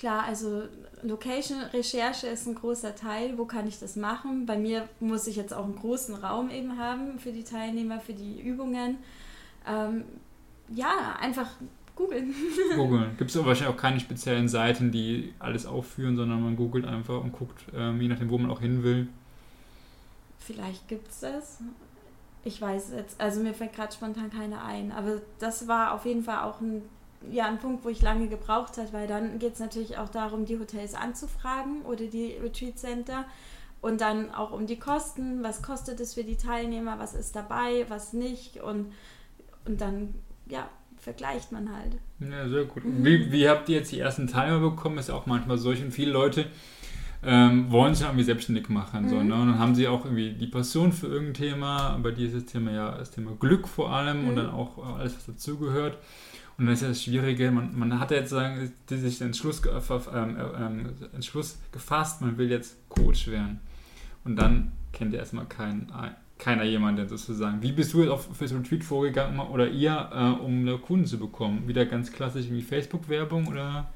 Klar, 0.00 0.24
also 0.24 0.62
Location-Recherche 1.02 2.26
ist 2.26 2.46
ein 2.46 2.54
großer 2.54 2.96
Teil. 2.96 3.36
Wo 3.36 3.44
kann 3.44 3.68
ich 3.68 3.78
das 3.78 3.96
machen? 3.96 4.46
Bei 4.46 4.56
mir 4.56 4.88
muss 4.98 5.26
ich 5.26 5.36
jetzt 5.36 5.52
auch 5.52 5.64
einen 5.64 5.76
großen 5.76 6.14
Raum 6.14 6.48
eben 6.48 6.78
haben 6.78 7.18
für 7.18 7.32
die 7.32 7.44
Teilnehmer, 7.44 8.00
für 8.00 8.14
die 8.14 8.40
Übungen. 8.40 8.96
Ähm, 9.68 10.04
ja, 10.74 11.16
einfach 11.20 11.50
googeln. 11.96 12.34
Googeln. 12.76 13.14
Gibt 13.18 13.30
es 13.30 13.36
wahrscheinlich 13.36 13.66
auch 13.66 13.76
keine 13.76 14.00
speziellen 14.00 14.48
Seiten, 14.48 14.90
die 14.90 15.34
alles 15.38 15.66
aufführen, 15.66 16.16
sondern 16.16 16.42
man 16.42 16.56
googelt 16.56 16.86
einfach 16.86 17.22
und 17.22 17.32
guckt, 17.32 17.66
ähm, 17.74 18.00
je 18.00 18.08
nachdem, 18.08 18.30
wo 18.30 18.38
man 18.38 18.50
auch 18.50 18.60
hin 18.60 18.82
will. 18.82 19.06
Vielleicht 20.38 20.88
gibt 20.88 21.08
es 21.08 21.20
das. 21.20 21.58
Ich 22.42 22.58
weiß 22.58 22.92
jetzt, 22.96 23.20
also 23.20 23.42
mir 23.42 23.52
fällt 23.52 23.74
gerade 23.74 23.92
spontan 23.92 24.30
keine 24.30 24.62
ein, 24.62 24.92
aber 24.92 25.20
das 25.40 25.68
war 25.68 25.92
auf 25.92 26.06
jeden 26.06 26.24
Fall 26.24 26.44
auch 26.44 26.62
ein, 26.62 26.80
ja, 27.30 27.46
ein 27.46 27.58
Punkt, 27.58 27.84
wo 27.84 27.88
ich 27.88 28.00
lange 28.02 28.28
gebraucht 28.28 28.78
habe, 28.78 28.92
weil 28.92 29.06
dann 29.06 29.38
geht 29.38 29.54
es 29.54 29.60
natürlich 29.60 29.98
auch 29.98 30.08
darum, 30.08 30.46
die 30.46 30.58
Hotels 30.58 30.94
anzufragen 30.94 31.82
oder 31.82 32.06
die 32.06 32.36
Retreat 32.42 32.78
Center 32.78 33.24
und 33.80 34.00
dann 34.00 34.32
auch 34.32 34.52
um 34.52 34.66
die 34.66 34.78
Kosten, 34.78 35.42
was 35.42 35.62
kostet 35.62 36.00
es 36.00 36.14
für 36.14 36.24
die 36.24 36.36
Teilnehmer, 36.36 36.98
was 36.98 37.14
ist 37.14 37.36
dabei, 37.36 37.86
was 37.88 38.12
nicht 38.12 38.60
und, 38.60 38.92
und 39.64 39.80
dann, 39.80 40.14
ja, 40.46 40.68
vergleicht 40.98 41.50
man 41.50 41.74
halt. 41.74 41.96
Ja, 42.20 42.48
sehr 42.48 42.64
gut. 42.64 42.84
Mhm. 42.84 43.04
Wie, 43.04 43.32
wie 43.32 43.48
habt 43.48 43.68
ihr 43.68 43.78
jetzt 43.78 43.92
die 43.92 43.98
ersten 43.98 44.26
Teilnehmer 44.26 44.70
bekommen? 44.70 44.98
Ist 44.98 45.10
auch 45.10 45.26
manchmal 45.26 45.58
solch 45.58 45.82
und 45.82 45.92
viele 45.92 46.12
Leute 46.12 46.46
ähm, 47.22 47.70
wollen 47.70 47.94
sich 47.94 48.06
irgendwie 48.06 48.24
selbstständig 48.24 48.68
machen. 48.68 49.04
Mhm. 49.04 49.08
So, 49.08 49.16
ne? 49.16 49.34
Und 49.34 49.48
dann 49.48 49.58
haben 49.58 49.74
sie 49.74 49.88
auch 49.88 50.04
irgendwie 50.04 50.32
die 50.32 50.46
Passion 50.46 50.92
für 50.92 51.06
irgendein 51.06 51.34
Thema. 51.34 51.98
Bei 52.02 52.10
dir 52.10 52.26
ist 52.26 52.36
das 52.36 52.44
Thema 52.46 52.70
ja 52.70 52.98
das 52.98 53.10
Thema 53.10 53.32
Glück 53.38 53.66
vor 53.66 53.90
allem 53.92 54.22
mhm. 54.22 54.28
und 54.28 54.36
dann 54.36 54.50
auch 54.50 54.96
alles, 54.98 55.16
was 55.16 55.26
dazugehört. 55.26 55.98
Und 56.60 56.66
dann 56.66 56.74
ist 56.74 56.82
ja 56.82 56.88
das 56.88 57.02
Schwierige, 57.02 57.50
man, 57.50 57.74
man 57.74 57.98
hat 57.98 58.10
ja 58.10 58.18
jetzt 58.18 58.28
sagen, 58.28 58.70
sich 58.86 59.16
den 59.16 59.28
Entschluss, 59.28 59.62
ähm, 59.64 60.36
ähm, 60.58 60.94
Entschluss 61.14 61.56
gefasst, 61.72 62.20
man 62.20 62.36
will 62.36 62.50
jetzt 62.50 62.76
Coach 62.90 63.28
werden. 63.28 63.60
Und 64.26 64.36
dann 64.36 64.70
kennt 64.92 65.14
ihr 65.14 65.20
erstmal 65.20 65.46
keinen, 65.46 65.90
keiner 66.36 66.64
jemanden 66.64 67.08
sozusagen. 67.08 67.62
Wie 67.62 67.72
bist 67.72 67.94
du 67.94 68.02
jetzt 68.02 68.10
auf 68.10 68.28
fürs 68.36 68.52
Retreat 68.52 68.84
vorgegangen 68.84 69.40
oder 69.40 69.70
ihr, 69.70 70.10
äh, 70.12 70.44
um 70.44 70.82
Kunden 70.82 71.06
zu 71.06 71.18
bekommen? 71.18 71.66
Wieder 71.66 71.86
ganz 71.86 72.12
klassisch 72.12 72.50
wie 72.50 72.60
Facebook-Werbung 72.60 73.46
oder? 73.46 73.90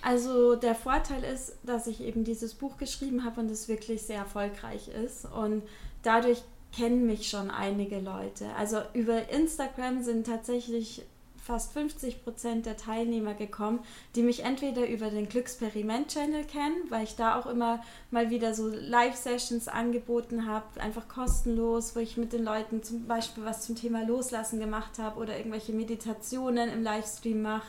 Also 0.00 0.54
der 0.56 0.74
Vorteil 0.74 1.22
ist, 1.24 1.58
dass 1.62 1.86
ich 1.86 2.02
eben 2.02 2.24
dieses 2.24 2.54
Buch 2.54 2.78
geschrieben 2.78 3.22
habe 3.22 3.42
und 3.42 3.50
es 3.50 3.68
wirklich 3.68 4.00
sehr 4.00 4.20
erfolgreich 4.20 4.88
ist. 4.88 5.26
Und 5.26 5.62
dadurch 6.02 6.42
kennen 6.74 7.04
mich 7.04 7.28
schon 7.28 7.50
einige 7.50 8.00
Leute. 8.00 8.46
Also 8.56 8.78
über 8.94 9.28
Instagram 9.28 10.02
sind 10.02 10.26
tatsächlich 10.26 11.02
fast 11.48 11.72
50 11.72 12.22
Prozent 12.22 12.66
der 12.66 12.76
Teilnehmer 12.76 13.34
gekommen, 13.34 13.80
die 14.14 14.22
mich 14.22 14.44
entweder 14.44 14.86
über 14.86 15.10
den 15.10 15.28
Glücksperiment-Channel 15.28 16.44
kennen, 16.44 16.76
weil 16.90 17.02
ich 17.02 17.16
da 17.16 17.36
auch 17.38 17.46
immer 17.46 17.82
mal 18.10 18.30
wieder 18.30 18.54
so 18.54 18.68
Live-Sessions 18.68 19.66
angeboten 19.66 20.46
habe, 20.46 20.80
einfach 20.80 21.08
kostenlos, 21.08 21.96
wo 21.96 22.00
ich 22.00 22.16
mit 22.16 22.32
den 22.32 22.44
Leuten 22.44 22.84
zum 22.84 23.06
Beispiel 23.06 23.44
was 23.44 23.62
zum 23.62 23.74
Thema 23.74 24.04
Loslassen 24.04 24.60
gemacht 24.60 24.98
habe 24.98 25.18
oder 25.18 25.36
irgendwelche 25.36 25.72
Meditationen 25.72 26.68
im 26.68 26.82
Livestream 26.82 27.42
mache 27.42 27.66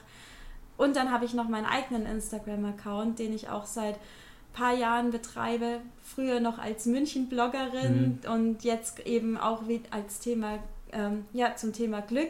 und 0.79 0.95
dann 0.95 1.11
habe 1.11 1.25
ich 1.25 1.33
noch 1.33 1.49
meinen 1.49 1.65
eigenen 1.65 2.05
Instagram-Account, 2.05 3.19
den 3.19 3.33
ich 3.33 3.49
auch 3.49 3.65
seit 3.65 3.95
ein 3.95 4.53
paar 4.53 4.73
Jahren 4.73 5.11
betreibe. 5.11 5.81
Früher 6.01 6.39
noch 6.39 6.57
als 6.57 6.85
München-Bloggerin 6.85 8.19
mhm. 8.23 8.31
und 8.31 8.63
jetzt 8.63 9.05
eben 9.05 9.37
auch 9.37 9.63
als 9.91 10.19
Thema, 10.19 10.59
ähm, 10.93 11.25
ja, 11.33 11.55
zum 11.57 11.73
Thema 11.73 12.01
Glück. 12.01 12.29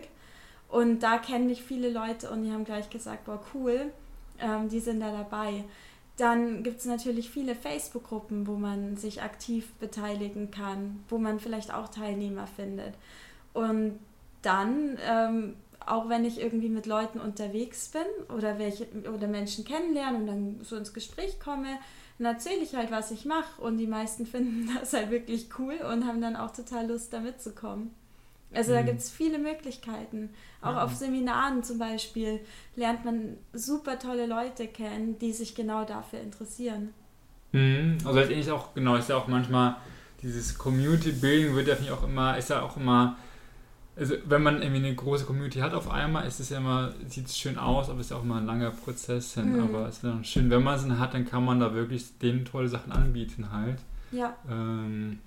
Und 0.70 1.00
da 1.00 1.18
kennen 1.18 1.48
mich 1.48 1.64
viele 1.64 1.90
Leute 1.90 2.30
und 2.30 2.44
die 2.44 2.52
haben 2.52 2.64
gleich 2.64 2.90
gesagt, 2.90 3.26
boah, 3.26 3.42
cool, 3.54 3.92
ähm, 4.40 4.70
die 4.70 4.80
sind 4.80 5.00
da 5.00 5.12
dabei. 5.12 5.64
Dann 6.18 6.64
gibt 6.64 6.80
es 6.80 6.86
natürlich 6.86 7.30
viele 7.30 7.56
Facebook-Gruppen, 7.56 8.46
wo 8.46 8.54
man 8.54 8.98
sich 8.98 9.22
aktiv 9.22 9.72
beteiligen 9.80 10.52
kann, 10.52 11.04
wo 11.10 11.18
man 11.18 11.40
vielleicht 11.40 11.74
auch 11.74 11.88
Teilnehmer 11.88 12.46
findet. 12.46 12.94
Und 13.54 14.00
dann 14.42 14.98
ähm, 15.06 15.56
auch 15.90 16.08
wenn 16.08 16.24
ich 16.24 16.40
irgendwie 16.40 16.70
mit 16.70 16.86
Leuten 16.86 17.20
unterwegs 17.20 17.90
bin 17.90 18.36
oder 18.36 18.60
welche 18.60 18.88
oder 19.14 19.28
Menschen 19.28 19.66
kennenlernen 19.66 20.22
und 20.22 20.28
dann 20.28 20.60
so 20.62 20.76
ins 20.76 20.94
Gespräch 20.94 21.40
komme, 21.40 21.80
dann 22.18 22.28
erzähle 22.34 22.62
ich 22.62 22.76
halt, 22.76 22.92
was 22.92 23.12
ich 23.12 23.26
mache 23.26 23.62
und 23.62 23.78
die 23.78 23.88
meisten 23.88 24.26
finden 24.28 24.70
das 24.80 24.94
halt 24.94 25.10
wirklich 25.10 25.50
cool 25.58 25.76
und 25.92 26.06
haben 26.06 26.22
dann 26.22 26.36
auch 26.36 26.52
total 26.52 26.88
Lust, 26.88 27.12
da 27.14 27.20
mitzukommen. 27.20 27.92
Also 28.54 28.72
mhm. 28.72 28.76
da 28.76 28.82
gibt 28.84 29.00
es 29.00 29.10
viele 29.10 29.38
Möglichkeiten. 29.38 30.30
Auch 30.62 30.74
mhm. 30.74 30.78
auf 30.80 30.95
Seminaren 30.95 31.64
zum 31.64 31.78
Beispiel 31.78 32.39
lernt 32.76 33.06
man 33.06 33.38
super 33.54 34.00
tolle 34.00 34.26
Leute 34.26 34.68
kennen, 34.68 35.18
die 35.20 35.32
sich 35.32 35.56
genau 35.56 35.86
dafür 35.86 36.20
interessieren. 36.22 36.89
Mhm. 37.52 37.97
Also 38.04 38.20
letztendlich 38.20 38.52
auch, 38.52 38.74
genau, 38.74 38.95
ist 38.95 39.10
ja 39.10 39.18
auch 39.18 39.28
manchmal 39.28 39.78
dieses 40.22 40.58
Community 40.58 41.12
Building 41.12 41.56
wird 41.56 41.68
ja 41.68 41.93
auch 41.93 42.04
immer, 42.04 42.38
ist 42.38 42.50
ja 42.50 42.62
auch 42.62 42.76
immer 42.76 43.18
also 44.00 44.16
wenn 44.26 44.41
man 44.41 44.62
irgendwie 44.62 44.86
eine 44.86 44.95
große 44.95 45.26
Community 45.26 45.60
hat 45.60 45.74
auf 45.74 45.91
einmal, 45.91 46.26
ist 46.26 46.39
es 46.39 46.50
ja 46.50 46.58
immer, 46.58 46.93
sieht 47.10 47.28
es 47.28 47.38
schön 47.38 47.58
aus, 47.58 47.89
aber 47.89 48.00
es 48.00 48.06
ist 48.06 48.12
ja 48.12 48.18
auch 48.18 48.24
immer 48.24 48.38
ein 48.38 48.45
langer 48.45 48.72
Prozess 48.72 49.34
hin. 49.34 49.58
Mhm. 49.58 49.64
Aber 49.64 49.88
es 49.89 49.95
ist 49.95 50.04
dann 50.06 50.24
schön, 50.24 50.50
wenn 50.50 50.64
man 50.64 50.76
es 50.76 51.00
hat, 51.00 51.14
dann 51.14 51.26
kann 51.26 51.43
man 51.43 51.60
da 51.60 51.74
wirklich 51.74 52.18
denen 52.20 52.45
tolle 52.45 52.70
Sachen 52.70 52.93
anbieten 52.93 53.52
halt. 53.52 53.80
Ja. 54.12 54.36
Ähm, 54.50 55.20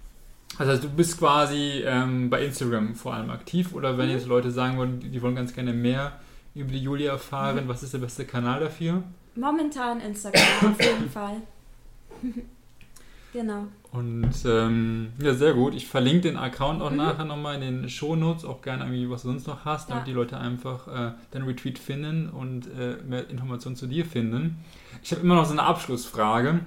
also 0.59 0.83
du 0.83 0.89
bist 0.89 1.19
quasi 1.19 1.83
ähm, 1.85 2.31
bei 2.31 2.45
Instagram 2.45 2.95
vor 2.95 3.15
allem 3.15 3.31
aktiv 3.31 3.73
oder 3.75 3.97
wenn 3.99 4.07
mhm. 4.07 4.13
jetzt 4.13 4.27
Leute 4.27 4.51
sagen 4.51 4.77
wollen, 4.79 5.01
die, 5.01 5.23
wollen 5.23 5.35
ganz 5.35 5.55
gerne 5.55 5.73
mehr 5.73 6.13
über 6.55 6.71
die 6.71 6.83
Julia 6.83 7.13
erfahren, 7.13 7.65
mhm. 7.65 7.69
was 7.69 7.83
ist 7.83 7.95
der 7.95 7.99
beste 7.99 8.25
Kanal 8.25 8.61
dafür? 8.61 9.03
Momentan 9.35 10.01
Instagram 10.01 10.73
auf 10.73 10.83
jeden 10.83 11.11
Fall. 11.11 11.37
Genau. 13.33 13.67
Und 13.93 14.31
ähm, 14.45 15.09
ja, 15.19 15.33
sehr 15.35 15.55
gut. 15.55 15.75
Ich 15.75 15.87
verlinke 15.87 16.23
den 16.23 16.37
Account 16.37 16.83
auch 16.83 16.91
Mhm. 16.91 16.99
nachher 16.99 17.25
nochmal 17.25 17.55
in 17.55 17.61
den 17.63 17.89
Shownotes, 17.89 18.45
auch 18.45 18.61
gerne 18.61 18.85
irgendwie, 18.85 19.09
was 19.09 19.23
du 19.23 19.29
sonst 19.29 19.47
noch 19.47 19.65
hast, 19.65 19.89
damit 19.89 20.03
Ja. 20.03 20.07
die 20.07 20.13
Leute 20.13 20.37
einfach 20.39 20.87
äh, 20.89 21.13
deinen 21.31 21.47
Retweet 21.47 21.79
finden 21.79 22.29
und 22.29 22.67
äh, 22.79 22.97
mehr 23.09 23.29
Informationen 23.31 23.77
zu 23.77 23.87
dir 23.87 24.05
finden. 24.05 24.59
Ich 25.03 25.13
habe 25.13 25.23
immer 25.23 25.35
noch 25.35 25.47
so 25.47 25.53
eine 25.53 25.63
Abschlussfrage. 25.63 26.61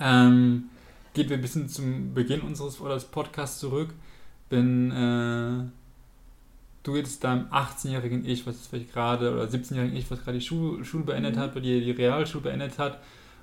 Ähm, 0.00 0.64
geht 1.14 1.30
wir 1.30 1.36
ein 1.38 1.42
bisschen 1.42 1.68
zum 1.68 2.12
Beginn 2.12 2.42
unseres 2.42 2.76
Podcasts 3.06 3.58
zurück. 3.60 3.90
Wenn 4.50 4.90
äh, 4.90 5.64
du 6.82 6.96
jetzt 6.96 7.24
deinem 7.24 7.46
18-jährigen 7.46 8.26
Ich, 8.26 8.46
was 8.46 8.56
jetzt 8.56 8.66
vielleicht 8.68 8.92
gerade, 8.92 9.32
oder 9.32 9.44
17-jährigen 9.44 9.96
Ich, 9.96 10.10
was 10.10 10.22
gerade 10.22 10.38
die 10.38 10.44
Schule, 10.44 10.84
Schule 10.84 11.04
beendet 11.04 11.36
Mhm. 11.36 11.40
hat, 11.40 11.54
bei 11.54 11.60
dir 11.60 11.80
die 11.80 11.92
Realschule 11.92 12.42
beendet 12.42 12.78
hat, 12.78 13.00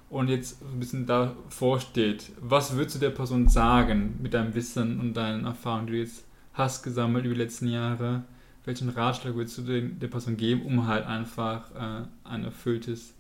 und 0.10 0.28
jetzt 0.28 0.62
ein 0.62 0.80
bisschen 0.80 1.06
davor 1.06 1.80
steht, 1.80 2.32
was 2.42 2.76
würdest 2.76 2.98
du 2.98 3.00
der 3.00 3.12
Person 3.12 3.48
sagen 3.48 4.20
mit 4.22 4.34
deinem 4.34 4.54
Wissen 4.54 5.00
und 5.00 5.14
deinen 5.14 5.46
Erfahrungen, 5.46 5.88
die 5.88 5.94
du 5.94 6.00
jetzt 6.00 6.26
hast 6.54 6.84
gesammelt 6.84 7.24
über 7.24 7.34
die 7.34 7.42
letzten 7.42 7.70
Jahre? 7.70 8.24
Welchen 8.66 8.90
Ratschlag 8.90 9.36
würdest 9.36 9.58
du 9.58 9.62
den, 9.62 10.00
der 10.00 10.10
Person 10.10 10.36
geben, 10.36 10.64
um 10.66 10.86
halt 10.86 11.06
einfach 11.06 11.72
äh, 11.74 12.04
ein 12.26 12.44
erfülltes, 12.44 13.14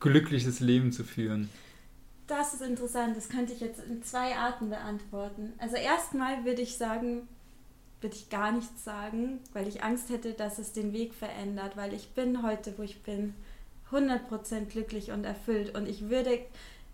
glückliches 0.00 0.58
Leben 0.58 0.90
zu 0.90 1.04
führen? 1.04 1.48
Das 2.26 2.54
ist 2.54 2.62
interessant. 2.62 3.16
Das 3.16 3.28
könnte 3.28 3.52
ich 3.52 3.60
jetzt 3.60 3.80
in 3.84 4.02
zwei 4.02 4.36
Arten 4.36 4.70
beantworten. 4.70 5.52
Also 5.58 5.76
erstmal 5.76 6.44
würde 6.44 6.62
ich 6.62 6.76
sagen, 6.76 7.28
würde 8.00 8.16
ich 8.16 8.28
gar 8.28 8.52
nichts 8.52 8.84
sagen, 8.84 9.40
weil 9.52 9.68
ich 9.68 9.82
Angst 9.82 10.10
hätte, 10.10 10.32
dass 10.32 10.58
es 10.58 10.72
den 10.72 10.92
Weg 10.92 11.14
verändert, 11.14 11.76
weil 11.76 11.94
ich 11.94 12.10
bin 12.14 12.42
heute, 12.42 12.76
wo 12.78 12.82
ich 12.82 13.02
bin, 13.02 13.34
100% 13.90 14.66
glücklich 14.66 15.12
und 15.12 15.24
erfüllt 15.24 15.76
und 15.76 15.88
ich 15.88 16.08
würde, 16.10 16.40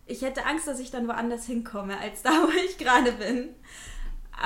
ich 0.06 0.22
hätte 0.22 0.44
Angst, 0.44 0.68
dass 0.68 0.78
ich 0.78 0.90
dann 0.90 1.08
woanders 1.08 1.46
hinkomme, 1.46 1.98
als 1.98 2.22
da, 2.22 2.30
wo 2.42 2.50
ich 2.66 2.78
gerade 2.78 3.12
bin. 3.12 3.48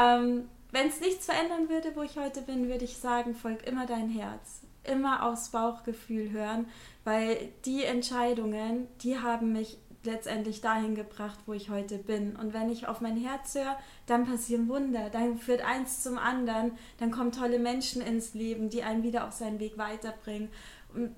Ähm, 0.00 0.48
Wenn 0.70 0.88
es 0.88 1.00
nichts 1.00 1.26
verändern 1.26 1.68
würde, 1.68 1.94
wo 1.96 2.02
ich 2.02 2.16
heute 2.16 2.42
bin, 2.42 2.68
würde 2.68 2.84
ich 2.84 2.96
sagen, 2.98 3.34
folg 3.34 3.66
immer 3.66 3.86
dein 3.86 4.08
Herz. 4.08 4.62
Immer 4.84 5.26
aufs 5.26 5.48
Bauchgefühl 5.48 6.30
hören, 6.30 6.66
weil 7.02 7.48
die 7.64 7.82
Entscheidungen, 7.82 8.86
die 9.02 9.18
haben 9.18 9.52
mich 9.52 9.78
letztendlich 10.06 10.60
dahin 10.60 10.94
gebracht, 10.94 11.38
wo 11.46 11.52
ich 11.52 11.68
heute 11.68 11.98
bin. 11.98 12.36
Und 12.36 12.54
wenn 12.54 12.70
ich 12.70 12.86
auf 12.86 13.00
mein 13.00 13.16
Herz 13.16 13.54
höre, 13.54 13.76
dann 14.06 14.26
passieren 14.26 14.68
Wunder, 14.68 15.10
dann 15.10 15.38
führt 15.38 15.62
eins 15.62 16.02
zum 16.02 16.16
anderen, 16.16 16.72
dann 16.98 17.10
kommen 17.10 17.32
tolle 17.32 17.58
Menschen 17.58 18.00
ins 18.00 18.34
Leben, 18.34 18.70
die 18.70 18.82
einen 18.82 19.02
wieder 19.02 19.26
auf 19.26 19.32
seinen 19.32 19.60
Weg 19.60 19.76
weiterbringen. 19.76 20.48
Und 20.94 21.14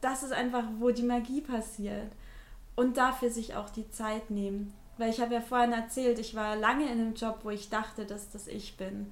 das 0.00 0.22
ist 0.22 0.32
einfach, 0.32 0.64
wo 0.78 0.90
die 0.90 1.02
Magie 1.02 1.40
passiert. 1.40 2.12
Und 2.76 2.96
dafür 2.96 3.30
sich 3.30 3.56
auch 3.56 3.70
die 3.70 3.90
Zeit 3.90 4.30
nehmen. 4.30 4.72
Weil 4.98 5.10
ich 5.10 5.20
habe 5.20 5.34
ja 5.34 5.40
vorhin 5.40 5.72
erzählt, 5.72 6.18
ich 6.18 6.34
war 6.34 6.56
lange 6.56 6.84
in 6.84 7.00
einem 7.00 7.14
Job, 7.14 7.40
wo 7.42 7.50
ich 7.50 7.70
dachte, 7.70 8.04
dass 8.04 8.30
das 8.30 8.46
ich 8.46 8.76
bin. 8.76 9.10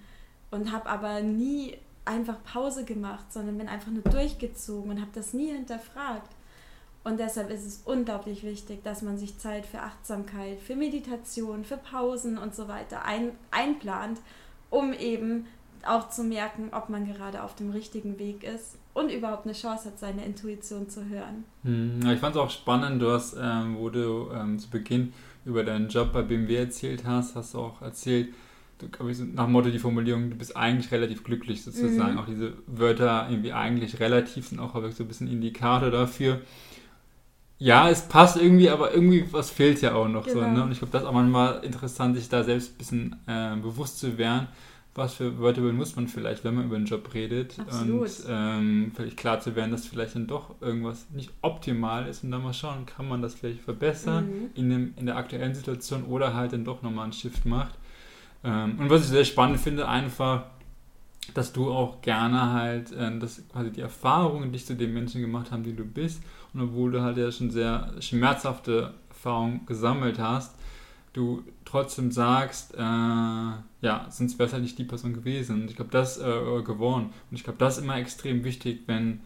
Und 0.51 0.73
habe 0.73 0.89
aber 0.89 1.21
nie 1.23 1.77
einfach 2.05 2.43
Pause 2.45 2.85
gemacht, 2.85 3.33
sondern 3.33 3.59
bin 3.59 3.69
einfach 3.69 3.91
nur 3.91 4.03
durchgezogen 4.03 4.91
und 4.91 5.01
habe 5.01 5.11
das 5.15 5.33
nie 5.33 5.53
hinterfragt. 5.53 6.36
Und 7.07 7.21
deshalb 7.21 7.51
ist 7.51 7.65
es 7.65 7.83
unglaublich 7.85 8.43
wichtig, 8.43 8.83
dass 8.83 9.01
man 9.01 9.17
sich 9.17 9.39
Zeit 9.39 9.65
für 9.65 9.79
Achtsamkeit, 9.79 10.61
für 10.61 10.75
Meditation, 10.75 11.63
für 11.63 11.77
Pausen 11.77 12.37
und 12.37 12.53
so 12.53 12.67
weiter 12.67 13.05
ein, 13.05 13.31
einplant, 13.53 14.19
um 14.71 14.93
eben 14.93 15.47
auch 15.87 16.09
zu 16.09 16.25
merken, 16.25 16.71
ob 16.73 16.89
man 16.89 17.07
gerade 17.07 17.45
auf 17.45 17.55
dem 17.55 17.71
richtigen 17.71 18.19
Weg 18.19 18.43
ist 18.43 18.77
und 18.93 19.13
überhaupt 19.13 19.45
eine 19.45 19.55
Chance 19.55 19.87
hat, 19.91 20.01
seine 20.01 20.25
Intuition 20.25 20.89
zu 20.89 21.09
hören. 21.09 21.45
Hm, 21.63 22.01
ich 22.13 22.19
fand 22.19 22.35
es 22.35 22.43
auch 22.43 22.51
spannend, 22.51 23.01
du 23.01 23.13
hast, 23.13 23.37
ähm, 23.41 23.77
wo 23.79 23.89
du 23.89 24.29
ähm, 24.35 24.59
zu 24.59 24.69
Beginn 24.69 25.13
über 25.45 25.63
deinen 25.63 25.89
Job 25.89 26.13
bei 26.13 26.23
BMW 26.23 26.57
erzählt 26.57 27.05
hast, 27.05 27.37
hast 27.37 27.55
du 27.55 27.61
auch 27.61 27.83
erzählt, 27.83 28.35
du, 28.79 29.09
ich, 29.09 29.21
nach 29.21 29.45
dem 29.45 29.53
Motto 29.53 29.71
die 29.71 29.79
Formulierung, 29.79 30.31
du 30.31 30.35
bist 30.35 30.57
eigentlich 30.57 30.91
relativ 30.91 31.23
glücklich 31.23 31.63
sozusagen. 31.63 32.15
Mhm. 32.15 32.19
Auch 32.19 32.27
diese 32.27 32.55
Wörter 32.67 33.29
irgendwie 33.31 33.53
eigentlich 33.53 34.01
relativ 34.01 34.49
sind 34.49 34.59
auch 34.59 34.75
wirklich 34.75 34.97
so 34.97 35.05
ein 35.05 35.09
bisschen 35.09 35.31
Indikator 35.31 35.93
dafür. 35.93 36.41
Ja, 37.59 37.89
es 37.89 38.03
passt 38.03 38.37
irgendwie, 38.37 38.69
aber 38.69 38.93
irgendwie 38.93 39.27
was 39.33 39.51
fehlt 39.51 39.81
ja 39.81 39.95
auch 39.95 40.09
noch 40.09 40.27
so. 40.29 40.41
Genau. 40.41 40.51
Ne? 40.53 40.63
Und 40.65 40.73
ich 40.73 40.79
glaube, 40.79 40.93
das 40.93 41.03
ist 41.03 41.09
auch 41.09 41.13
manchmal 41.15 41.65
interessant, 41.65 42.17
sich 42.17 42.29
da 42.29 42.45
selbst 42.45 42.75
ein 42.75 42.79
bisschen 42.79 43.17
äh, 43.27 43.57
bewusst 43.57 43.99
zu 43.99 44.19
werden, 44.19 44.49
was 44.95 45.15
für 45.15 45.39
Wörter 45.39 45.63
benutzt 45.63 45.97
man 45.97 46.07
vielleicht, 46.09 46.45
wenn 46.45 46.55
man 46.55 46.67
über 46.67 46.77
einen 46.77 46.87
Job 46.87 47.13
redet. 47.15 47.59
Absolut. 47.59 48.03
Und 48.09 48.25
ähm, 48.29 48.93
vielleicht 48.95 49.17
klar 49.17 49.41
zu 49.41 49.57
werden, 49.57 49.71
dass 49.71 49.87
vielleicht 49.87 50.15
dann 50.15 50.27
doch 50.27 50.55
irgendwas 50.61 51.07
nicht 51.15 51.31
optimal 51.43 52.07
ist 52.09 52.25
und 52.25 52.31
dann 52.31 52.43
mal 52.43 52.55
schauen, 52.55 52.85
kann 52.87 53.09
man 53.09 53.23
das 53.23 53.35
vielleicht 53.35 53.61
verbessern 53.61 54.27
Mhm. 54.27 54.51
in, 54.55 54.71
dem, 54.71 54.95
in 54.97 55.07
der 55.07 55.17
aktuellen 55.17 55.55
Situation 55.55 56.05
oder 56.05 56.35
halt 56.35 56.53
dann 56.53 56.65
doch 56.65 56.83
nochmal 56.83 57.05
einen 57.05 57.13
Shift 57.15 57.47
macht. 57.47 57.75
Ähm, 58.45 58.79
und 58.79 58.91
was 58.91 59.03
ich 59.03 59.09
sehr 59.09 59.25
spannend 59.25 59.61
finde, 59.61 59.89
einfach, 59.89 60.45
dass 61.35 61.53
du 61.53 61.71
auch 61.73 62.01
gerne 62.03 62.53
halt, 62.53 62.93
äh, 62.93 63.19
dass 63.19 63.43
quasi 63.49 63.71
die 63.73 63.81
Erfahrungen 63.81 64.53
dich 64.53 64.65
zu 64.67 64.75
den 64.77 64.95
Menschen 64.95 65.21
gemacht 65.21 65.51
haben, 65.51 65.63
die 65.65 65.75
du 65.75 65.85
bist. 65.85 66.23
Und 66.57 66.63
obwohl 66.63 66.91
du 66.91 67.03
halt 67.03 67.19
ja 67.19 67.31
schon 67.31 67.51
sehr 67.51 67.93
schmerzhafte 68.01 68.95
Erfahrungen 69.11 69.67
gesammelt 69.67 70.19
hast, 70.19 70.55
du 71.13 71.43
trotzdem 71.67 72.11
sagst, 72.11 72.75
äh, 72.75 72.79
ja, 72.79 74.07
sonst 74.09 74.39
wäre 74.39 74.47
es 74.47 74.53
halt 74.55 74.63
nicht 74.63 74.79
die 74.79 74.85
Person 74.85 75.13
gewesen. 75.13 75.63
Und 75.63 75.71
ich 75.71 75.77
glaube, 75.77 75.91
das 75.91 76.19
äh, 76.19 76.63
geworden. 76.63 77.11
Und 77.31 77.37
ich 77.37 77.45
glaube, 77.45 77.59
das 77.59 77.77
ist 77.77 77.85
immer 77.85 77.97
extrem 77.97 78.43
wichtig, 78.43 78.85
wenn 78.87 79.21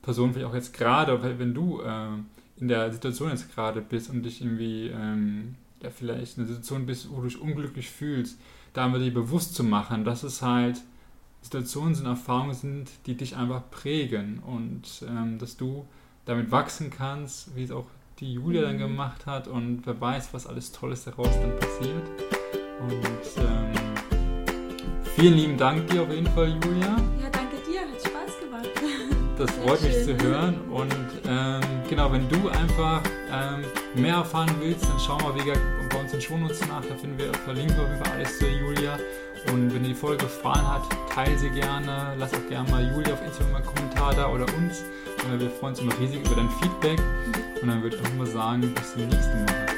Personen 0.00 0.32
vielleicht 0.32 0.50
auch 0.50 0.54
jetzt 0.54 0.72
gerade, 0.72 1.22
wenn 1.38 1.52
du 1.52 1.82
äh, 1.82 2.08
in 2.56 2.68
der 2.68 2.90
Situation 2.92 3.28
jetzt 3.28 3.54
gerade 3.54 3.82
bist 3.82 4.08
und 4.08 4.22
dich 4.22 4.42
irgendwie, 4.42 4.88
ähm, 4.88 5.56
ja, 5.82 5.90
vielleicht 5.90 6.38
in 6.38 6.44
einer 6.44 6.52
Situation 6.52 6.86
bist, 6.86 7.10
wo 7.10 7.16
du 7.16 7.28
dich 7.28 7.40
unglücklich 7.40 7.90
fühlst, 7.90 8.38
da 8.72 8.86
einfach 8.86 8.98
dir 8.98 9.12
bewusst 9.12 9.54
zu 9.54 9.64
machen, 9.64 10.04
dass 10.04 10.22
es 10.22 10.40
halt 10.40 10.80
Situationen 11.42 11.94
sind, 11.94 12.06
Erfahrungen 12.06 12.54
sind, 12.54 12.90
die 13.06 13.16
dich 13.16 13.36
einfach 13.36 13.70
prägen 13.70 14.40
und 14.40 15.04
ähm, 15.08 15.38
dass 15.38 15.56
du 15.56 15.86
damit 16.30 16.50
wachsen 16.50 16.90
kannst, 16.90 17.54
wie 17.56 17.64
es 17.64 17.70
auch 17.70 17.86
die 18.20 18.34
Julia 18.34 18.62
dann 18.62 18.74
Mhm. 18.76 18.78
gemacht 18.80 19.26
hat 19.26 19.48
und 19.48 19.82
wer 19.84 20.00
weiß, 20.00 20.32
was 20.32 20.46
alles 20.46 20.72
Tolles 20.72 21.04
daraus 21.04 21.30
dann 21.40 21.58
passiert. 21.58 22.02
Und 22.80 23.42
ähm, 23.44 23.72
vielen 25.16 25.34
lieben 25.34 25.56
Dank 25.56 25.86
dir 25.88 26.02
auf 26.02 26.10
jeden 26.10 26.26
Fall, 26.28 26.48
Julia. 26.48 26.96
Ja, 27.20 27.28
danke 27.30 27.56
dir, 27.68 27.80
hat 27.80 28.00
Spaß 28.00 28.40
gemacht. 28.40 28.68
Das 29.38 29.54
Sehr 29.54 29.62
freut 29.64 29.80
mich 29.82 29.92
schön. 29.94 30.18
zu 30.18 30.26
hören. 30.26 30.54
Und 30.70 30.94
ähm, 31.26 31.60
genau, 31.88 32.12
wenn 32.12 32.28
du 32.28 32.50
einfach 32.50 33.00
ähm, 33.32 33.64
mehr 33.94 34.16
erfahren 34.16 34.50
willst, 34.60 34.84
dann 34.84 34.98
schau 35.00 35.16
mal 35.16 35.34
wieder 35.34 35.54
bei 35.88 35.98
uns 35.98 36.12
in 36.12 36.20
Shownotes 36.20 36.60
nach. 36.68 36.84
Da 36.84 36.94
finden 36.94 37.16
wir, 37.16 37.32
verlinken 37.32 37.74
wir 37.74 37.84
auf 37.84 37.88
jeden 37.90 38.04
Fall 38.04 38.16
alles 38.18 38.38
zu 38.38 38.46
Julia. 38.46 38.98
Und 39.48 39.74
wenn 39.74 39.82
dir 39.82 39.90
die 39.90 39.94
Folge 39.94 40.24
gefallen 40.24 40.66
hat, 40.66 40.82
teile 41.12 41.36
sie 41.38 41.50
gerne. 41.50 42.14
Lass 42.18 42.32
auch 42.34 42.48
gerne 42.48 42.70
mal 42.70 42.82
Julia 42.82 43.14
auf 43.14 43.24
Instagram 43.24 43.56
einen 43.56 43.66
Kommentar 43.66 44.14
da 44.14 44.28
oder 44.28 44.46
uns. 44.56 44.80
Äh, 44.80 45.38
wir 45.38 45.50
freuen 45.50 45.72
uns 45.72 45.80
immer 45.80 45.98
riesig 45.98 46.24
über 46.24 46.36
dein 46.36 46.50
Feedback. 46.50 47.00
Und 47.60 47.68
dann 47.68 47.82
würde 47.82 47.96
ich 47.96 48.02
auch 48.02 48.14
mal 48.14 48.26
sagen, 48.26 48.72
bis 48.74 48.92
zum 48.92 49.08
nächsten 49.08 49.44
Mal. 49.44 49.69